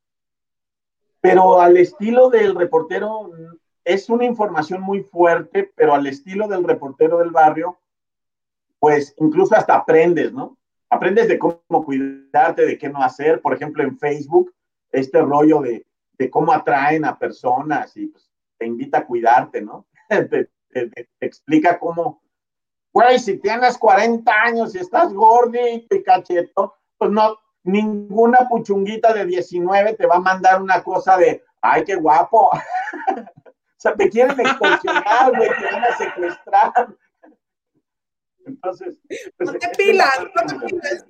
pero 1.21 1.61
al 1.61 1.77
estilo 1.77 2.31
del 2.31 2.55
reportero, 2.55 3.31
es 3.85 4.09
una 4.09 4.25
información 4.25 4.81
muy 4.81 5.03
fuerte, 5.03 5.71
pero 5.77 5.95
al 5.95 6.07
estilo 6.07 6.49
del 6.49 6.64
reportero 6.64 7.18
del 7.18 7.31
barrio, 7.31 7.80
pues 8.81 9.14
incluso 9.18 9.55
hasta 9.55 9.76
aprendes, 9.76 10.33
¿no? 10.33 10.59
Aprendes 10.89 11.28
de 11.28 11.39
cómo 11.39 11.85
cuidarte, 11.85 12.66
de 12.66 12.76
qué 12.76 12.89
no 12.89 13.03
hacer. 13.03 13.41
Por 13.41 13.55
ejemplo, 13.55 13.85
en 13.85 13.97
Facebook, 13.99 14.53
este 14.91 15.20
rollo 15.20 15.61
de, 15.61 15.87
cómo 16.31 16.53
atraen 16.53 17.05
a 17.05 17.18
personas 17.18 17.97
y 17.97 18.09
pues, 18.09 18.31
te 18.59 18.66
invita 18.66 18.99
a 18.99 19.07
cuidarte, 19.07 19.62
¿no? 19.62 19.87
te, 20.09 20.51
explica 21.20 21.78
cómo, 21.78 22.22
güey, 22.93 23.18
si 23.18 23.39
tienes 23.39 23.76
40 23.78 24.33
años 24.33 24.74
y 24.74 24.78
estás 24.78 25.12
gordito 25.12 25.95
y 25.95 26.03
cacheto, 26.03 26.74
pues 26.97 27.11
no, 27.11 27.37
ninguna 27.64 28.49
puchunguita 28.49 29.12
de 29.12 29.26
19 29.26 29.95
te 29.95 30.07
va 30.07 30.16
a 30.16 30.20
mandar 30.20 30.62
una 30.62 30.83
cosa 30.83 31.16
de, 31.16 31.43
ay, 31.61 31.85
qué 31.85 31.97
guapo. 31.97 32.51
o 33.16 33.20
sea, 33.76 33.95
te 33.95 34.09
quieren 34.09 34.39
extorsionar, 34.39 35.37
güey, 35.37 35.51
te 35.51 35.64
van 35.74 35.85
a 35.85 35.97
secuestrar. 35.97 36.97
Entonces, 38.51 38.99
pues, 39.37 39.53
no 39.53 39.59
te 39.59 39.69
pilas, 39.77 40.11
no 40.35 40.47
te 40.47 40.67
pilas. 40.67 41.07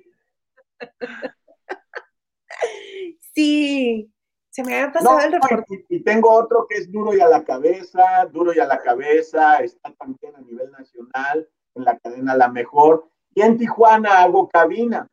Sí, 3.33 4.11
Se 4.49 4.63
me 4.63 4.75
había 4.75 4.91
pasado 4.91 5.19
el 5.19 5.31
reporte. 5.31 5.85
Y, 5.89 6.03
tengo 6.03 6.31
otro 6.31 6.67
que 6.69 6.77
es 6.77 6.91
duro 6.91 7.15
y 7.15 7.21
a 7.21 7.27
la 7.27 7.43
cabeza, 7.43 8.25
duro 8.31 8.53
y 8.53 8.59
a 8.59 8.65
la 8.65 8.81
cabeza, 8.81 9.59
está 9.59 9.93
también 9.93 10.35
a 10.35 10.41
nivel 10.41 10.69
nacional, 10.71 11.49
en 11.75 11.83
la 11.85 11.97
cadena 11.97 12.35
La 12.35 12.49
Mejor. 12.49 13.09
Y 13.33 13.41
en 13.41 13.57
Tijuana 13.57 14.21
hago 14.21 14.49
cabina, 14.49 15.07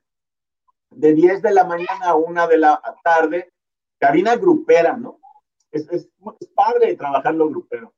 de 0.91 1.14
10 1.14 1.43
de 1.43 1.53
la 1.53 1.64
mañana 1.64 2.07
a 2.07 2.16
1 2.16 2.49
de 2.49 2.59
la 2.59 2.83
tarde, 3.05 3.53
cabina 3.99 4.37
grupera, 4.37 4.97
¿no? 4.97 5.20
Es, 5.70 5.89
es, 5.91 6.09
es 6.41 6.49
padre 6.49 6.97
trabajarlo 6.97 7.49
grupero. 7.49 7.95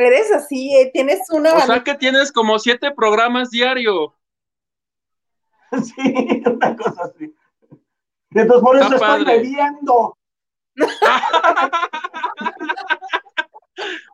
Eres 0.00 0.32
así, 0.32 0.74
eh, 0.74 0.90
tienes 0.94 1.28
una... 1.30 1.52
O 1.52 1.60
sea 1.60 1.84
que 1.84 1.94
tienes 1.94 2.32
como 2.32 2.58
siete 2.58 2.90
programas 2.90 3.50
diario. 3.50 4.14
Sí, 5.84 6.42
una 6.46 6.74
cosa 6.74 7.04
así. 7.04 7.32
Entonces 8.32 8.62
por 8.62 8.76
eso 8.76 8.92
estoy 8.92 9.24
bebiendo. 9.24 10.18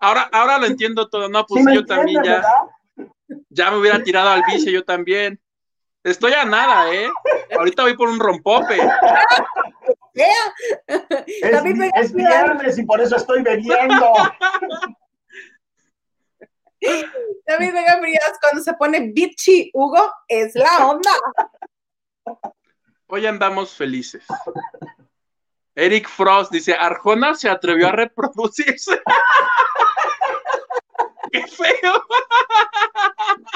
ahora, 0.01 0.29
ahora 0.33 0.59
lo 0.59 0.67
entiendo 0.67 1.09
todo. 1.09 1.31
No, 1.31 1.47
pues 1.47 1.65
yo 1.73 1.87
también 1.87 2.23
ya. 2.23 2.43
Ya 3.49 3.71
me 3.71 3.79
hubiera 3.79 4.03
tirado 4.03 4.29
al 4.29 4.43
vicio 4.47 4.71
yo 4.71 4.85
también. 4.85 5.41
Estoy 6.05 6.35
a 6.35 6.45
nada, 6.45 6.93
¿eh? 6.93 7.09
Ahorita 7.57 7.85
voy 7.85 7.97
por 7.97 8.11
un 8.11 8.21
rompope. 8.21 8.77
Es, 10.17 11.63
es 11.95 12.15
viernes 12.15 12.79
y 12.79 12.87
por 12.87 13.03
eso 13.03 13.17
estoy 13.17 13.43
bebiendo. 13.43 14.15
David 16.81 17.73
Vega 17.73 17.99
Frías, 18.01 18.39
cuando 18.41 18.63
se 18.63 18.75
pone 18.75 19.11
bitchy, 19.13 19.71
Hugo, 19.73 20.13
es 20.29 20.55
la 20.55 20.87
onda. 20.87 21.11
Hoy 23.07 23.27
andamos 23.27 23.75
felices. 23.75 24.25
Eric 25.75 26.09
Frost 26.09 26.51
dice, 26.51 26.75
Arjona 26.75 27.35
se 27.35 27.49
atrevió 27.49 27.89
a 27.89 27.93
reproducirse. 27.93 29.01
¡Qué 31.33 31.47
feo! 31.47 32.07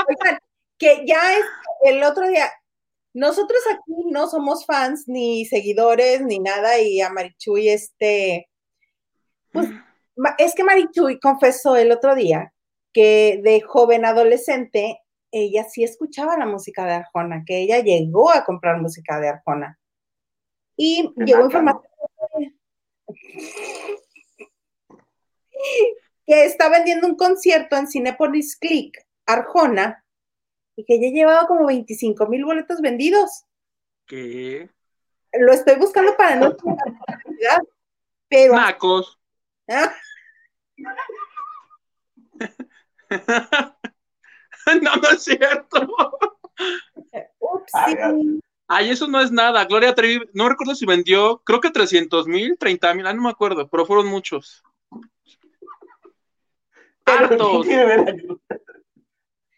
Oigan, 0.09 0.39
que 0.79 1.05
ya 1.07 1.37
es 1.37 1.45
el 1.83 2.03
otro 2.03 2.29
día, 2.29 2.51
nosotros 3.13 3.61
aquí 3.71 4.05
no 4.11 4.29
somos 4.29 4.67
fans 4.67 5.05
ni 5.07 5.45
seguidores 5.47 6.23
ni 6.23 6.39
nada 6.39 6.79
y 6.79 7.01
a 7.01 7.11
Marichuy 7.11 7.69
este, 7.69 8.49
pues 9.53 9.69
es 10.39 10.55
que 10.55 10.65
Marichuy 10.65 11.19
confesó 11.19 11.77
el 11.77 11.91
otro 11.91 12.15
día 12.15 12.53
que 12.93 13.41
de 13.43 13.61
joven 13.61 14.05
adolescente 14.05 15.01
ella 15.33 15.65
sí 15.65 15.85
escuchaba 15.85 16.37
la 16.37 16.47
música 16.47 16.85
de 16.87 16.95
Arjona, 16.95 17.45
que 17.47 17.59
ella 17.59 17.81
llegó 17.81 18.31
a 18.31 18.45
comprar 18.45 18.81
música 18.81 19.21
de 19.21 19.29
Arjona. 19.29 19.79
Y 20.77 21.13
llegó 21.17 21.45
información 21.45 21.85
que 26.27 26.45
está 26.45 26.69
vendiendo 26.69 27.07
un 27.07 27.17
concierto 27.17 27.77
en 27.77 27.87
Cinepolis 27.87 28.57
Click, 28.57 28.99
Arjona, 29.27 30.05
y 30.77 30.85
que 30.85 31.01
ya 31.01 31.09
llevaba 31.09 31.47
como 31.47 31.67
25 31.67 32.27
mil 32.27 32.45
boletos 32.45 32.81
vendidos. 32.81 33.45
¿Qué? 34.07 34.71
Lo 35.33 35.53
estoy 35.53 35.77
buscando 35.77 36.17
para 36.17 36.37
no 36.37 36.57
pero. 38.31 38.55
Macos. 38.55 39.19
¿Ah? 39.69 39.93
no, 44.83 44.97
no 44.97 45.11
es 45.11 45.23
cierto. 45.25 45.89
Ay, 48.69 48.91
eso 48.91 49.09
no 49.09 49.21
es 49.21 49.33
nada. 49.33 49.65
Gloria 49.65 49.95
Trevi, 49.95 50.29
no 50.33 50.49
recuerdo 50.49 50.75
si 50.75 50.87
vendió, 50.87 51.43
creo 51.45 51.61
que 51.61 51.71
300 51.71 52.27
mil, 52.27 52.57
30 52.59 52.95
mil, 52.95 53.07
ah, 53.07 53.13
no 53.13 53.23
me 53.23 53.31
acuerdo, 53.31 53.69
pero 53.69 53.85
fueron 53.85 54.07
muchos. 54.07 54.63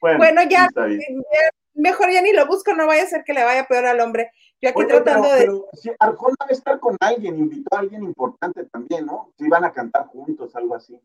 Bueno, 0.01 0.43
ya, 0.49 0.69
mejor 1.75 2.11
ya 2.11 2.23
ni 2.23 2.33
lo 2.33 2.47
busco, 2.47 2.75
no 2.75 2.87
vaya 2.87 3.03
a 3.03 3.07
ser 3.07 3.23
que 3.25 3.35
le 3.35 3.45
vaya 3.45 3.67
peor 3.67 3.87
al 3.87 4.01
hombre. 4.01 4.31
Yo 4.61 4.71
aquí 4.71 4.87
tratando 4.87 5.29
de. 5.29 5.41
Pero, 5.41 5.69
si 5.75 5.91
Arjona 5.99 6.37
va 6.41 6.47
a 6.49 6.53
estar 6.53 6.81
con 6.81 6.97
alguien, 7.01 7.39
invitó 7.39 7.77
a 7.77 7.81
alguien 7.81 8.03
importante 8.05 8.65
también, 8.67 9.07
¿no? 9.07 9.33
Si 9.39 9.49
van 9.49 9.65
a 9.65 9.73
cantar 9.73 10.07
juntos, 10.07 10.55
algo 10.57 10.75
así. 10.75 10.99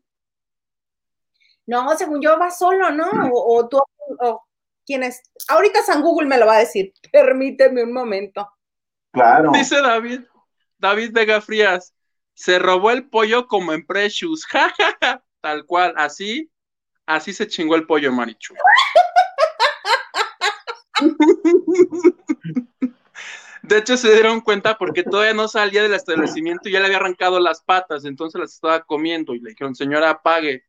No, 1.68 1.94
según 1.98 2.22
yo 2.22 2.38
va 2.38 2.50
solo, 2.50 2.90
¿no? 2.90 3.10
O, 3.30 3.68
tú, 3.68 3.78
o 4.20 4.42
quién 4.86 5.02
es. 5.02 5.20
Ahorita 5.48 5.82
San 5.82 6.00
Google 6.00 6.26
me 6.26 6.38
lo 6.38 6.46
va 6.46 6.56
a 6.56 6.60
decir. 6.60 6.94
Permíteme 7.12 7.84
un 7.84 7.92
momento. 7.92 8.50
Claro. 9.12 9.50
Dice 9.52 9.82
David, 9.82 10.22
David 10.78 11.10
Vega 11.12 11.42
Frías, 11.42 11.94
se 12.32 12.58
robó 12.58 12.90
el 12.90 13.10
pollo 13.10 13.46
como 13.46 13.74
en 13.74 13.84
Precious. 13.84 14.46
Tal 15.42 15.66
cual, 15.66 15.92
así, 15.98 16.50
así 17.04 17.34
se 17.34 17.46
chingó 17.46 17.76
el 17.76 17.86
pollo, 17.86 18.12
Marichu. 18.12 18.54
De 23.62 23.76
hecho, 23.76 23.98
se 23.98 24.10
dieron 24.10 24.40
cuenta 24.40 24.78
porque 24.78 25.02
todavía 25.02 25.34
no 25.34 25.48
salía 25.48 25.82
del 25.82 25.92
establecimiento 25.92 26.68
y 26.68 26.72
ya 26.72 26.80
le 26.80 26.86
había 26.86 26.96
arrancado 26.96 27.38
las 27.38 27.62
patas, 27.62 28.06
entonces 28.06 28.40
las 28.40 28.54
estaba 28.54 28.82
comiendo 28.84 29.34
y 29.34 29.40
le 29.40 29.50
dijeron, 29.50 29.74
señora, 29.74 30.22
pague. 30.22 30.64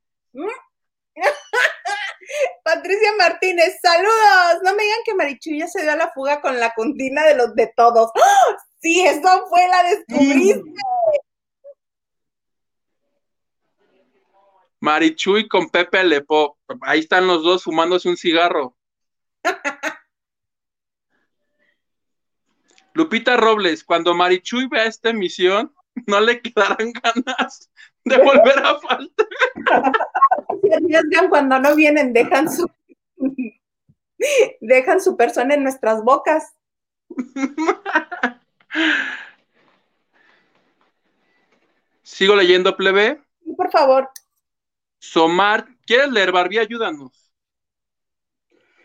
Patricia 2.63 3.13
Martínez, 3.17 3.79
saludos. 3.81 4.63
No 4.63 4.75
me 4.75 4.83
digan 4.83 4.99
que 5.05 5.15
Marichu 5.15 5.51
ya 5.55 5.67
se 5.67 5.81
dio 5.81 5.91
a 5.91 5.95
la 5.95 6.11
fuga 6.11 6.41
con 6.41 6.59
la 6.59 6.73
contina 6.73 7.25
de 7.25 7.35
los 7.35 7.55
de 7.55 7.71
todos. 7.75 8.11
¡Oh! 8.13 8.55
Sí, 8.81 9.05
eso 9.05 9.45
fue, 9.49 9.67
la 9.67 9.83
descubriste. 9.83 10.63
Marichuy 14.81 15.47
con 15.49 15.69
Pepe 15.69 15.99
Alepo. 15.99 16.57
Ahí 16.81 16.99
están 16.99 17.27
los 17.27 17.43
dos 17.43 17.63
fumándose 17.63 18.07
un 18.07 18.15
cigarro. 18.15 18.77
Lupita 22.93 23.35
Robles, 23.37 23.83
cuando 23.83 24.13
Marichuy 24.13 24.67
vea 24.67 24.85
esta 24.85 25.09
emisión, 25.09 25.73
no 26.07 26.21
le 26.21 26.41
quedarán 26.41 26.93
ganas 26.93 27.69
de 28.03 28.17
volver 28.17 28.59
a 28.59 28.79
faltar. 28.79 29.27
Se 30.69 30.75
arriesgan 30.75 31.29
cuando 31.29 31.59
no 31.59 31.75
vienen, 31.75 32.13
dejan 32.13 32.47
su 32.51 32.69
dejan 34.61 35.01
su 35.01 35.17
persona 35.17 35.55
en 35.55 35.63
nuestras 35.63 36.03
bocas. 36.03 36.53
Sigo 42.03 42.35
leyendo, 42.35 42.77
plebe. 42.77 43.19
Sí, 43.43 43.53
por 43.53 43.71
favor. 43.71 44.11
Somar, 44.99 45.65
¿quieres 45.85 46.11
leer, 46.11 46.31
Barbie? 46.31 46.59
Ayúdanos. 46.59 47.33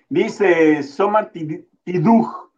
Dice 0.09 0.83
Somar 0.83 1.33
Tiduj. 1.33 2.51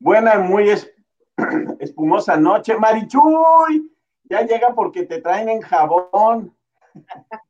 Buena 0.00 0.34
y 0.34 0.38
muy 0.38 0.68
espumosa 1.80 2.36
noche. 2.36 2.76
Marichuy, 2.76 3.90
ya 4.24 4.42
llega 4.42 4.74
porque 4.74 5.04
te 5.04 5.22
traen 5.22 5.48
en 5.48 5.62
jabón. 5.62 6.57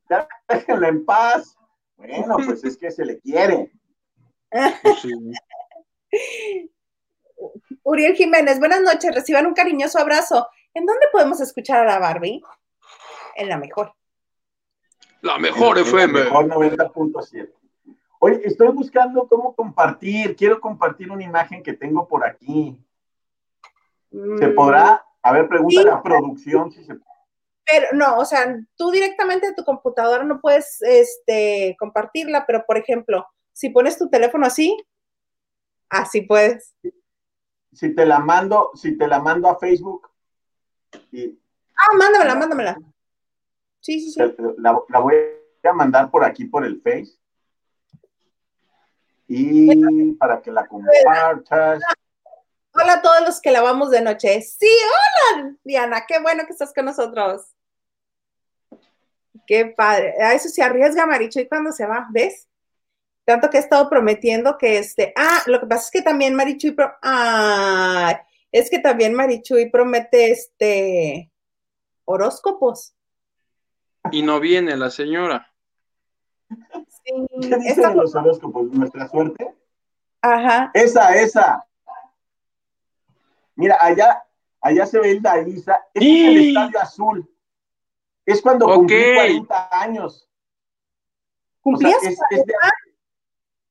Ya 0.09 0.27
déjenla 0.47 0.87
en 0.87 1.05
paz. 1.05 1.57
Bueno, 1.97 2.37
pues 2.45 2.63
es 2.63 2.77
que 2.77 2.91
se 2.91 3.05
le 3.05 3.19
quiere. 3.19 3.71
Uriel 7.83 8.15
Jiménez, 8.15 8.59
buenas 8.59 8.81
noches, 8.81 9.13
reciban 9.13 9.45
un 9.45 9.53
cariñoso 9.53 9.99
abrazo. 9.99 10.47
¿En 10.73 10.85
dónde 10.85 11.07
podemos 11.11 11.39
escuchar 11.41 11.79
a 11.79 11.85
la 11.85 11.99
Barbie? 11.99 12.41
En 13.35 13.49
la 13.49 13.57
mejor. 13.57 13.93
La 15.21 15.37
mejor 15.37 15.77
FM. 15.77 16.19
La 16.19 16.25
mejor 16.25 16.47
90.7. 16.47 17.51
Oye, 18.19 18.41
estoy 18.43 18.67
buscando 18.69 19.27
cómo 19.27 19.55
compartir. 19.55 20.35
Quiero 20.35 20.59
compartir 20.59 21.11
una 21.11 21.23
imagen 21.23 21.63
que 21.63 21.73
tengo 21.73 22.07
por 22.07 22.25
aquí. 22.25 22.77
¿Se 24.11 24.47
mm. 24.47 24.55
podrá? 24.55 25.05
A 25.21 25.33
ver, 25.33 25.47
pregunta 25.47 25.83
la 25.83 26.01
producción 26.01 26.71
si 26.71 26.83
se 26.83 26.95
pero 27.71 27.87
no, 27.93 28.17
o 28.17 28.25
sea, 28.25 28.57
tú 28.75 28.91
directamente 28.91 29.47
de 29.47 29.53
tu 29.53 29.63
computadora 29.63 30.23
no 30.23 30.39
puedes 30.39 30.81
este, 30.81 31.75
compartirla, 31.79 32.45
pero 32.45 32.63
por 32.65 32.77
ejemplo, 32.77 33.25
si 33.53 33.69
pones 33.69 33.97
tu 33.97 34.09
teléfono 34.09 34.45
así, 34.45 34.77
así 35.89 36.21
puedes. 36.21 36.75
Si 37.73 37.93
te 37.93 38.05
la 38.05 38.19
mando, 38.19 38.71
si 38.75 38.97
te 38.97 39.07
la 39.07 39.19
mando 39.19 39.49
a 39.49 39.59
Facebook. 39.59 40.09
Ah, 41.75 41.95
mándamela, 41.97 42.35
mándamela. 42.35 42.77
Sí, 43.79 43.99
sí, 43.99 44.11
sí. 44.11 44.19
La, 44.57 44.79
la, 44.89 44.99
voy 44.99 45.15
a 45.63 45.73
mandar 45.73 46.09
por 46.09 46.23
aquí, 46.23 46.45
por 46.45 46.65
el 46.65 46.81
Face. 46.81 47.17
Y 49.27 50.13
para 50.15 50.41
que 50.41 50.51
la 50.51 50.65
compartas. 50.65 51.81
Hola 52.73 52.93
a 52.93 53.01
todos 53.01 53.21
los 53.21 53.41
que 53.41 53.51
lavamos 53.51 53.91
de 53.91 54.01
noche. 54.01 54.41
Sí, 54.41 54.69
hola, 55.35 55.55
Diana, 55.63 56.05
qué 56.07 56.19
bueno 56.19 56.45
que 56.45 56.53
estás 56.53 56.73
con 56.73 56.85
nosotros. 56.85 57.53
Qué 59.49 59.65
padre. 59.65 60.13
A 60.21 60.35
eso 60.35 60.47
se 60.47 60.61
arriesga 60.61 61.07
Maricho 61.07 61.39
y 61.39 61.47
cuando 61.47 61.71
se 61.71 61.87
va, 61.87 62.07
¿ves? 62.11 62.47
Tanto 63.25 63.49
que 63.49 63.57
he 63.57 63.59
estado 63.59 63.89
prometiendo 63.89 64.59
que 64.59 64.77
este. 64.77 65.11
Ah, 65.15 65.41
lo 65.47 65.59
que 65.59 65.65
pasa 65.65 65.85
es 65.85 65.89
que 65.89 66.01
también 66.03 66.35
Maricho 66.35 66.67
y. 66.67 66.71
Pro... 66.73 66.93
Es 68.51 68.69
que 68.69 68.77
también 68.77 69.15
Marichuy 69.15 69.71
promete 69.71 70.29
este 70.29 71.31
horóscopos. 72.05 72.93
Y 74.11 74.21
no 74.21 74.39
viene 74.39 74.77
la 74.77 74.91
señora. 74.91 75.51
Sí, 77.03 77.25
¿Qué 77.41 77.55
dicen 77.57 77.97
los 77.97 78.13
horóscopos? 78.13 78.69
¿Nuestra 78.71 79.07
suerte? 79.07 79.55
Ajá. 80.21 80.69
Esa, 80.75 81.15
esa. 81.15 81.65
Mira, 83.55 83.77
allá, 83.81 84.23
allá 84.61 84.85
se 84.85 84.99
ve 84.99 85.11
el 85.11 85.21
Daisa. 85.23 85.87
es 85.95 86.03
el 86.03 86.49
Estadio 86.49 86.79
Azul. 86.79 87.38
Es 88.29 88.43
cuando 88.43 88.67
cumplí 88.67 89.15
40 89.15 89.69
años. 89.71 90.29
¿Cumplías 91.61 91.97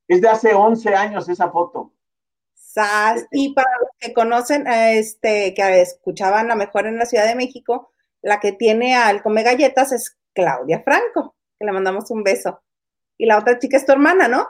es, 0.08 0.20
de, 0.20 0.28
hace 0.28 0.52
11 0.52 0.94
años 0.96 1.28
esa 1.28 1.48
foto. 1.48 1.92
Y 3.30 3.54
para 3.54 3.70
los 3.80 3.90
que 4.00 4.12
conocen, 4.12 4.66
este, 4.66 5.54
que 5.54 5.80
escuchaban 5.80 6.50
a 6.50 6.56
mejor 6.56 6.86
en 6.88 6.98
la 6.98 7.06
Ciudad 7.06 7.26
de 7.26 7.36
México, 7.36 7.92
la 8.20 8.40
que 8.40 8.50
tiene 8.50 8.96
al 8.96 9.22
Come 9.22 9.44
Galletas 9.44 9.92
es 9.92 10.18
Claudia 10.34 10.82
Franco, 10.82 11.36
que 11.56 11.64
le 11.64 11.70
mandamos 11.70 12.10
un 12.10 12.24
beso. 12.24 12.60
Y 13.16 13.26
la 13.26 13.38
otra 13.38 13.60
chica 13.60 13.76
es 13.76 13.86
tu 13.86 13.92
hermana, 13.92 14.26
¿no? 14.26 14.48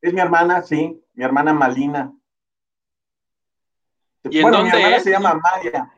Es 0.00 0.14
mi 0.14 0.20
hermana, 0.20 0.62
sí, 0.62 1.04
mi 1.12 1.24
hermana 1.24 1.52
Malina. 1.52 2.10
¿Y 4.24 4.40
bueno, 4.40 4.62
mi 4.62 4.70
hermana 4.70 5.00
se 5.00 5.10
llama 5.10 5.34
Maya. 5.34 5.90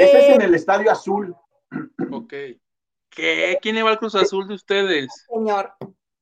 Ese 0.00 0.18
es 0.18 0.34
en 0.34 0.40
eh, 0.40 0.44
el 0.46 0.54
Estadio 0.54 0.90
Azul. 0.90 1.36
Ok. 2.10 2.32
¿Qué? 3.10 3.58
¿Quién 3.60 3.74
le 3.74 3.82
va 3.82 3.90
al 3.90 3.98
Cruz 3.98 4.14
Azul 4.14 4.48
de 4.48 4.54
ustedes? 4.54 5.26
Señor. 5.28 5.74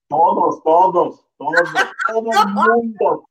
Todos, 0.09 0.61
todos, 0.63 1.25
todos, 1.37 1.69
todo 2.07 2.31
el 2.33 2.49
mundo. 2.55 3.29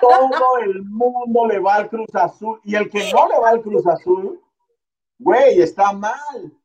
Todo 0.00 0.58
el 0.62 0.82
mundo 0.84 1.46
le 1.46 1.58
va 1.58 1.74
al 1.76 1.90
Cruz 1.90 2.14
Azul. 2.14 2.60
Y 2.64 2.76
el 2.76 2.88
que 2.88 3.12
no 3.12 3.28
le 3.28 3.38
va 3.38 3.50
al 3.50 3.60
Cruz 3.60 3.86
Azul, 3.86 4.40
güey, 5.18 5.60
está 5.60 5.92
mal. 5.92 6.56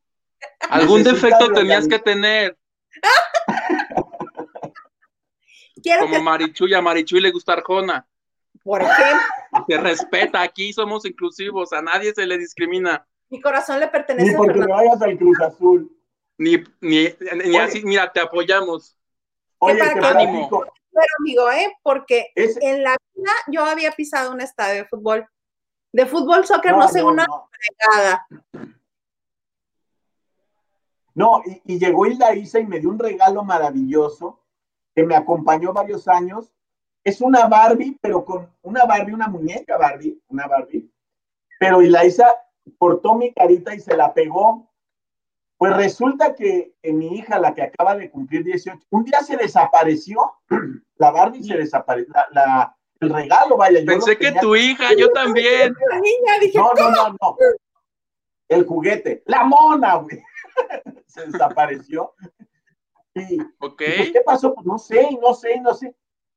Algún 0.69 1.03
defecto 1.03 1.51
tenías 1.51 1.87
que 1.87 1.99
tener. 1.99 2.57
Como 5.99 6.21
Marichuy, 6.21 6.73
a 6.73 6.81
Marichuy 6.81 7.19
le 7.19 7.31
gusta 7.31 7.53
Arjona. 7.53 8.07
¿Por 8.65 8.81
qué? 8.81 9.65
Se 9.69 9.77
respeta, 9.77 10.41
aquí 10.41 10.73
somos 10.73 11.05
inclusivos, 11.05 11.71
a 11.71 11.83
nadie 11.83 12.11
se 12.15 12.25
le 12.25 12.39
discrimina. 12.39 13.07
Mi 13.29 13.39
corazón 13.39 13.79
le 13.79 13.87
pertenece. 13.87 14.31
Ni 14.31 14.35
porque 14.35 14.59
le 14.59 14.65
vayas 14.65 14.99
al 15.03 15.17
Cruz 15.19 15.39
Azul. 15.39 15.95
Ni, 16.39 16.57
ni, 16.81 17.07
ni 17.45 17.57
así, 17.57 17.83
mira, 17.85 18.11
te 18.11 18.21
apoyamos. 18.21 18.97
Oye, 19.59 19.77
te 19.77 20.05
ánimo. 20.05 20.49
Pero 20.49 21.05
amigo, 21.19 21.51
¿eh? 21.51 21.77
Porque 21.83 22.31
en 22.35 22.81
la 22.81 22.97
vida 23.13 23.31
yo 23.51 23.63
había 23.63 23.91
pisado 23.91 24.31
un 24.31 24.41
estadio 24.41 24.81
de 24.81 24.89
fútbol. 24.89 25.27
De 25.93 26.07
fútbol, 26.07 26.43
soccer, 26.47 26.71
no, 26.75 26.87
sé 26.87 27.03
una 27.03 27.25
no. 27.27 27.47
No, 31.13 31.41
y, 31.45 31.61
y, 31.75 31.79
llegó 31.79 32.07
Hilda 32.07 32.33
Isa 32.33 32.59
y 32.59 32.65
me 32.65 32.79
dio 32.79 32.89
un 32.89 32.99
regalo 32.99 33.43
maravilloso 33.43 34.39
que 34.95 35.03
me 35.03 35.15
acompañó 35.15 35.71
varios 35.71 36.07
años. 36.07 36.51
Es 37.05 37.21
una 37.21 37.47
Barbie, 37.47 37.97
pero 38.01 38.25
con 38.25 38.51
una 38.63 38.83
Barbie, 38.85 39.13
una 39.13 39.27
muñeca 39.27 39.77
Barbie, 39.77 40.19
una 40.27 40.47
Barbie. 40.47 40.91
Pero 41.59 41.83
Hilda 41.83 42.03
Isa 42.03 42.35
cortó 42.79 43.13
mi 43.13 43.31
carita 43.31 43.75
y 43.75 43.79
se 43.79 43.95
la 43.95 44.11
pegó. 44.11 44.73
Pues 45.57 45.77
resulta 45.77 46.33
que, 46.33 46.73
mi 46.83 47.15
hija, 47.15 47.37
la 47.39 47.53
que 47.53 47.61
acaba 47.61 47.95
de 47.95 48.09
cumplir 48.09 48.43
18, 48.43 48.87
un 48.89 49.03
día 49.03 49.21
se 49.21 49.37
desapareció. 49.37 50.19
La 50.97 51.11
Barbie 51.11 51.43
se 51.43 51.55
desapareció. 51.57 52.11
La, 52.31 52.75
el 52.99 53.09
regalo, 53.09 53.57
vaya. 53.57 53.79
Yo 53.79 53.85
Pensé 53.85 54.17
que 54.17 54.31
tu 54.33 54.55
hija, 54.55 54.93
yo 54.97 55.11
también. 55.11 55.75
No, 56.55 56.71
no, 56.73 56.91
no, 56.91 57.09
no. 57.21 57.37
El 58.47 58.65
juguete, 58.65 59.23
la 59.25 59.43
mona, 59.43 59.95
güey. 59.95 60.23
se 61.07 61.25
desapareció. 61.27 62.13
Y, 63.13 63.37
¿Qué 63.77 64.21
pasó? 64.25 64.53
Pues 64.53 64.65
no 64.65 64.77
sé, 64.77 65.09
no 65.21 65.33
sé, 65.33 65.59
no 65.61 65.73
sé. 65.73 65.95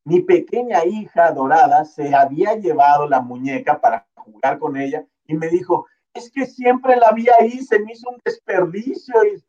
Mi 0.09 0.23
pequeña 0.23 0.87
hija 0.87 1.33
dorada 1.33 1.85
se 1.85 2.15
había 2.15 2.55
llevado 2.55 3.07
la 3.07 3.21
muñeca 3.21 3.79
para 3.79 4.09
jugar 4.15 4.59
con 4.59 4.79
ella 4.79 5.05
y 5.27 5.35
me 5.35 5.49
dijo, 5.49 5.87
es 6.15 6.33
que 6.33 6.47
siempre 6.47 6.97
la 6.97 7.13
vi 7.13 7.27
ahí, 7.39 7.61
se 7.61 7.79
me 7.79 7.93
hizo 7.93 8.09
un 8.09 8.19
desperdicio 8.25 9.23
y 9.27 9.45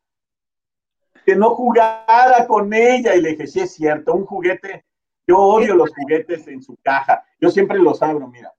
que 1.25 1.37
no 1.37 1.51
jugara 1.55 2.45
con 2.45 2.73
ella. 2.73 3.15
Y 3.15 3.21
le 3.21 3.29
dije, 3.29 3.47
sí 3.47 3.61
es 3.61 3.73
cierto, 3.73 4.13
un 4.13 4.25
juguete, 4.25 4.85
yo 5.25 5.37
odio 5.37 5.75
los 5.75 5.91
juguetes 5.95 6.45
en 6.49 6.61
su 6.61 6.75
caja, 6.83 7.23
yo 7.39 7.49
siempre 7.49 7.79
los 7.79 8.03
abro, 8.03 8.27
mira. 8.27 8.53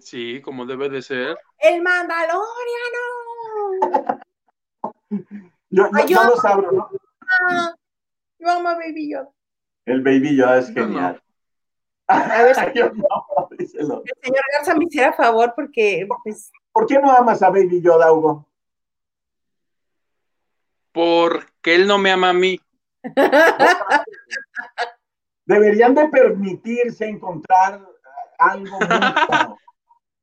Sí, 0.00 0.42
como 0.42 0.66
debe 0.66 0.88
de 0.88 1.02
ser. 1.02 1.38
El 1.58 1.82
Mandaloriano. 1.82 2.42
yo, 5.70 5.88
no 5.88 6.24
los 6.30 6.44
abro, 6.44 6.72
¿no? 6.72 6.90
Yo 8.40 8.50
amo 8.50 8.70
a 8.70 8.74
Baby 8.74 9.12
Yoda. 9.12 9.30
El 9.84 10.02
Baby 10.02 10.36
Yoda 10.36 10.58
es 10.58 10.72
genial. 10.72 11.22
A 12.08 12.42
ver, 12.42 12.56
El 13.58 13.68
señor 13.68 14.02
Garza 14.52 14.74
me 14.74 14.84
hiciera 14.84 15.12
favor 15.12 15.52
porque. 15.54 16.06
Pues... 16.22 16.50
¿Por 16.72 16.86
qué 16.86 16.98
no 16.98 17.10
amas 17.10 17.42
a 17.42 17.48
Baby 17.50 17.80
Yoda, 17.80 18.12
Hugo? 18.12 18.46
Porque 20.92 21.74
él 21.74 21.86
no 21.86 21.98
me 21.98 22.10
ama 22.10 22.30
a 22.30 22.34
mí. 22.34 22.60
Deberían 25.46 25.94
de 25.94 26.08
permitirse 26.08 27.06
encontrar 27.06 27.80
algo. 28.38 28.78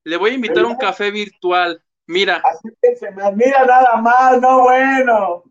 Le 0.04 0.18
voy 0.18 0.32
a 0.32 0.36
invitar 0.36 0.64
a 0.64 0.68
un 0.68 0.76
café 0.76 1.12
virtual. 1.12 1.84
Mira. 2.08 2.42
Así 2.44 2.70
se 3.00 3.12
me 3.12 3.32
mira 3.34 3.66
nada 3.66 3.96
más, 3.98 4.42
no 4.42 4.62
bueno. 4.62 5.44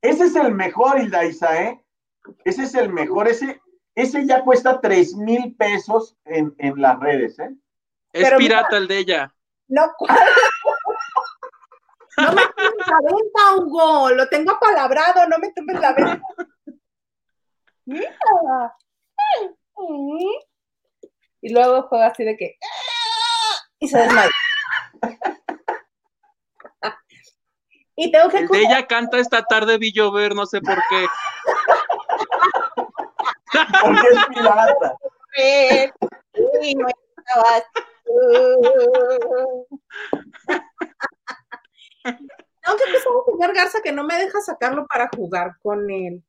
Ese 0.00 0.24
es 0.24 0.36
el 0.36 0.52
mejor, 0.52 1.00
Hilda 1.00 1.24
Isa, 1.24 1.62
¿eh? 1.62 1.84
Ese 2.44 2.64
es 2.64 2.74
el 2.74 2.92
mejor. 2.92 3.28
Ese, 3.28 3.62
ese 3.94 4.26
ya 4.26 4.42
cuesta 4.42 4.80
tres 4.80 5.14
mil 5.14 5.54
pesos 5.56 6.16
en, 6.24 6.52
en, 6.58 6.80
las 6.80 6.98
redes, 6.98 7.38
¿eh? 7.38 7.54
Es 8.12 8.32
pirata 8.34 8.76
el 8.76 8.88
de 8.88 8.98
ella. 8.98 9.32
No, 9.68 9.86
no 12.18 12.32
me 12.32 12.42
tomes 12.42 12.86
la 12.86 13.00
venta, 13.02 13.54
Hugo. 13.56 14.10
Lo 14.10 14.28
tengo 14.28 14.52
apalabrado, 14.52 15.26
no 15.28 15.38
me 15.38 15.52
tomes 15.52 15.80
la 15.80 15.92
venta. 15.92 16.22
Mira. 17.84 18.16
Y 21.40 21.52
luego 21.52 21.82
juega 21.88 22.08
así 22.08 22.24
de 22.24 22.36
que. 22.36 22.58
Y 23.78 23.88
se 23.88 23.98
desmaya. 23.98 24.30
Y 27.96 28.10
tengo 28.10 28.28
que. 28.30 28.38
El 28.38 28.48
de 28.48 28.60
ella 28.60 28.86
canta 28.86 29.18
esta 29.18 29.42
tarde 29.42 29.76
vi 29.76 29.92
llover, 29.92 30.34
no 30.34 30.46
sé 30.46 30.62
por 30.62 30.78
qué. 30.88 31.06
Porque 33.82 34.08
es 34.08 34.26
pirata. 34.26 34.96
Y 36.62 36.74
no 36.74 36.86
estabas 36.88 37.64
Aunque 42.64 42.84
pues 42.90 43.06
un 43.06 43.38
señor 43.38 43.54
Garza 43.54 43.80
que 43.82 43.92
no 43.92 44.04
me 44.04 44.16
deja 44.16 44.40
sacarlo 44.40 44.86
para 44.86 45.08
jugar 45.14 45.56
con 45.62 45.90
él. 45.90 46.22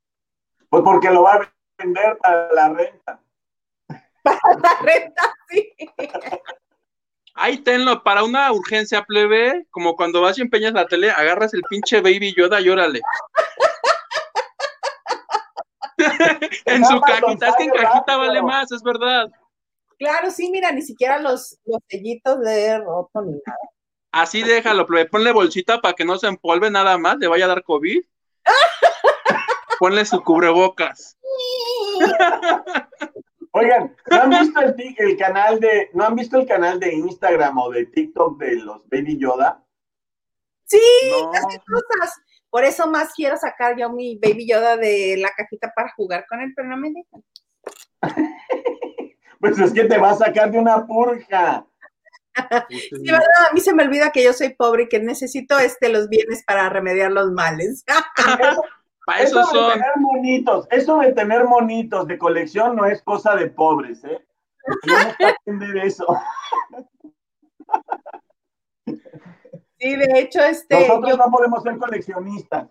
Pues 0.69 0.83
porque 0.83 1.09
lo 1.09 1.23
va 1.23 1.33
a 1.35 1.53
vender 1.77 2.17
para 2.17 2.51
la 2.53 2.69
renta. 2.69 3.19
Para 4.23 4.39
la 4.61 4.79
renta, 4.81 5.33
sí. 5.49 5.73
Ahí 7.33 7.57
tenlo, 7.59 8.03
para 8.03 8.23
una 8.23 8.51
urgencia 8.51 9.03
plebe, 9.03 9.65
como 9.71 9.95
cuando 9.95 10.21
vas 10.21 10.37
y 10.37 10.41
empeñas 10.41 10.73
la 10.73 10.85
tele, 10.87 11.11
agarras 11.11 11.53
el 11.53 11.63
pinche 11.63 12.01
Baby 12.01 12.33
Yoda 12.35 12.59
y 12.61 12.69
órale. 12.69 13.01
en 16.65 16.85
su 16.85 16.99
cajita, 17.01 17.49
es 17.49 17.55
que 17.55 17.63
en 17.63 17.71
cajita 17.71 18.17
vale 18.17 18.41
más, 18.41 18.71
es 18.71 18.81
verdad. 18.83 19.29
Claro, 19.97 20.31
sí, 20.31 20.49
mira, 20.51 20.71
ni 20.71 20.81
siquiera 20.81 21.19
los, 21.19 21.59
los 21.65 21.79
sellitos 21.87 22.39
le 22.39 22.65
he 22.65 22.77
roto 22.79 23.21
ni 23.21 23.33
nada. 23.45 23.59
Así 24.11 24.41
déjalo, 24.43 24.87
ponle 25.09 25.31
bolsita 25.31 25.79
para 25.79 25.93
que 25.93 26.03
no 26.03 26.17
se 26.17 26.27
empolve 26.27 26.69
nada 26.69 26.97
más, 26.97 27.17
le 27.17 27.27
vaya 27.27 27.45
a 27.45 27.49
dar 27.49 27.63
COVID. 27.63 28.01
ponle 29.79 30.05
su 30.05 30.21
cubrebocas. 30.23 31.17
Oigan, 33.53 33.95
¿no 34.09 34.21
han 34.21 34.29
visto 34.29 34.61
el, 34.61 35.17
canal 35.17 35.59
de, 35.59 35.89
no 35.93 36.05
han 36.05 36.15
visto 36.15 36.37
el 36.37 36.47
canal 36.47 36.79
de 36.79 36.93
Instagram 36.93 37.57
o 37.57 37.69
de 37.69 37.85
TikTok 37.85 38.37
de 38.37 38.55
los 38.55 38.87
Baby 38.89 39.17
Yoda? 39.17 39.61
Sí, 40.65 40.79
cosas. 41.67 42.21
Por 42.51 42.65
eso 42.65 42.85
más 42.87 43.13
quiero 43.15 43.37
sacar 43.37 43.77
yo 43.77 43.89
mi 43.89 44.17
Baby 44.17 44.45
Yoda 44.47 44.75
de 44.75 45.15
la 45.17 45.29
cajita 45.35 45.71
para 45.73 45.93
jugar 45.93 46.25
con 46.27 46.41
él, 46.41 46.51
pero 46.53 46.67
no 46.67 46.77
me 46.77 46.91
dejan. 46.91 47.23
pues 49.39 49.57
es 49.57 49.71
que 49.71 49.85
te 49.85 49.97
va 49.97 50.11
a 50.11 50.15
sacar 50.15 50.51
de 50.51 50.59
una 50.59 50.85
purja. 50.85 51.65
Sí, 52.69 53.09
verdad, 53.09 53.49
a 53.49 53.53
mí 53.53 53.61
se 53.61 53.73
me 53.73 53.83
olvida 53.83 54.11
que 54.11 54.23
yo 54.23 54.33
soy 54.33 54.49
pobre 54.49 54.83
y 54.83 54.89
que 54.89 54.99
necesito 54.99 55.57
este, 55.59 55.89
los 55.89 56.09
bienes 56.09 56.43
para 56.43 56.69
remediar 56.69 57.11
los 57.11 57.31
males. 57.31 57.85
eso, 59.19 59.39
de 59.39 59.73
tener 59.73 59.91
monitos, 59.97 60.67
eso 60.71 60.99
de 60.99 61.13
tener 61.13 61.45
monitos 61.45 62.05
de 62.07 62.17
colección 62.17 62.75
no 62.75 62.85
es 62.85 63.01
cosa 63.01 63.35
de 63.35 63.47
pobres, 63.47 64.03
¿eh? 64.03 64.25
entender 65.45 65.77
eso. 65.85 66.05
Sí, 69.81 69.95
de 69.95 70.19
hecho, 70.19 70.39
este. 70.41 70.87
Nosotros 70.87 71.17
no 71.17 71.31
podemos 71.31 71.63
ser 71.63 71.77
coleccionistas. 71.77 72.67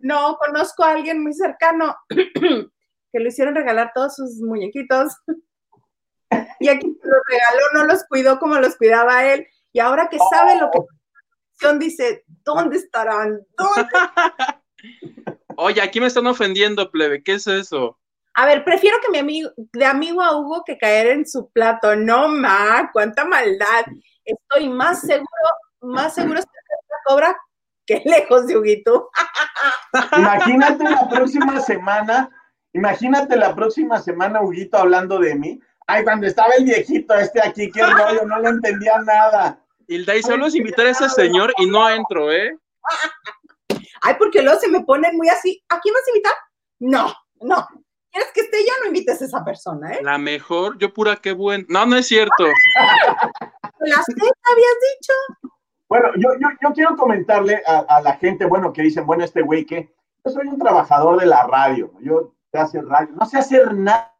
No, 0.00 0.36
conozco 0.36 0.82
a 0.82 0.90
alguien 0.90 1.22
muy 1.22 1.32
cercano 1.32 1.96
que 2.08 3.18
le 3.18 3.28
hicieron 3.28 3.54
regalar 3.54 3.92
todos 3.94 4.16
sus 4.16 4.40
muñequitos. 4.40 5.14
Y 6.58 6.68
aquí 6.68 6.86
los 6.86 7.22
regaló, 7.28 7.60
no 7.74 7.84
los 7.84 8.04
cuidó 8.04 8.38
como 8.38 8.58
los 8.58 8.76
cuidaba 8.76 9.24
él. 9.32 9.46
Y 9.72 9.78
ahora 9.78 10.08
que 10.08 10.18
sabe 10.30 10.58
lo 10.58 10.70
que 10.70 11.66
oh. 11.66 11.78
dice, 11.78 12.24
¿dónde 12.44 12.78
estarán? 12.78 13.40
¿Dónde? 13.56 13.88
Oye, 15.56 15.80
aquí 15.80 16.00
me 16.00 16.06
están 16.06 16.26
ofendiendo, 16.26 16.90
plebe. 16.90 17.22
¿Qué 17.22 17.34
es 17.34 17.46
eso? 17.46 17.98
A 18.34 18.46
ver, 18.46 18.64
prefiero 18.64 18.98
que 19.04 19.10
mi 19.10 19.18
amigo, 19.18 19.50
de 19.56 19.84
amigo 19.84 20.20
a 20.20 20.36
Hugo, 20.36 20.64
que 20.64 20.78
caer 20.78 21.08
en 21.08 21.26
su 21.26 21.50
plato. 21.50 21.94
No, 21.94 22.28
ma, 22.28 22.90
cuánta 22.92 23.24
maldad. 23.24 23.84
Estoy 24.24 24.68
más 24.68 25.00
seguro, 25.00 25.26
más 25.80 26.14
seguro 26.14 26.40
de 26.40 26.46
la 26.46 26.96
cobra 27.04 27.36
que 27.86 28.02
lejos 28.04 28.46
de 28.46 28.56
Huguito. 28.56 29.10
Imagínate 30.16 30.84
la 30.84 31.08
próxima 31.08 31.60
semana, 31.60 32.30
imagínate 32.72 33.36
la 33.36 33.54
próxima 33.54 34.00
semana, 34.00 34.42
Huguito, 34.42 34.78
hablando 34.78 35.18
de 35.18 35.34
mí. 35.34 35.60
Ay, 35.86 36.04
cuando 36.04 36.26
estaba 36.26 36.54
el 36.56 36.64
viejito 36.64 37.14
este 37.14 37.40
aquí, 37.44 37.70
qué 37.70 37.84
rollo, 37.84 38.24
no 38.24 38.38
le 38.38 38.50
entendía 38.50 38.98
nada. 38.98 39.60
Hilda, 39.88 40.14
y 40.14 40.22
solo 40.22 40.46
es 40.46 40.54
invitar 40.54 40.86
a 40.86 40.90
ese 40.90 41.08
señor 41.08 41.52
y 41.58 41.66
no 41.66 41.88
entro, 41.90 42.30
¿eh? 42.30 42.56
Ay, 44.02 44.14
porque 44.18 44.40
luego 44.40 44.60
se 44.60 44.68
me 44.68 44.84
ponen 44.84 45.16
muy 45.16 45.28
así. 45.28 45.60
¿A 45.68 45.80
quién 45.80 45.92
vas 45.92 46.04
a 46.06 46.10
invitar? 46.10 46.32
No, 46.78 47.14
no. 47.40 47.66
¿Quieres 48.12 48.30
que 48.32 48.40
esté 48.42 48.64
ya? 48.64 48.72
No 48.80 48.86
invites 48.86 49.20
a 49.20 49.24
esa 49.24 49.44
persona, 49.44 49.92
¿eh? 49.92 50.00
La 50.02 50.16
mejor, 50.16 50.78
yo 50.78 50.94
pura 50.94 51.16
qué 51.16 51.32
buen. 51.32 51.66
No, 51.68 51.86
no 51.86 51.96
es 51.96 52.06
cierto. 52.06 52.44
La 53.80 53.96
sé, 54.02 54.12
habías 54.12 54.76
dicho. 54.94 55.50
Bueno, 55.90 56.10
yo, 56.14 56.28
yo, 56.40 56.48
yo 56.62 56.72
quiero 56.72 56.96
comentarle 56.96 57.64
a, 57.66 58.00
la 58.00 58.12
gente, 58.12 58.44
bueno, 58.44 58.72
que 58.72 58.82
dicen, 58.82 59.04
bueno, 59.04 59.24
este 59.24 59.42
güey 59.42 59.66
que 59.66 59.92
yo 60.24 60.30
soy 60.30 60.46
un 60.46 60.56
trabajador 60.56 61.18
de 61.18 61.26
la 61.26 61.42
radio, 61.42 61.90
yo 62.00 62.32
sé 62.52 62.58
hacer 62.60 62.86
radio, 62.86 63.12
no 63.16 63.26
sé 63.26 63.38
hacer 63.38 63.74
nada, 63.74 64.14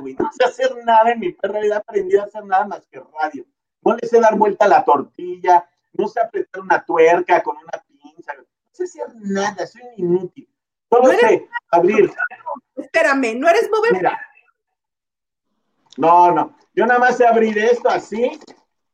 güey, 0.00 0.16
no 0.18 0.28
sé 0.32 0.44
hacer 0.44 0.74
nada 0.84 1.12
en 1.12 1.20
mi 1.20 1.30
perra 1.30 1.60
vida, 1.60 1.76
aprendí 1.76 2.16
a 2.16 2.24
hacer 2.24 2.44
nada 2.44 2.66
más 2.66 2.84
que 2.88 3.00
radio. 3.20 3.46
No 3.82 3.94
le 3.94 4.08
sé 4.08 4.18
dar 4.18 4.36
vuelta 4.36 4.64
a 4.64 4.68
la 4.68 4.84
tortilla, 4.84 5.64
no 5.92 6.08
sé 6.08 6.18
apretar 6.18 6.60
una 6.60 6.84
tuerca 6.84 7.40
con 7.44 7.58
una 7.58 7.84
pinza, 7.86 8.32
no 8.34 8.44
sé 8.72 8.82
hacer 8.82 9.06
nada, 9.14 9.68
soy 9.68 9.82
inútil. 9.98 10.48
Solo 10.90 11.12
sé 11.12 11.48
abrir. 11.70 12.12
Espérame, 12.74 13.38
¿no 13.38 13.48
eres 13.48 13.70
Bob 13.70 13.84
Mira. 13.92 14.18
No, 15.96 16.32
no, 16.32 16.56
yo 16.74 16.84
nada 16.86 16.98
más 16.98 17.16
sé 17.16 17.24
abrir 17.24 17.56
esto 17.56 17.88
así 17.88 18.36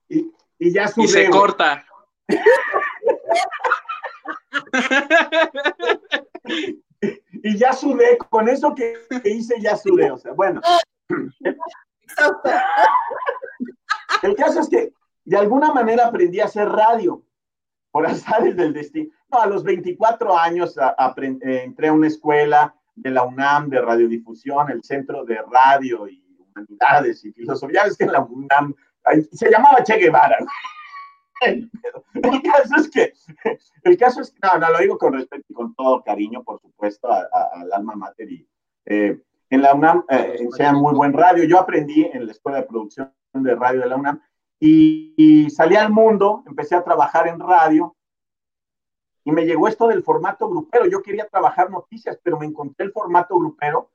y, 0.06 0.30
y 0.58 0.70
ya 0.70 0.86
sube. 0.86 1.04
Y 1.04 1.08
se 1.08 1.30
corta. 1.30 1.86
y 7.42 7.56
ya 7.56 7.72
sudé, 7.72 8.18
con 8.18 8.48
eso 8.48 8.74
que, 8.74 8.94
hice 9.24 9.60
ya 9.60 9.76
sudé, 9.76 10.10
o 10.10 10.18
sea, 10.18 10.32
bueno. 10.32 10.60
El 14.22 14.36
caso 14.36 14.60
es 14.60 14.68
que 14.68 14.92
de 15.24 15.36
alguna 15.36 15.72
manera 15.72 16.06
aprendí 16.06 16.40
a 16.40 16.46
hacer 16.46 16.68
radio, 16.68 17.22
por 17.90 18.06
azares 18.06 18.56
del 18.56 18.72
destino. 18.72 19.10
No, 19.30 19.40
a 19.40 19.46
los 19.46 19.64
24 19.64 20.38
años 20.38 20.76
entré 21.42 21.88
a 21.88 21.92
una 21.92 22.06
escuela 22.06 22.74
de 22.94 23.10
la 23.10 23.24
UNAM 23.24 23.68
de 23.68 23.80
radiodifusión, 23.80 24.70
el 24.70 24.82
Centro 24.82 25.24
de 25.24 25.38
Radio 25.50 26.08
y 26.08 26.24
Humanidades 26.38 27.24
y 27.24 27.32
Filosofía. 27.32 27.84
Es 27.84 27.96
que 27.96 28.04
en 28.04 28.12
la 28.12 28.20
UNAM 28.20 28.74
se 29.32 29.50
llamaba 29.50 29.82
Che 29.82 29.96
Guevara. 29.96 30.38
El 31.40 32.42
caso 32.42 32.76
es 32.76 32.90
que, 32.90 33.12
el 33.84 33.96
caso 33.96 34.20
es 34.20 34.30
que, 34.30 34.38
no, 34.42 34.58
no, 34.58 34.70
lo 34.70 34.78
digo 34.78 34.98
con 34.98 35.12
respeto 35.12 35.44
y 35.48 35.54
con 35.54 35.74
todo 35.74 36.02
cariño, 36.02 36.42
por 36.42 36.60
supuesto, 36.60 37.08
al 37.10 37.72
alma 37.72 37.94
mater. 37.94 38.30
Y, 38.30 38.48
eh, 38.86 39.20
en 39.50 39.62
la 39.62 39.74
UNAM 39.74 40.04
eh, 40.08 40.36
enseñan 40.38 40.76
muy 40.76 40.94
buen 40.94 41.12
radio. 41.12 41.44
Yo 41.44 41.58
aprendí 41.58 42.04
en 42.04 42.26
la 42.26 42.32
Escuela 42.32 42.58
de 42.58 42.66
Producción 42.66 43.12
de 43.32 43.54
Radio 43.54 43.80
de 43.80 43.86
la 43.88 43.96
UNAM 43.96 44.20
y, 44.60 45.48
salí 45.50 45.76
al 45.76 45.90
mundo, 45.90 46.44
empecé 46.46 46.76
a 46.76 46.84
trabajar 46.84 47.26
en 47.26 47.40
radio 47.40 47.96
y 49.24 49.32
me 49.32 49.44
llegó 49.44 49.68
esto 49.68 49.88
del 49.88 50.02
formato 50.02 50.48
grupero. 50.48 50.86
Yo 50.86 51.02
quería 51.02 51.26
trabajar 51.28 51.70
noticias, 51.70 52.18
pero 52.22 52.38
me 52.38 52.46
encontré 52.46 52.86
el 52.86 52.92
formato 52.92 53.38
grupero 53.38 53.90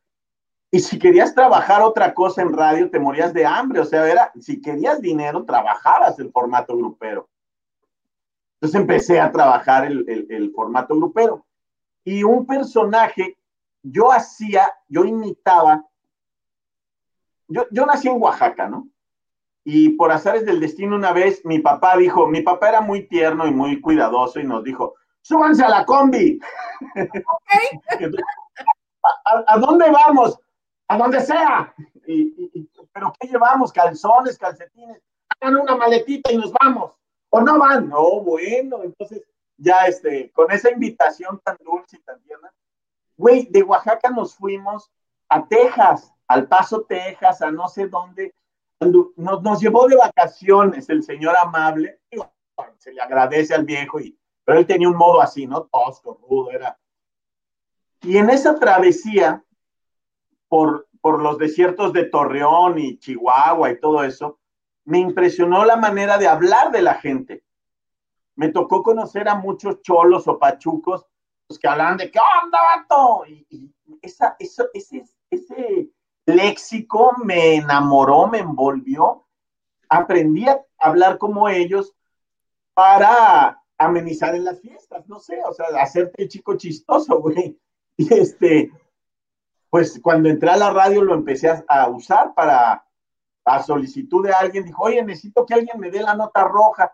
y 0.71 0.79
si 0.79 0.99
querías 0.99 1.33
trabajar 1.33 1.81
otra 1.81 2.13
cosa 2.13 2.41
en 2.41 2.51
radio, 2.51 2.89
te 2.89 2.99
morías 2.99 3.33
de 3.33 3.45
hambre. 3.45 3.79
O 3.79 3.85
sea, 3.85 4.09
era, 4.09 4.31
si 4.39 4.61
querías 4.61 4.99
dinero, 5.01 5.45
trabajabas 5.45 6.19
el 6.19 6.31
formato 6.31 6.75
grupero. 6.75 7.29
Entonces 8.65 8.81
empecé 8.81 9.19
a 9.19 9.31
trabajar 9.31 9.85
el, 9.85 10.51
formato 10.55 10.95
grupero. 10.95 11.45
Y 12.03 12.23
un 12.23 12.47
personaje, 12.47 13.37
yo 13.83 14.11
hacía, 14.11 14.73
yo 14.87 15.05
imitaba, 15.05 15.85
yo, 17.47 17.67
yo 17.69 17.85
nací 17.85 18.07
en 18.07 18.19
Oaxaca, 18.19 18.67
¿no? 18.67 18.87
Y 19.63 19.89
por 19.89 20.11
azares 20.11 20.47
del 20.47 20.59
destino 20.59 20.95
una 20.95 21.13
vez, 21.13 21.45
mi 21.45 21.59
papá 21.59 21.95
dijo, 21.95 22.25
mi 22.25 22.41
papá 22.41 22.69
era 22.69 22.81
muy 22.81 23.07
tierno 23.07 23.45
y 23.45 23.51
muy 23.51 23.79
cuidadoso 23.79 24.39
y 24.39 24.45
nos 24.45 24.63
dijo, 24.63 24.95
súbanse 25.21 25.63
a 25.63 25.69
la 25.69 25.85
combi. 25.85 26.39
¿A, 29.47 29.59
dónde 29.59 29.91
vamos? 29.91 30.39
A 30.87 30.97
donde 30.97 31.21
sea. 31.21 31.71
¿Pero 32.93 33.13
qué 33.19 33.27
llevamos? 33.27 33.71
Calzones, 33.71 34.39
calcetines. 34.39 35.03
Hagan 35.39 35.57
una 35.57 35.75
maletita 35.75 36.31
y 36.31 36.37
nos 36.37 36.51
vamos 36.53 36.95
o 37.35 37.41
no 37.41 37.59
van, 37.59 37.89
no, 37.89 38.21
bueno, 38.21 38.81
entonces 38.81 39.21
ya 39.57 39.87
este, 39.87 40.31
con 40.31 40.49
esa 40.51 40.71
invitación 40.71 41.41
tan 41.43 41.57
dulce 41.65 41.97
y 41.97 41.99
tan 41.99 42.17
tierna, 42.21 42.49
güey, 43.17 43.47
de 43.47 43.61
Oaxaca 43.61 44.09
nos 44.09 44.35
fuimos 44.35 44.89
a 45.27 45.45
Texas, 45.45 46.13
al 46.29 46.47
Paso, 46.47 46.83
Texas, 46.83 47.41
a 47.41 47.51
no 47.51 47.67
sé 47.67 47.89
dónde, 47.89 48.33
nos, 48.79 49.41
nos 49.43 49.59
llevó 49.59 49.85
de 49.89 49.97
vacaciones 49.97 50.87
el 50.87 51.03
señor 51.03 51.35
amable, 51.35 51.99
se 52.77 52.93
le 52.93 53.01
agradece 53.01 53.53
al 53.53 53.65
viejo, 53.65 53.99
y, 53.99 54.17
pero 54.45 54.57
él 54.57 54.65
tenía 54.65 54.87
un 54.87 54.95
modo 54.95 55.19
así, 55.19 55.45
¿no? 55.45 55.65
Tosco, 55.65 56.17
rudo, 56.29 56.51
era. 56.51 56.79
Y 58.01 58.15
en 58.15 58.29
esa 58.29 58.57
travesía 58.57 59.43
por, 60.47 60.87
por 61.01 61.21
los 61.21 61.37
desiertos 61.37 61.91
de 61.91 62.05
Torreón 62.05 62.79
y 62.79 62.97
Chihuahua 62.97 63.71
y 63.71 63.79
todo 63.81 64.05
eso, 64.05 64.39
me 64.85 64.99
impresionó 64.99 65.65
la 65.65 65.75
manera 65.75 66.17
de 66.17 66.27
hablar 66.27 66.71
de 66.71 66.81
la 66.81 66.95
gente. 66.95 67.43
Me 68.35 68.49
tocó 68.49 68.83
conocer 68.83 69.27
a 69.27 69.35
muchos 69.35 69.81
cholos 69.81 70.27
o 70.27 70.37
pachucos 70.37 71.05
pues, 71.47 71.59
que 71.59 71.67
hablaban 71.67 71.97
de 71.97 72.11
¿qué 72.11 72.19
onda, 72.43 72.59
vato? 72.75 73.25
Y, 73.27 73.71
ese, 74.01 75.89
léxico 76.27 77.13
me 77.23 77.55
enamoró, 77.55 78.27
me 78.27 78.39
envolvió. 78.39 79.25
Aprendí 79.89 80.47
a 80.47 80.63
hablar 80.79 81.17
como 81.17 81.49
ellos 81.49 81.93
para 82.73 83.61
amenizar 83.77 84.35
en 84.35 84.45
las 84.45 84.61
fiestas, 84.61 85.07
no 85.07 85.19
sé, 85.19 85.39
o 85.45 85.53
sea, 85.53 85.67
hacerte 85.79 86.27
chico 86.27 86.55
chistoso, 86.57 87.19
güey. 87.21 87.59
Y 87.97 88.13
este, 88.13 88.71
pues 89.69 89.99
cuando 90.01 90.29
entré 90.29 90.49
a 90.49 90.57
la 90.57 90.71
radio 90.71 91.01
lo 91.01 91.13
empecé 91.13 91.63
a 91.67 91.89
usar 91.89 92.33
para 92.33 92.85
a 93.45 93.61
solicitud 93.61 94.25
de 94.25 94.33
alguien, 94.33 94.65
dijo, 94.65 94.83
oye, 94.83 95.03
necesito 95.03 95.45
que 95.45 95.53
alguien 95.53 95.79
me 95.79 95.91
dé 95.91 96.01
la 96.01 96.15
nota 96.15 96.43
roja. 96.43 96.93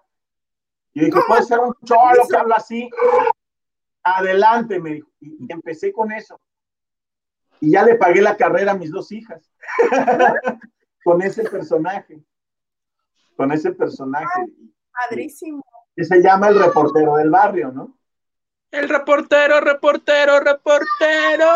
Y 0.93 1.05
dije, 1.05 1.19
puede 1.25 1.43
ser 1.43 1.59
un 1.59 1.73
cholo 1.85 2.27
que 2.29 2.35
habla 2.37 2.55
así. 2.57 2.89
Adelante, 4.03 4.79
me 4.79 4.95
dijo. 4.95 5.09
Y, 5.21 5.51
empecé 5.51 5.93
con 5.93 6.11
eso. 6.11 6.39
Y 7.61 7.71
ya 7.71 7.83
le 7.83 7.95
pagué 7.95 8.21
la 8.21 8.35
carrera 8.35 8.73
a 8.73 8.77
mis 8.77 8.91
dos 8.91 9.11
hijas. 9.13 9.49
con 11.05 11.21
ese 11.21 11.43
personaje. 11.43 12.21
Con 13.37 13.53
ese 13.53 13.71
personaje. 13.71 14.45
padrísimo. 14.91 15.63
Que 15.95 16.03
se 16.03 16.21
llama 16.21 16.49
el 16.49 16.59
reportero 16.59 17.15
del 17.15 17.29
barrio, 17.29 17.71
¿no? 17.71 17.97
El 18.71 18.89
reportero, 18.89 19.61
reportero, 19.61 20.39
reportero. 20.39 21.47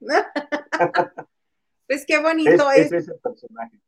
Pues 1.88 2.04
qué 2.06 2.18
bonito 2.18 2.70
es. 2.70 2.92
ese 2.92 3.14
personaje. 3.14 3.80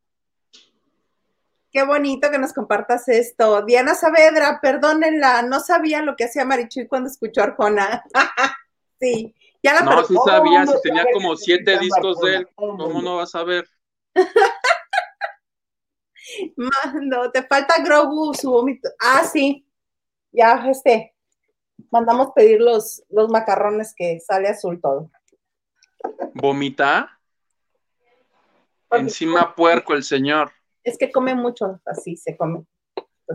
Qué 1.71 1.85
bonito 1.85 2.29
que 2.29 2.39
nos 2.39 2.51
compartas 2.51 3.07
esto. 3.07 3.61
Diana 3.61 3.95
Saavedra, 3.95 4.59
perdónenla, 4.59 5.43
no 5.43 5.61
sabía 5.61 6.01
lo 6.01 6.17
que 6.17 6.25
hacía 6.25 6.43
Marichuy 6.43 6.87
cuando 6.87 7.09
escuchó 7.09 7.41
a 7.41 7.45
Arjona. 7.45 8.03
sí, 8.99 9.33
ya 9.63 9.75
la 9.75 9.81
No, 9.81 10.03
sí 10.03 10.15
sabía, 10.25 10.65
si 10.65 10.81
tenía 10.81 11.05
como 11.13 11.37
siete 11.37 11.77
discos 11.77 12.19
de 12.21 12.37
él, 12.37 12.49
¿cómo 12.55 13.01
no 13.01 13.17
vas 13.17 13.35
a 13.35 13.43
ver? 13.43 13.69
Mando, 16.57 17.31
te 17.31 17.43
falta 17.43 17.75
Grogu, 17.83 18.33
su 18.33 18.51
vómito. 18.51 18.89
Ah, 18.99 19.23
sí, 19.23 19.65
ya, 20.31 20.65
este, 20.69 21.15
mandamos 21.91 22.31
pedir 22.35 22.59
los, 22.59 23.03
los 23.09 23.29
macarrones 23.29 23.93
que 23.95 24.19
sale 24.19 24.49
azul 24.49 24.81
todo. 24.81 25.11
¿Vomita? 26.33 27.20
Encima 28.91 29.55
puerco 29.55 29.93
el 29.93 30.03
señor. 30.03 30.51
Es 30.83 30.97
que 30.97 31.11
come 31.11 31.35
mucho, 31.35 31.79
así 31.85 32.17
se 32.17 32.35
come. 32.35 32.65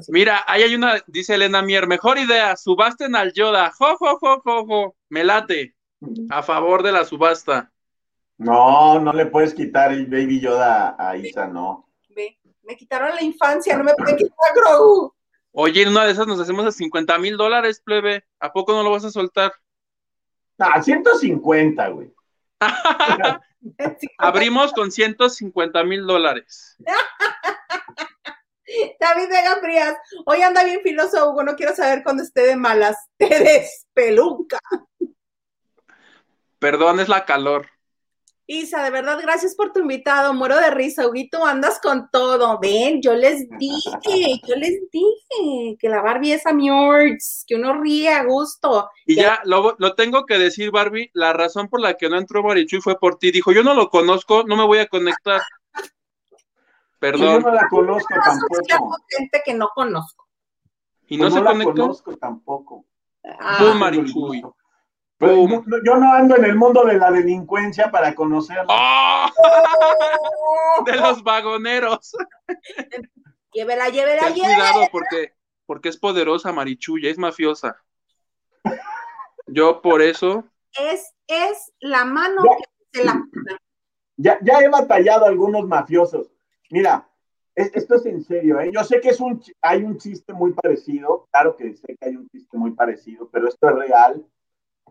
Mira, 0.09 0.45
ahí 0.47 0.63
hay 0.63 0.75
una, 0.75 1.03
dice 1.07 1.35
Elena 1.35 1.63
Mier, 1.63 1.87
mejor 1.87 2.19
idea, 2.19 2.57
subasten 2.57 3.17
al 3.17 3.33
Yoda. 3.33 3.73
Jo, 3.79 3.97
jo, 3.97 4.19
jo, 4.19 4.41
jo, 4.45 4.67
jo. 4.67 4.97
Me 5.09 5.25
late. 5.25 5.75
A 6.29 6.43
favor 6.43 6.83
de 6.83 6.93
la 6.93 7.05
subasta. 7.05 7.73
No, 8.39 9.01
no 9.01 9.13
le 9.13 9.27
puedes 9.27 9.55
quitar 9.55 9.93
el 9.93 10.07
Baby 10.07 10.41
Yoda 10.41 10.95
a 10.99 11.17
Isa, 11.17 11.47
no. 11.47 11.89
Ve, 12.11 12.39
me 12.63 12.77
quitaron 12.77 13.15
la 13.15 13.23
infancia, 13.23 13.77
no 13.77 13.85
me 13.85 13.95
pueden 13.95 14.17
quitar 14.17 14.37
a 14.51 14.55
Grogu. 14.55 15.15
Oye, 15.53 15.83
en 15.83 15.89
una 15.89 16.05
de 16.05 16.13
esas 16.13 16.27
nos 16.27 16.39
hacemos 16.39 16.67
a 16.67 16.73
50 16.73 17.19
mil 17.19 17.39
dólares, 17.39 17.81
plebe. 17.81 18.25
¿A 18.41 18.53
poco 18.53 18.73
no 18.73 18.83
lo 18.83 18.91
vas 18.91 19.07
a 19.07 19.11
soltar? 19.11 19.53
Ah, 20.59 20.83
150, 20.83 21.89
güey. 21.89 22.13
Abrimos 24.19 24.73
con 24.73 24.91
150 24.91 25.85
mil 25.85 26.07
dólares. 26.07 26.77
David 29.01 29.29
Vega 29.29 29.57
Frías, 29.61 29.97
hoy 30.25 30.43
anda 30.43 30.65
bien 30.65 30.81
filoso, 30.83 31.31
Hugo, 31.31 31.45
no 31.45 31.57
quiero 31.57 31.75
saber 31.75 32.03
cuándo 32.03 32.23
esté 32.23 32.43
de 32.43 32.57
malas. 32.57 32.97
Te 33.17 33.39
despeluca. 33.39 34.59
Perdón, 36.59 37.01
es 37.01 37.09
la 37.09 37.25
calor. 37.25 37.69
Isa, 38.49 38.85
de 38.85 38.91
verdad, 38.91 39.19
gracias 39.21 39.57
por 39.57 39.73
tu 39.73 39.81
invitado. 39.81 40.33
Muero 40.33 40.57
de 40.57 40.71
risa, 40.71 41.09
Huguito, 41.09 41.45
andas 41.45 41.81
con 41.81 42.09
todo. 42.13 42.61
Ven, 42.61 43.03
yo 43.03 43.15
les 43.15 43.49
dije, 43.59 44.41
yo 44.47 44.55
les 44.55 44.89
dije 44.93 45.77
que 45.81 45.89
la 45.89 46.01
Barbie 46.01 46.33
es 46.35 46.47
a 46.47 46.53
Murds, 46.53 47.45
que 47.47 47.57
uno 47.57 47.81
ríe 47.81 48.09
a 48.09 48.23
gusto. 48.25 48.89
Y 49.05 49.17
ya, 49.17 49.41
lo, 49.45 49.75
lo, 49.79 49.95
tengo 49.95 50.27
que 50.27 50.39
decir, 50.39 50.71
Barbie, 50.71 51.11
la 51.13 51.33
razón 51.33 51.69
por 51.69 51.81
la 51.81 51.95
que 51.95 52.09
no 52.09 52.19
entró 52.19 52.45
Marichuy 52.45 52.81
fue 52.81 52.99
por 52.99 53.19
ti. 53.19 53.33
Dijo, 53.33 53.51
yo 53.51 53.65
no 53.65 53.75
lo 53.75 53.91
conozco, 53.91 54.45
no 54.45 54.57
me 54.57 54.65
voy 54.65 54.79
a 54.79 54.87
conectar. 54.87 55.43
Perdón. 57.01 57.43
Yo 57.43 57.49
no 57.49 57.55
la 57.55 57.69
conozco 57.69 58.15
tampoco. 58.25 58.97
gente 59.09 59.43
que 59.45 59.55
no 59.55 59.71
conozco. 59.75 60.25
¿Y 61.09 61.17
no, 61.17 61.25
Pues 61.25 61.35
se 61.35 61.41
la 61.41 61.51
conectó? 61.51 61.73
conozco 61.83 62.17
tampoco. 62.17 62.85
Ah, 63.25 63.57
Tú, 63.59 63.75
Marichuy. 63.75 64.43
Pero 65.19 65.35
no- 65.49 65.65
yo 65.85 65.97
no 65.97 66.13
ando 66.13 66.37
en 66.37 66.45
el 66.45 66.57
mundo 66.57 66.85
de 66.85 66.99
la 66.99 67.11
delincuencia 67.11 67.91
para 67.91 68.15
conocerla. 68.15 68.67
¡Oh! 68.69 69.27
¡Oh! 69.39 70.85
De 70.85 70.95
los 70.97 71.23
vagoneros. 71.23 72.15
Llévela, 73.53 73.89
llévela, 73.89 74.23
Ten 74.27 74.35
llévela. 74.35 74.55
cuidado 74.55 74.83
porque, 74.93 75.33
porque 75.65 75.89
es 75.89 75.97
poderosa 75.97 76.53
Marichuya, 76.53 77.11
es 77.11 77.17
mafiosa. 77.19 77.77
Yo 79.47 79.81
por 79.81 80.03
eso, 80.03 80.45
Es, 80.79 81.15
es 81.27 81.73
la 81.81 82.05
mano 82.05 82.43
Ya. 82.45 82.57
que 82.57 82.99
se 82.99 83.05
la. 83.05 83.23
Ya, 84.19 84.39
ya 84.43 84.59
he 84.61 84.69
batallado 84.69 85.25
a 85.25 85.29
algunos 85.29 85.67
mafiosos. 85.67 86.31
Mira, 86.71 87.09
es- 87.55 87.71
esto 87.75 87.95
es 87.95 88.07
en 88.07 88.23
serio, 88.25 88.61
¿eh? 88.61 88.71
Yo 88.73 88.83
sé 88.85 89.01
que 89.01 89.11
es 89.11 89.21
un, 89.21 89.43
hay 89.63 89.83
un 89.83 89.97
chiste 89.99 90.33
muy 90.35 90.53
parecido, 90.53 91.27
claro 91.31 91.57
que 91.57 91.75
sé 91.75 91.97
que 91.99 92.07
hay 92.09 92.17
un 92.17 92.29
chiste 92.29 92.57
muy 92.59 92.73
parecido, 92.73 93.29
pero 93.33 93.49
esto 93.49 93.69
es 93.71 93.75
real. 93.77 94.27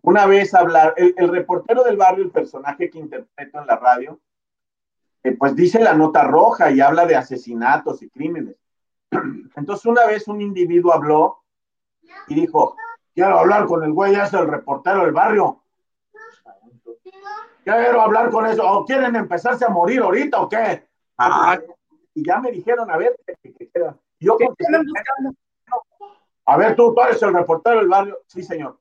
Una 0.02 0.26
vez 0.26 0.54
hablar, 0.54 0.94
el, 0.98 1.14
el 1.18 1.30
reportero 1.30 1.84
del 1.84 1.98
barrio, 1.98 2.24
el 2.24 2.32
personaje 2.32 2.90
que 2.90 3.00
interpreto 3.00 3.60
en 3.60 3.68
la 3.68 3.78
radio, 3.78 4.20
eh, 5.26 5.36
pues 5.36 5.56
dice 5.56 5.80
la 5.80 5.96
nota 5.96 6.24
roja 6.24 6.70
y 6.70 6.82
habla 6.82 7.08
de 7.08 7.16
asesinatos 7.16 8.04
y 8.04 8.10
crímenes. 8.10 8.56
Entonces 9.56 9.86
una 9.88 10.06
vez 10.06 10.28
un 10.28 10.40
individuo 10.40 10.94
habló 10.94 11.42
y 12.28 12.36
dijo, 12.36 12.78
quiero 13.16 13.40
hablar 13.40 13.66
con 13.66 13.84
el 13.84 13.92
güey 13.92 14.14
ese, 14.14 14.38
el 14.38 14.48
reportero 14.48 15.02
del 15.02 15.14
barrio. 15.14 15.64
Quiero 17.64 18.02
hablar 18.02 18.30
con 18.30 18.46
eso. 18.46 18.64
¿O 18.70 18.86
quieren 18.86 19.16
empezarse 19.16 19.66
a 19.66 19.70
morir 19.70 20.02
ahorita 20.02 20.40
o 20.42 20.48
qué? 20.48 20.88
Ah. 21.18 21.58
Y 22.14 22.24
ya 22.24 22.40
me 22.40 22.52
dijeron, 22.52 22.92
a 22.92 22.98
ver, 22.98 23.20
Yo 24.20 24.38
¿Qué 24.38 24.46
contesté, 24.46 24.78
a 26.48 26.58
ver, 26.58 26.76
tú, 26.76 26.94
tú 26.94 27.02
eres 27.02 27.22
el 27.24 27.34
reportero 27.34 27.78
del 27.78 27.88
barrio. 27.88 28.20
Sí, 28.28 28.44
señor. 28.44 28.78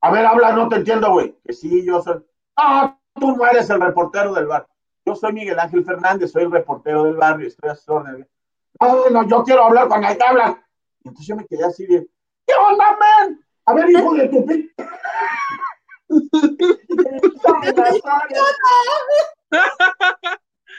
A 0.00 0.10
ver, 0.10 0.26
habla, 0.26 0.52
no 0.52 0.68
te 0.68 0.76
entiendo, 0.76 1.10
güey. 1.12 1.36
Que 1.44 1.52
sí, 1.52 1.84
yo 1.84 2.02
soy. 2.02 2.22
Ah, 2.56 2.98
tú 3.14 3.36
no 3.36 3.46
eres 3.46 3.68
el 3.70 3.80
reportero 3.80 4.34
del 4.34 4.46
barrio. 4.46 4.68
Yo 5.04 5.14
soy 5.14 5.32
Miguel 5.32 5.58
Ángel 5.58 5.84
Fernández, 5.84 6.32
soy 6.32 6.44
el 6.44 6.50
reportero 6.50 7.04
del 7.04 7.16
barrio, 7.16 7.46
estoy 7.46 7.70
a 7.70 7.74
sus 7.74 7.88
órdenes. 7.88 8.26
No, 8.80 9.08
no, 9.10 9.28
yo 9.28 9.42
quiero 9.44 9.64
hablar 9.64 9.88
con 9.88 10.04
el 10.04 10.16
que 10.16 10.24
habla. 10.24 10.62
Y 11.02 11.08
entonces 11.08 11.26
yo 11.26 11.36
me 11.36 11.46
quedé 11.46 11.64
así 11.64 11.86
de, 11.86 12.06
¿qué 12.46 12.54
onda, 12.54 12.84
man? 12.98 13.40
A 13.66 13.74
ver, 13.74 13.90
hijo 13.90 14.14
de 14.14 14.28
tu 14.28 14.44
pi... 14.46 14.72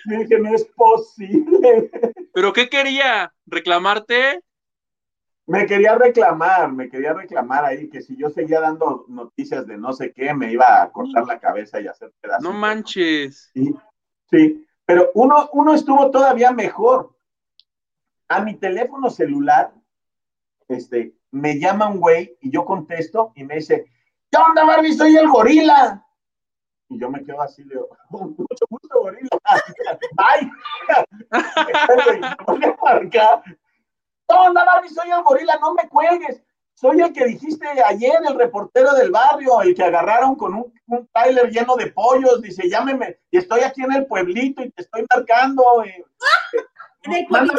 Y 0.05 0.17
dije, 0.17 0.39
no 0.39 0.53
es 0.53 0.65
posible. 0.75 1.91
¿pero 2.33 2.53
qué 2.53 2.69
quería? 2.69 3.33
¿Reclamarte? 3.45 4.41
Me 5.47 5.65
quería 5.65 5.95
reclamar, 5.95 6.73
me 6.73 6.89
quería 6.89 7.13
reclamar 7.13 7.63
ahí 7.63 7.89
que 7.89 8.01
si 8.01 8.17
yo 8.17 8.29
seguía 8.29 8.59
dando 8.59 9.05
noticias 9.07 9.65
de 9.65 9.77
no 9.77 9.93
sé 9.93 10.11
qué, 10.11 10.33
me 10.33 10.51
iba 10.51 10.83
a 10.83 10.91
cortar 10.91 11.25
la 11.25 11.39
cabeza 11.39 11.79
y 11.79 11.87
hacer 11.87 12.13
pedazos. 12.19 12.43
No 12.43 12.51
manches. 12.51 13.49
Sí, 13.53 13.73
sí, 14.29 14.67
pero 14.85 15.09
uno, 15.13 15.49
uno 15.53 15.73
estuvo 15.73 16.11
todavía 16.11 16.51
mejor. 16.51 17.15
A 18.27 18.41
mi 18.41 18.55
teléfono 18.55 19.09
celular, 19.09 19.73
este, 20.67 21.15
me 21.31 21.57
llama 21.57 21.87
un 21.87 22.01
güey 22.01 22.37
y 22.41 22.51
yo 22.51 22.65
contesto 22.65 23.31
y 23.35 23.45
me 23.45 23.55
dice, 23.55 23.85
¿qué 24.29 24.37
onda, 24.37 24.65
Barbie? 24.65 24.93
Soy 24.93 25.15
el 25.15 25.29
gorila. 25.29 26.05
Y 26.89 26.99
yo 26.99 27.09
me 27.09 27.23
quedo 27.23 27.41
así, 27.41 27.63
le 27.63 27.75
digo, 27.75 27.87
mucho 28.09 28.65
gusto, 28.69 29.01
gorila. 29.01 29.29
Ay, 30.17 30.51
me 31.31 32.45
voy 32.45 32.63
a 32.65 32.77
marcar. 32.83 33.43
¿Qué 34.27 34.35
onda, 34.35 34.65
Barbie? 34.65 34.89
Soy 34.89 35.09
el 35.09 35.23
gorila, 35.23 35.57
no 35.61 35.73
me 35.73 35.87
cuelgues. 35.89 36.41
Soy 36.73 37.01
el 37.01 37.11
que 37.11 37.25
dijiste 37.25 37.65
ayer, 37.67 38.19
el 38.27 38.35
reportero 38.37 38.93
del 38.93 39.09
barrio, 39.09 39.61
el 39.61 39.73
que 39.73 39.83
agarraron 39.83 40.35
con 40.35 40.53
un, 40.53 40.73
un 40.87 41.07
trailer 41.11 41.49
lleno 41.49 41.75
de 41.75 41.87
pollos. 41.87 42.41
Dice, 42.41 42.69
llámeme, 42.69 43.19
y 43.31 43.37
estoy 43.37 43.61
aquí 43.61 43.81
en 43.83 43.93
el 43.93 44.05
pueblito 44.05 44.61
y 44.63 44.69
te 44.71 44.83
estoy 44.83 45.05
marcando. 45.13 45.83
eh, 45.83 46.03
En 47.03 47.13
el 47.13 47.27
pueblito 47.27 47.55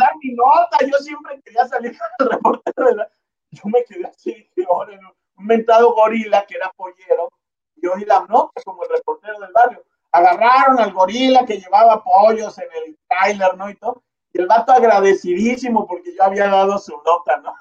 dar 0.00 0.12
mi 0.22 0.32
nota. 0.34 0.78
Yo 0.86 0.96
siempre 0.98 1.40
quería 1.44 1.66
salir 1.66 1.96
con 2.18 2.26
el 2.26 2.32
reportero 2.32 2.86
del 2.86 2.96
barrio. 2.96 3.14
Yo 3.50 3.62
me 3.66 3.84
quedé 3.84 4.06
así, 4.06 4.32
dije, 4.56 4.66
"Órale, 4.68 4.98
un 5.38 5.46
mentado 5.46 5.92
gorila 5.94 6.44
que 6.46 6.56
era 6.56 6.70
pollero. 6.76 7.30
Yo 7.76 7.94
di 7.96 8.04
la 8.04 8.20
nota 8.28 8.60
como 8.64 8.82
el 8.84 8.88
reportero 8.90 9.38
del 9.38 9.52
barrio. 9.52 9.84
Agarraron 10.12 10.80
al 10.80 10.92
gorila 10.92 11.44
que 11.44 11.58
llevaba 11.58 12.02
pollos 12.02 12.56
en 12.58 12.68
el 12.84 12.98
trailer, 13.08 13.56
¿no? 13.56 13.68
Y 13.68 13.74
todo. 13.76 14.02
Y 14.36 14.40
el 14.40 14.46
vato 14.46 14.72
agradecidísimo 14.72 15.86
porque 15.86 16.14
yo 16.14 16.22
había 16.22 16.48
dado 16.48 16.78
su 16.78 16.92
nota, 16.92 17.38
¿no? 17.38 17.54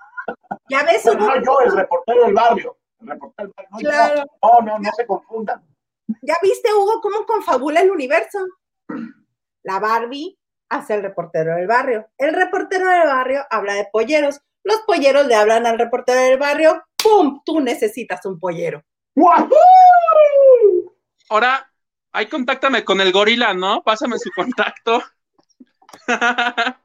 Ya 0.68 0.84
ves, 0.84 1.03
Pero 1.06 1.18
Hugo, 1.18 1.35
no 1.35 1.43
yo, 1.45 1.60
el 1.61 1.72
reportero 1.72 2.23
del 2.26 2.34
barrio. 2.34 2.77
El 2.99 3.07
reportero 3.07 3.53
del 3.56 3.65
barrio. 3.69 3.89
No. 3.89 3.89
Claro. 3.89 4.26
no, 4.41 4.61
no, 4.61 4.80
no 4.80 4.91
se 4.97 5.07
confundan. 5.07 5.64
ya 6.22 6.35
viste, 6.41 6.73
Hugo, 6.73 6.99
cómo 7.02 7.26
confabula 7.26 7.80
el 7.80 7.91
universo. 7.91 8.39
La 9.64 9.80
Barbie 9.80 10.38
hace 10.69 10.95
el 10.95 11.03
reportero 11.03 11.56
del 11.56 11.68
barrio. 11.68 12.10
El 12.18 12.34
reportero 12.34 12.89
del 12.89 13.07
barrio 13.07 13.45
habla 13.49 13.76
de 13.76 13.88
polleros. 13.89 14.41
Los 14.64 14.81
polleros 14.81 15.27
le 15.27 15.35
hablan 15.35 15.65
al 15.65 15.80
reportero 15.80 16.19
del 16.19 16.38
barrio. 16.38 16.84
¡Pum! 17.02 17.41
Tú 17.45 17.61
necesitas 17.61 18.26
un 18.26 18.38
pollero. 18.38 18.84
¡Wahoo! 19.15 19.49
Ahora, 21.30 21.72
ahí 22.11 22.27
contáctame 22.27 22.84
con 22.84 22.99
el 22.99 23.14
gorila, 23.14 23.53
¿no? 23.53 23.81
Pásame 23.81 24.19
su 24.19 24.30
contacto. 24.35 25.02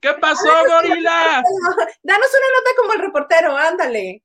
¿Qué 0.00 0.12
pasó, 0.20 0.48
gorila? 0.68 1.42
Danos 2.02 2.30
una 2.30 2.48
nota 2.54 2.70
como 2.76 2.92
el 2.92 3.00
reportero, 3.00 3.56
ándale. 3.56 4.22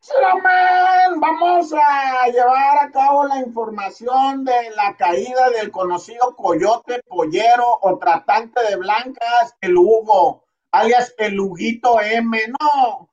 Solamente 0.00 1.18
vamos 1.20 1.72
a 1.74 2.26
llevar 2.28 2.78
a 2.78 2.90
cabo 2.90 3.26
la 3.26 3.40
información 3.40 4.44
de 4.44 4.70
la 4.74 4.96
caída 4.96 5.50
del 5.50 5.70
conocido 5.70 6.34
coyote 6.34 7.02
pollero 7.06 7.78
o 7.82 7.98
tratante 7.98 8.62
de 8.68 8.76
blancas, 8.76 9.54
el 9.60 9.76
Hugo, 9.76 10.44
alias 10.70 11.14
el 11.18 11.38
Huguito 11.38 12.00
M. 12.00 12.38
No, 12.58 13.10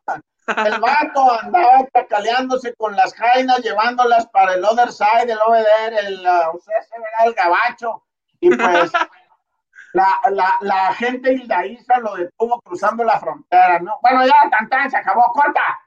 el 0.47 0.79
vato 0.79 1.39
andaba 1.41 1.87
chacaleándose 1.93 2.75
con 2.75 2.95
las 2.95 3.13
jainas, 3.13 3.59
llevándolas 3.59 4.27
para 4.27 4.53
el 4.53 4.63
other 4.63 4.91
side, 4.91 5.31
el 5.31 5.39
over 5.45 5.93
el, 5.93 6.19
uh, 6.19 6.59
se 6.59 6.99
verá, 6.99 7.25
el 7.25 7.33
gabacho. 7.33 8.03
Y 8.39 8.49
pues 8.49 8.91
la, 9.93 10.19
la, 10.29 10.53
la 10.61 10.93
gente 10.93 11.33
Hildaísa 11.33 11.99
lo 11.99 12.15
detuvo 12.15 12.61
cruzando 12.61 13.03
la 13.03 13.19
frontera, 13.19 13.79
¿no? 13.79 13.97
Bueno, 14.01 14.25
ya, 14.25 14.49
tan, 14.51 14.69
tan, 14.69 14.91
se 14.91 14.97
acabó, 14.97 15.23
corta. 15.33 15.79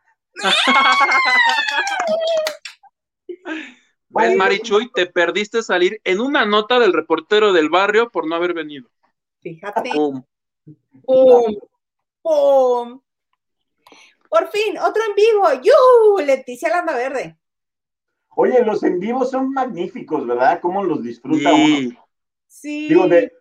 ¿Ves, 4.09 4.36
Marichuy? 4.36 4.90
Te 4.93 5.06
perdiste 5.06 5.62
salir 5.62 6.01
en 6.05 6.20
una 6.20 6.44
nota 6.44 6.78
del 6.78 6.93
reportero 6.93 7.52
del 7.52 7.68
barrio 7.70 8.10
por 8.10 8.26
no 8.26 8.35
haber 8.35 8.55
venido. 8.55 8.89
Fíjate. 9.40 9.90
Pum. 9.93 10.22
¡Pum! 11.05 11.56
¡Pum! 12.22 13.01
Por 14.28 14.48
fin, 14.48 14.78
otro 14.78 15.02
en 15.09 15.14
vivo. 15.14 15.62
¡Yuhu! 15.62 16.18
Leticia 16.24 16.68
Landa 16.68 16.94
Verde. 16.94 17.38
Oye, 18.36 18.62
los 18.64 18.82
en 18.84 19.00
vivo 19.00 19.24
son 19.24 19.50
magníficos, 19.52 20.26
¿verdad? 20.26 20.60
¿Cómo 20.60 20.84
los 20.84 21.02
disfruta 21.02 21.50
Sí. 21.50 21.88
uno? 21.90 22.06
Sí. 22.46 22.88
Digo, 22.88 23.09
de, 23.09 23.32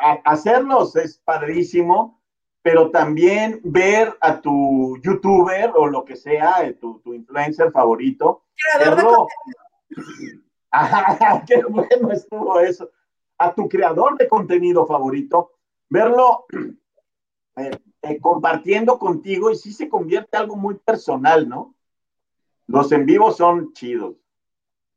a- 0.00 0.20
hacerlos 0.24 0.96
es 0.96 1.18
padrísimo, 1.18 2.20
pero 2.62 2.90
también 2.90 3.60
ver 3.64 4.16
a 4.20 4.40
tu 4.40 4.96
youtuber 5.02 5.70
o 5.74 5.86
lo 5.86 6.04
que 6.04 6.16
sea, 6.16 6.64
eh, 6.64 6.74
tu, 6.74 7.00
tu 7.00 7.14
influencer 7.14 7.70
favorito, 7.72 8.44
creador 8.56 8.96
de 8.96 9.02
verlo. 9.02 9.26
Ajá, 10.70 11.44
qué 11.46 11.62
bueno 11.64 12.10
estuvo 12.12 12.58
eso. 12.60 12.90
A 13.38 13.54
tu 13.54 13.68
creador 13.68 14.16
de 14.16 14.28
contenido 14.28 14.86
favorito, 14.86 15.52
verlo 15.88 16.46
eh, 17.56 17.70
eh, 18.02 18.20
compartiendo 18.20 18.98
contigo 18.98 19.50
y 19.50 19.56
sí 19.56 19.72
se 19.72 19.88
convierte 19.88 20.36
en 20.36 20.42
algo 20.42 20.56
muy 20.56 20.74
personal, 20.74 21.48
¿no? 21.48 21.74
Los 22.66 22.92
en 22.92 23.06
vivo 23.06 23.32
son 23.32 23.72
chidos. 23.72 24.16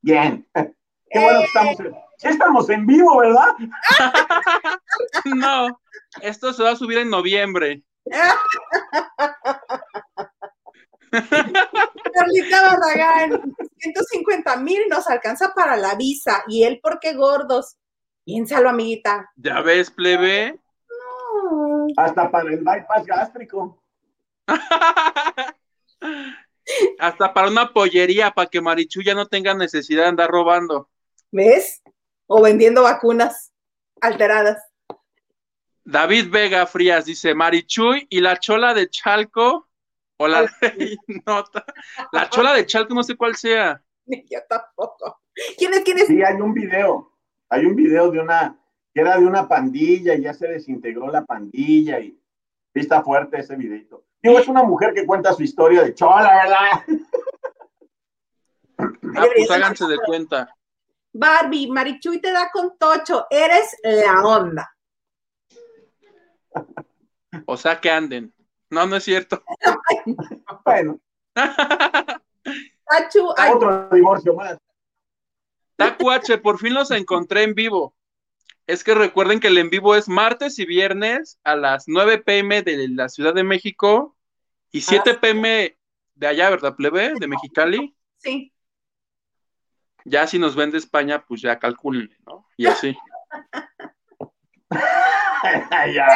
Bien. 0.02 0.46
Qué 0.54 1.20
bueno 1.20 1.40
que 1.40 1.46
estamos 1.46 1.80
en, 1.80 1.96
sí 2.18 2.28
estamos 2.28 2.70
en 2.70 2.86
vivo, 2.86 3.18
¿verdad? 3.18 3.56
No, 5.26 5.82
esto 6.22 6.54
se 6.54 6.64
va 6.64 6.72
a 6.72 6.76
subir 6.76 7.00
en 7.00 7.10
noviembre. 7.10 7.84
Carlita 12.14 12.62
Barragán, 12.62 13.56
150 13.78 14.58
mil 14.58 14.82
nos 14.90 15.08
alcanza 15.08 15.54
para 15.54 15.78
la 15.78 15.96
visa. 15.96 16.44
¿Y 16.48 16.64
él 16.64 16.80
por 16.82 17.00
qué 17.00 17.14
gordos? 17.14 17.78
Piénsalo, 18.26 18.70
amiguita. 18.70 19.32
¿Ya 19.36 19.62
ves, 19.62 19.92
plebe? 19.92 20.60
No. 20.90 21.65
Hasta 21.98 22.32
para 22.32 22.50
el 22.50 22.60
bypass 22.60 23.06
gástrico. 23.06 23.82
Hasta 27.00 27.34
para 27.34 27.48
una 27.48 27.72
pollería, 27.74 28.32
para 28.32 28.50
que 28.50 28.62
Marichu 28.62 29.02
ya 29.02 29.14
no 29.14 29.28
tenga 29.28 29.54
necesidad 29.54 30.04
de 30.04 30.10
andar 30.10 30.30
robando. 30.30 30.90
¿Ves? 31.32 31.82
O 32.28 32.42
vendiendo 32.42 32.84
vacunas 32.84 33.52
alteradas. 34.02 34.62
David 35.84 36.30
Vega 36.32 36.66
Frías 36.66 37.06
dice, 37.06 37.36
Marichuy 37.36 38.08
y 38.10 38.20
la 38.20 38.38
chola 38.40 38.74
de 38.74 38.90
Chalco, 38.90 39.70
o 40.18 40.28
la 40.28 40.52
nota. 41.26 41.66
La 42.12 42.30
chola 42.30 42.54
de 42.54 42.66
Chalco 42.66 42.94
no 42.94 43.04
sé 43.04 43.16
cuál 43.16 43.36
sea. 43.36 43.82
Yo 44.06 44.40
tampoco. 44.50 45.22
¿Quién 45.58 45.74
es? 45.74 45.82
¿Quién 45.82 46.00
es? 46.00 46.08
Sí, 46.08 46.24
hay 46.24 46.36
un 46.36 46.54
video. 46.54 47.12
Hay 47.50 47.66
un 47.66 47.76
video 47.76 48.10
de 48.10 48.20
una, 48.20 48.60
que 48.96 49.02
era 49.02 49.20
de 49.20 49.26
una 49.26 49.46
pandilla 49.46 50.16
y 50.16 50.22
ya 50.22 50.34
se 50.34 50.48
desintegró 50.48 51.12
la 51.12 51.26
pandilla 51.26 52.00
y 52.00 52.12
sí 52.74 52.80
está 52.80 53.04
fuerte 53.04 53.42
ese 53.42 53.58
videito. 53.58 54.06
Digo, 54.24 54.40
es 54.40 54.48
una 54.48 54.64
mujer 54.64 54.94
que 54.94 55.06
cuenta 55.06 55.34
su 55.34 55.44
historia 55.44 55.84
de 55.84 55.94
chola, 55.94 56.32
¿verdad? 56.34 56.58
Ah, 59.18 59.26
pues 59.36 59.52
háganse 59.52 59.86
de 59.86 59.98
cuenta. 59.98 60.56
Barbie, 61.14 61.70
Marichuy 61.70 62.22
te 62.22 62.32
da 62.32 62.50
con 62.52 62.78
Tocho. 62.78 63.28
Eres 63.30 63.78
la 63.84 64.22
onda. 64.26 64.76
O 67.46 67.58
sea 67.58 67.80
que 67.80 67.92
anden. 67.92 68.34
No, 68.70 68.86
no 68.88 68.96
es 68.96 69.04
cierto. 69.04 69.44
Bueno, 70.64 71.00
Tachu, 71.34 73.28
otro 73.28 73.88
divorcio 73.92 74.34
más. 74.34 74.58
Tacuache, 75.76 76.40
por 76.40 76.58
fin 76.58 76.74
los 76.74 76.90
encontré 76.90 77.44
en 77.44 77.54
vivo. 77.54 77.96
Es 78.68 78.84
que 78.84 78.96
recuerden 78.96 79.40
que 79.40 79.48
el 79.48 79.58
en 79.58 79.70
vivo 79.70 79.96
es 79.96 80.10
martes 80.10 80.58
y 80.58 80.66
viernes 80.66 81.40
a 81.44 81.56
las 81.56 81.88
9 81.88 82.20
pm 82.20 82.64
de 82.64 82.88
la 82.90 83.10
Ciudad 83.10 83.34
de 83.34 83.44
México 83.44 84.16
y 84.72 84.82
7 84.82 85.16
pm 85.16 85.78
de 86.16 86.28
allá, 86.28 86.50
¿verdad, 86.50 86.76
plebe? 86.76 87.14
De 87.20 87.28
Mexicali. 87.28 87.96
sí. 88.18 88.52
Ya 90.08 90.28
si 90.28 90.38
nos 90.38 90.56
ven 90.56 90.70
de 90.70 90.78
España, 90.78 91.26
pues 91.26 91.42
ya 91.42 91.58
calculen, 91.58 92.16
¿no? 92.28 92.48
Y 92.58 92.68
así. 92.68 92.96
ya. 95.96 96.08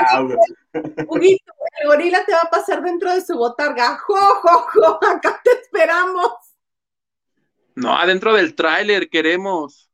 Huguito, 1.07 1.53
el 1.81 1.87
gorila 1.87 2.23
te 2.23 2.33
va 2.33 2.41
a 2.43 2.49
pasar 2.51 2.83
dentro 2.83 3.11
de 3.11 3.21
su 3.21 3.35
botarga. 3.35 3.97
¡Jo, 3.97 4.15
jo, 4.15 4.67
jo! 4.73 4.99
Acá 5.07 5.41
te 5.43 5.51
esperamos. 5.53 6.33
No, 7.73 7.97
adentro 7.97 8.33
del 8.33 8.53
tráiler 8.53 9.09
queremos. 9.09 9.88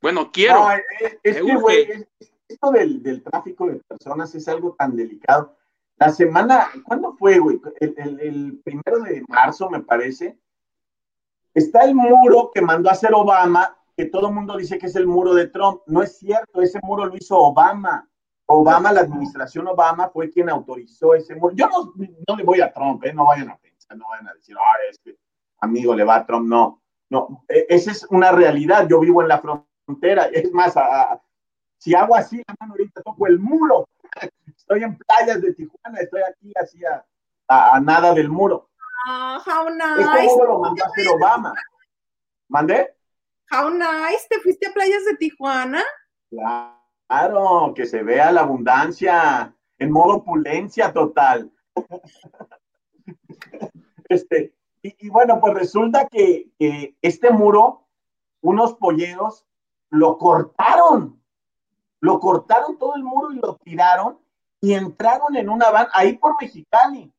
Bueno, 0.00 0.30
quiero. 0.32 0.60
No, 0.60 0.70
es, 0.72 1.36
que, 1.36 1.56
güey, 1.60 2.06
esto 2.48 2.70
del, 2.70 3.02
del 3.02 3.22
tráfico 3.22 3.66
de 3.66 3.76
personas 3.88 4.34
es 4.34 4.46
algo 4.48 4.74
tan 4.78 4.96
delicado. 4.96 5.56
La 5.96 6.10
semana, 6.10 6.68
¿cuándo 6.84 7.14
fue, 7.16 7.38
güey? 7.38 7.60
El, 7.80 7.94
el- 7.98 8.20
el 8.20 8.60
primero 8.64 9.00
de 9.00 9.24
marzo, 9.28 9.68
me 9.68 9.80
parece. 9.80 10.38
Está 11.54 11.84
el 11.84 11.94
muro 11.94 12.50
que 12.54 12.62
mandó 12.62 12.88
a 12.88 12.92
hacer 12.92 13.12
Obama, 13.14 13.76
que 13.96 14.04
todo 14.06 14.28
el 14.28 14.34
mundo 14.34 14.56
dice 14.56 14.78
que 14.78 14.86
es 14.86 14.94
el 14.96 15.06
muro 15.08 15.34
de 15.34 15.48
Trump. 15.48 15.80
No 15.86 16.02
es 16.02 16.18
cierto, 16.18 16.62
ese 16.62 16.78
muro 16.82 17.06
lo 17.06 17.16
hizo 17.16 17.36
Obama. 17.36 18.08
Obama, 18.46 18.92
la 18.92 19.00
administración 19.00 19.66
Obama 19.66 20.08
fue 20.08 20.30
quien 20.30 20.48
autorizó 20.48 21.14
ese 21.14 21.34
muro. 21.34 21.54
Yo 21.56 21.68
no, 21.68 21.92
no 22.28 22.36
le 22.36 22.44
voy 22.44 22.60
a 22.60 22.72
Trump, 22.72 23.04
¿eh? 23.04 23.12
no 23.12 23.26
vayan 23.26 23.50
a 23.50 23.56
pensar, 23.58 23.96
no 23.98 24.06
vayan 24.08 24.28
a 24.28 24.34
decir, 24.34 24.56
ah, 24.56 24.76
este 24.90 25.18
amigo 25.60 25.94
le 25.94 26.04
va 26.04 26.16
a 26.16 26.26
Trump. 26.26 26.48
No, 26.48 26.80
no, 27.10 27.44
e- 27.48 27.66
esa 27.68 27.90
es 27.90 28.06
una 28.10 28.30
realidad. 28.30 28.86
Yo 28.88 29.00
vivo 29.00 29.20
en 29.20 29.28
la 29.28 29.38
frontera. 29.40 29.67
Es 30.32 30.52
más, 30.52 30.76
a- 30.76 31.12
a- 31.12 31.22
si 31.78 31.94
hago 31.94 32.14
así 32.14 32.38
la 32.46 32.54
mano 32.60 32.72
ahorita, 32.74 33.02
toco 33.02 33.26
el 33.26 33.38
muro. 33.38 33.88
Estoy 34.56 34.82
en 34.82 34.98
playas 34.98 35.40
de 35.40 35.54
Tijuana, 35.54 36.00
estoy 36.00 36.22
aquí 36.22 36.52
así 36.60 36.80
a, 36.84 37.80
nada 37.80 38.12
del 38.12 38.28
muro. 38.28 38.68
Ah, 39.06 39.40
how 39.46 39.70
nice. 39.70 40.36
lo 40.46 40.58
mandó 40.58 40.84
a 40.84 40.86
hacer 40.88 41.08
Obama. 41.08 41.54
¿Mandé? 42.48 42.94
How 43.50 43.70
nice. 43.70 44.26
¿Te 44.28 44.40
fuiste 44.40 44.66
a 44.66 44.72
playas 44.72 45.04
de 45.06 45.16
Tijuana? 45.16 45.82
Claro, 46.28 47.72
que 47.74 47.86
se 47.86 48.02
vea 48.02 48.30
la 48.32 48.42
abundancia 48.42 49.54
en 49.78 49.90
modo 49.90 50.16
opulencia 50.16 50.92
total. 50.92 51.50
Este, 54.08 54.54
y, 54.82 55.06
y 55.06 55.10
bueno, 55.10 55.40
pues 55.40 55.54
resulta 55.54 56.06
que, 56.08 56.50
que 56.58 56.96
este 57.02 57.30
muro, 57.30 57.86
unos 58.40 58.74
polleros 58.74 59.46
lo 59.90 60.18
cortaron, 60.18 61.20
lo 62.00 62.20
cortaron 62.20 62.78
todo 62.78 62.94
el 62.96 63.02
muro 63.02 63.32
y 63.32 63.36
lo 63.36 63.56
tiraron 63.56 64.18
y 64.60 64.74
entraron 64.74 65.36
en 65.36 65.48
una 65.48 65.70
van 65.70 65.88
ahí 65.94 66.14
por 66.16 66.36
Mexicali 66.40 67.12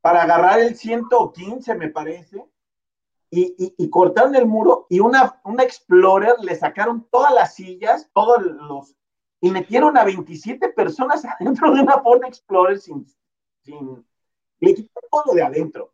para 0.00 0.22
agarrar 0.22 0.60
el 0.60 0.76
115, 0.76 1.74
me 1.74 1.88
parece, 1.88 2.44
y, 3.30 3.54
y- 3.58 3.74
y 3.76 3.90
cortaron 3.90 4.34
el 4.36 4.46
muro 4.46 4.86
y 4.88 5.00
una, 5.00 5.40
una 5.44 5.62
Explorer 5.64 6.36
le 6.40 6.54
sacaron 6.54 7.06
todas 7.10 7.32
las 7.34 7.54
sillas, 7.54 8.08
todos 8.14 8.40
los, 8.42 8.94
y 9.40 9.50
metieron 9.50 9.96
a 9.98 10.04
27 10.04 10.68
personas 10.70 11.24
adentro 11.40 11.72
de 11.74 11.82
una 11.82 11.98
Ford 12.00 12.24
Explorer 12.24 12.78
sin, 12.78 13.06
sin, 13.64 14.06
le 14.60 14.74
quitaron 14.74 15.08
todo 15.10 15.22
lo 15.26 15.34
de 15.34 15.42
adentro. 15.42 15.92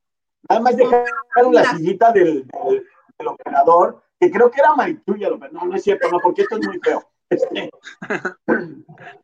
Nada 0.49 0.61
más 0.61 0.77
dejaron 0.77 1.55
la 1.55 1.65
sillita 1.77 2.13
del, 2.13 2.47
del- 2.47 2.85
del 3.19 3.29
operador, 3.29 4.04
que 4.27 4.31
creo 4.33 4.51
que 4.51 4.61
era 4.61 4.75
Marichuya, 4.75 5.29
operador. 5.29 5.53
no, 5.53 5.65
no 5.67 5.77
es 5.77 5.83
cierto, 5.83 6.09
no, 6.11 6.19
porque 6.21 6.43
esto 6.43 6.57
es 6.59 6.67
muy 6.67 6.79
feo. 6.81 7.03
Este, 7.31 7.71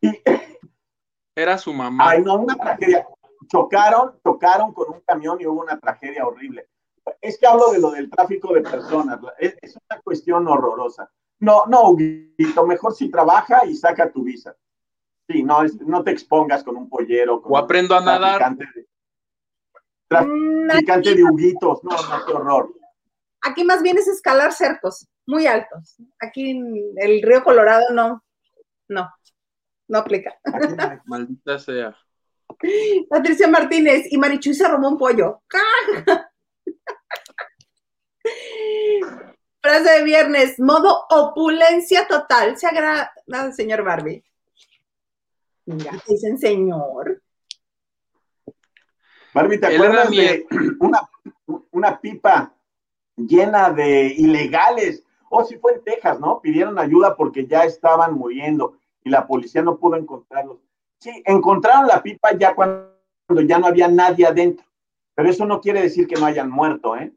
y, 0.01 0.23
Era 1.35 1.59
su 1.59 1.73
mamá. 1.73 2.11
Ay, 2.11 2.23
no, 2.23 2.35
una 2.37 2.55
tragedia. 2.57 3.07
Chocaron, 3.49 4.19
chocaron 4.25 4.73
con 4.73 4.93
un 4.95 5.01
camión 5.01 5.41
y 5.41 5.47
hubo 5.47 5.61
una 5.63 5.79
tragedia 5.79 6.27
horrible. 6.27 6.69
Es 7.21 7.39
que 7.39 7.47
hablo 7.47 7.71
de 7.73 7.81
lo 7.81 7.91
del 7.91 8.09
tráfico 8.11 8.53
de 8.55 8.63
personas. 8.63 9.19
Es, 9.39 9.57
es 9.61 9.77
una 9.91 10.01
cuestión 10.03 10.47
horrorosa. 10.47 11.11
No, 11.41 11.65
no, 11.67 11.91
Huguito, 11.91 12.67
mejor 12.67 12.95
si 12.95 13.11
trabaja 13.11 13.65
y 13.65 13.75
saca 13.75 14.11
tu 14.13 14.23
visa. 14.25 14.55
Sí, 15.29 15.43
no, 15.43 15.63
es- 15.63 15.81
no 15.81 16.03
te 16.05 16.11
expongas 16.11 16.63
con 16.63 16.77
un 16.77 16.89
pollero. 16.89 17.41
Con 17.41 17.53
O 17.53 17.57
aprendo 17.59 17.95
a 17.97 18.01
nadar. 18.01 18.39
traficante 18.39 18.67
de, 18.75 18.89
traficante 20.09 21.15
de 21.15 21.25
huguitos. 21.25 21.83
No, 21.85 21.91
no, 21.91 22.27
qué 22.27 22.33
horror. 22.33 22.75
Aquí 23.43 23.65
más 23.65 23.83
bien 23.83 23.99
es 23.99 24.09
escalar 24.09 24.53
cercos 24.53 25.09
muy 25.27 25.47
altos. 25.47 25.97
Aquí 26.19 26.51
en 26.51 26.95
el 26.97 27.23
río 27.23 27.43
Colorado 27.45 27.93
no, 27.93 28.25
no, 28.89 29.09
no 29.89 29.99
aplica. 29.99 30.39
Maldita 31.07 31.59
sea. 31.59 31.97
Patricia 33.09 33.49
Martínez 33.49 34.07
y 34.11 34.19
Marichuy 34.19 34.55
se 34.55 34.67
robó 34.69 34.89
un 34.89 34.99
pollo. 34.99 35.43
Frase 39.62 39.91
de 39.91 40.05
viernes, 40.05 40.59
modo 40.59 41.07
opulencia 41.11 42.09
total. 42.09 42.59
Se 42.59 42.67
agrada, 42.67 43.12
señor 43.53 43.85
Barbie. 43.85 44.25
Ya 45.67 45.93
dicen 46.09 46.39
señor. 46.39 47.23
Barbie, 49.33 49.61
¿te 49.61 49.67
acuerdas 49.69 50.11
de 50.11 50.45
una, 50.81 51.09
una 51.71 52.01
pipa 52.01 52.53
llena 53.27 53.71
de 53.71 54.07
ilegales? 54.07 55.05
O 55.29 55.45
si 55.45 55.57
fue 55.59 55.75
en 55.75 55.85
Texas, 55.85 56.19
¿no? 56.21 56.41
Pidieron 56.41 56.79
ayuda 56.79 57.17
porque 57.17 57.47
ya 57.47 57.65
estaban 57.65 58.15
muriendo 58.15 58.75
y 59.05 59.11
la 59.11 59.27
policía 59.27 59.63
no 59.63 59.79
pudo 59.79 59.97
encontrarlos. 59.97 60.59
Sí, 60.99 61.23
encontraron 61.25 61.87
la 61.87 62.03
pipa 62.03 62.37
ya 62.37 62.55
cuando 62.55 62.91
ya 63.47 63.59
no 63.59 63.67
había 63.67 63.89
nadie 63.89 64.27
adentro. 64.27 64.67
Pero 65.15 65.29
eso 65.29 65.47
no 65.47 65.61
quiere 65.61 65.83
decir 65.83 66.07
que 66.07 66.17
no 66.17 66.27
hayan 66.27 66.51
muerto, 66.51 66.97
¿eh? 66.97 67.13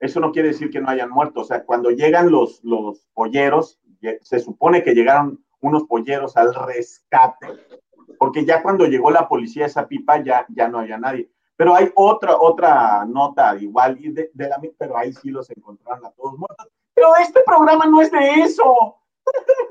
eso 0.00 0.20
no 0.20 0.32
quiere 0.32 0.48
decir 0.48 0.70
que 0.70 0.80
no 0.80 0.88
hayan 0.88 1.10
muerto. 1.10 1.40
O 1.40 1.44
sea, 1.44 1.64
cuando 1.64 1.90
llegan 1.90 2.30
los, 2.30 2.62
los 2.62 3.06
polleros, 3.14 3.78
se 4.22 4.38
supone 4.38 4.82
que 4.82 4.94
llegaron 4.94 5.44
unos 5.60 5.84
polleros 5.84 6.36
al 6.36 6.54
rescate, 6.54 7.48
porque 8.18 8.44
ya 8.44 8.62
cuando 8.62 8.86
llegó 8.86 9.10
la 9.10 9.28
policía 9.28 9.66
esa 9.66 9.88
pipa 9.88 10.22
ya, 10.22 10.46
ya 10.48 10.68
no 10.68 10.78
había 10.78 10.98
nadie. 10.98 11.30
Pero 11.58 11.74
hay 11.74 11.90
otra, 11.96 12.36
otra 12.38 13.04
nota 13.04 13.56
igual, 13.56 13.98
de, 14.00 14.30
de 14.32 14.48
la, 14.48 14.60
pero 14.78 14.96
ahí 14.96 15.12
sí 15.12 15.30
los 15.30 15.50
encontraron 15.50 16.06
a 16.06 16.10
todos 16.12 16.38
muertos. 16.38 16.68
Pero 16.94 17.16
este 17.16 17.40
programa 17.44 17.84
no 17.86 18.00
es 18.00 18.12
de 18.12 18.42
eso. 18.42 18.96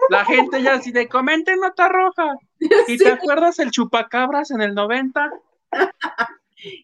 La 0.10 0.26
gente 0.26 0.62
ya 0.62 0.74
así 0.74 0.92
de 0.92 1.08
comenten 1.08 1.62
nota 1.62 1.88
roja. 1.88 2.36
¿Y 2.60 2.98
te 2.98 3.10
acuerdas 3.10 3.58
el 3.60 3.72
chupacabras 3.72 4.52
en 4.52 4.62
el 4.62 4.76
90? 4.76 5.32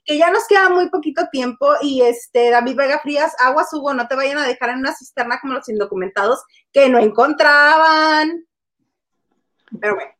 que 0.05 0.17
ya 0.17 0.31
nos 0.31 0.47
queda 0.47 0.69
muy 0.69 0.89
poquito 0.89 1.27
tiempo 1.31 1.73
y 1.81 2.01
este 2.01 2.51
David 2.51 2.75
Vega 2.75 2.99
Frías, 2.99 3.35
aguas 3.39 3.73
Hugo, 3.73 3.93
no 3.93 4.07
te 4.07 4.15
vayan 4.15 4.37
a 4.37 4.47
dejar 4.47 4.69
en 4.69 4.79
una 4.79 4.93
cisterna 4.93 5.39
como 5.41 5.53
los 5.53 5.67
indocumentados 5.67 6.43
que 6.71 6.87
no 6.89 6.99
encontraban. 6.99 8.47
Pero 9.81 9.95
bueno, 9.95 10.11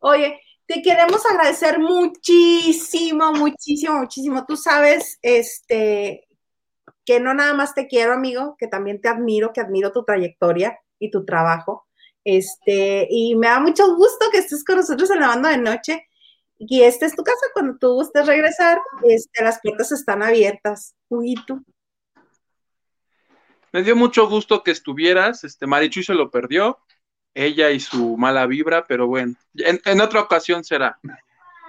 oye, 0.00 0.40
te 0.66 0.82
queremos 0.82 1.24
agradecer 1.26 1.78
muchísimo, 1.78 3.32
muchísimo, 3.32 3.98
muchísimo. 3.98 4.44
Tú 4.46 4.56
sabes, 4.56 5.18
este, 5.22 6.26
que 7.04 7.20
no 7.20 7.34
nada 7.34 7.54
más 7.54 7.74
te 7.74 7.86
quiero, 7.86 8.14
amigo, 8.14 8.56
que 8.58 8.66
también 8.66 9.00
te 9.00 9.08
admiro, 9.08 9.52
que 9.52 9.60
admiro 9.60 9.92
tu 9.92 10.04
trayectoria 10.04 10.78
y 10.98 11.10
tu 11.10 11.24
trabajo. 11.24 11.86
Este, 12.24 13.06
y 13.10 13.36
me 13.36 13.48
da 13.48 13.60
mucho 13.60 13.94
gusto 13.94 14.26
que 14.32 14.38
estés 14.38 14.64
con 14.64 14.76
nosotros 14.76 15.10
en 15.10 15.20
la 15.20 15.28
banda 15.28 15.50
de 15.50 15.58
noche. 15.58 16.06
Y 16.58 16.82
esta 16.82 17.04
es 17.04 17.14
tu 17.14 17.22
casa, 17.22 17.46
cuando 17.52 17.76
tú 17.78 17.92
gustes 17.94 18.26
regresar, 18.26 18.80
este, 19.02 19.44
las 19.44 19.60
puertas 19.60 19.92
están 19.92 20.22
abiertas. 20.22 20.94
Huguito. 21.08 21.60
Me 23.72 23.82
dio 23.82 23.96
mucho 23.96 24.28
gusto 24.28 24.62
que 24.62 24.70
estuvieras, 24.70 25.42
este 25.42 25.66
Marichu 25.66 26.04
se 26.04 26.14
lo 26.14 26.30
perdió, 26.30 26.78
ella 27.34 27.70
y 27.70 27.80
su 27.80 28.16
mala 28.16 28.46
vibra, 28.46 28.84
pero 28.86 29.06
bueno, 29.06 29.34
en, 29.54 30.00
otra 30.00 30.20
ocasión 30.20 30.64
será. 30.64 30.98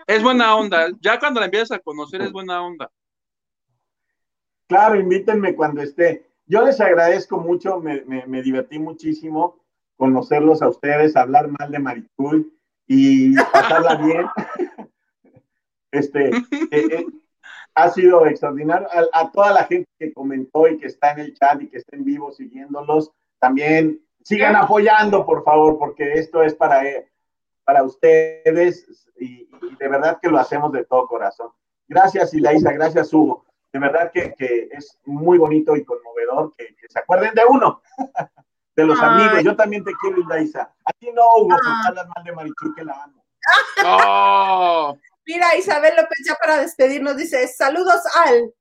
Es 0.07 0.21
buena 0.21 0.55
onda, 0.55 0.87
ya 1.01 1.19
cuando 1.19 1.39
la 1.39 1.47
empiezas 1.47 1.71
a 1.71 1.79
conocer 1.79 2.21
es 2.21 2.31
buena 2.31 2.61
onda. 2.61 2.91
Claro, 4.67 4.99
invítenme 4.99 5.55
cuando 5.55 5.81
esté. 5.81 6.27
Yo 6.45 6.63
les 6.63 6.79
agradezco 6.79 7.37
mucho, 7.39 7.79
me, 7.79 8.03
me, 8.05 8.43
divertí 8.43 8.77
muchísimo 8.77 9.59
conocerlos 9.97 10.61
a 10.61 10.69
ustedes, 10.69 11.15
hablar 11.15 11.49
mal 11.59 11.71
de 11.71 11.79
Marichuy 11.79 12.53
y 12.87 13.35
pasarla 13.35 13.95
bien. 14.03 14.25
este, 15.91 16.29
eh, 16.29 16.43
eh, 16.71 17.05
ha 17.73 17.89
sido 17.89 18.25
extraordinario. 18.27 18.87
A, 19.13 19.31
toda 19.31 19.53
la 19.53 19.63
gente 19.65 19.89
que 19.99 20.13
comentó 20.13 20.67
y 20.67 20.77
que 20.77 20.87
está 20.87 21.11
en 21.11 21.19
el 21.19 21.33
chat 21.33 21.61
y 21.61 21.67
que 21.67 21.77
está 21.77 21.95
en 21.95 22.05
vivo 22.05 22.31
siguiéndolos, 22.31 23.11
también 23.39 24.04
sigan 24.25 24.55
apoyando, 24.55 25.23
por 25.23 25.43
favor, 25.43 25.77
porque 25.77 26.13
esto 26.13 26.41
es 26.41 26.55
para, 26.55 26.83
eh, 26.83 27.11
para 27.63 27.83
ustedes 27.83 29.07
y, 29.19 29.47
de 29.79 29.87
verdad 29.87 30.17
que 30.19 30.29
lo 30.29 30.39
hacemos 30.39 30.71
de 30.71 30.83
todo 30.85 31.07
corazón. 31.07 31.51
Gracias, 31.87 32.33
Ilaisa, 32.33 32.71
gracias, 32.71 33.13
Hugo. 33.13 33.45
De 33.71 33.79
verdad 33.79 34.11
que, 34.11 34.33
es 34.71 34.97
muy 35.05 35.37
bonito 35.37 35.75
y 35.75 35.85
conmovedor 35.85 36.55
que, 36.57 36.75
se 36.89 36.99
acuerden 36.99 37.35
de 37.35 37.43
uno, 37.47 37.81
de 38.75 38.83
los 38.83 38.99
amigos. 38.99 39.43
Yo 39.43 39.55
también 39.55 39.83
te 39.83 39.91
quiero, 40.01 40.19
Ilaisa. 40.19 40.73
A 40.83 40.91
ti 40.93 41.11
no, 41.13 41.23
Hugo, 41.37 41.49
porque 41.49 41.87
hablas 41.87 42.07
mal 42.15 42.23
de 42.23 42.31
Marichuy, 42.31 42.73
que 42.75 42.83
la 42.83 43.03
amo. 43.03 43.23
Oh. 43.85 44.97
Mira, 45.27 45.55
Isabel 45.55 45.93
López, 45.95 46.17
ya 46.27 46.35
para 46.35 46.57
despedirnos, 46.57 47.15
dice: 47.15 47.47
saludos 47.47 48.01
al 48.25 48.53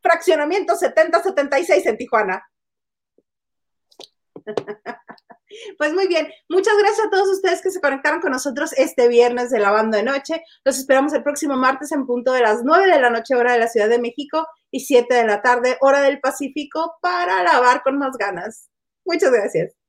fraccionamiento 0.00 0.74
7076 0.74 1.86
en 1.86 1.96
Tijuana. 1.96 2.49
Pues 5.78 5.92
muy 5.92 6.06
bien, 6.06 6.28
muchas 6.48 6.74
gracias 6.78 7.06
a 7.06 7.10
todos 7.10 7.28
ustedes 7.28 7.60
que 7.60 7.72
se 7.72 7.80
conectaron 7.80 8.20
con 8.20 8.30
nosotros 8.30 8.72
este 8.74 9.08
viernes 9.08 9.50
de 9.50 9.58
la 9.58 9.72
banda 9.72 9.98
de 9.98 10.04
noche. 10.04 10.42
Los 10.64 10.78
esperamos 10.78 11.12
el 11.12 11.24
próximo 11.24 11.56
martes 11.56 11.90
en 11.90 12.06
punto 12.06 12.32
de 12.32 12.40
las 12.40 12.62
9 12.62 12.86
de 12.86 13.00
la 13.00 13.10
noche, 13.10 13.34
hora 13.34 13.54
de 13.54 13.58
la 13.58 13.68
Ciudad 13.68 13.88
de 13.88 13.98
México, 13.98 14.46
y 14.70 14.80
7 14.80 15.12
de 15.12 15.26
la 15.26 15.42
tarde, 15.42 15.76
hora 15.80 16.02
del 16.02 16.20
Pacífico, 16.20 16.94
para 17.02 17.42
lavar 17.42 17.82
con 17.82 17.98
más 17.98 18.16
ganas. 18.16 18.68
Muchas 19.04 19.32
gracias. 19.32 19.79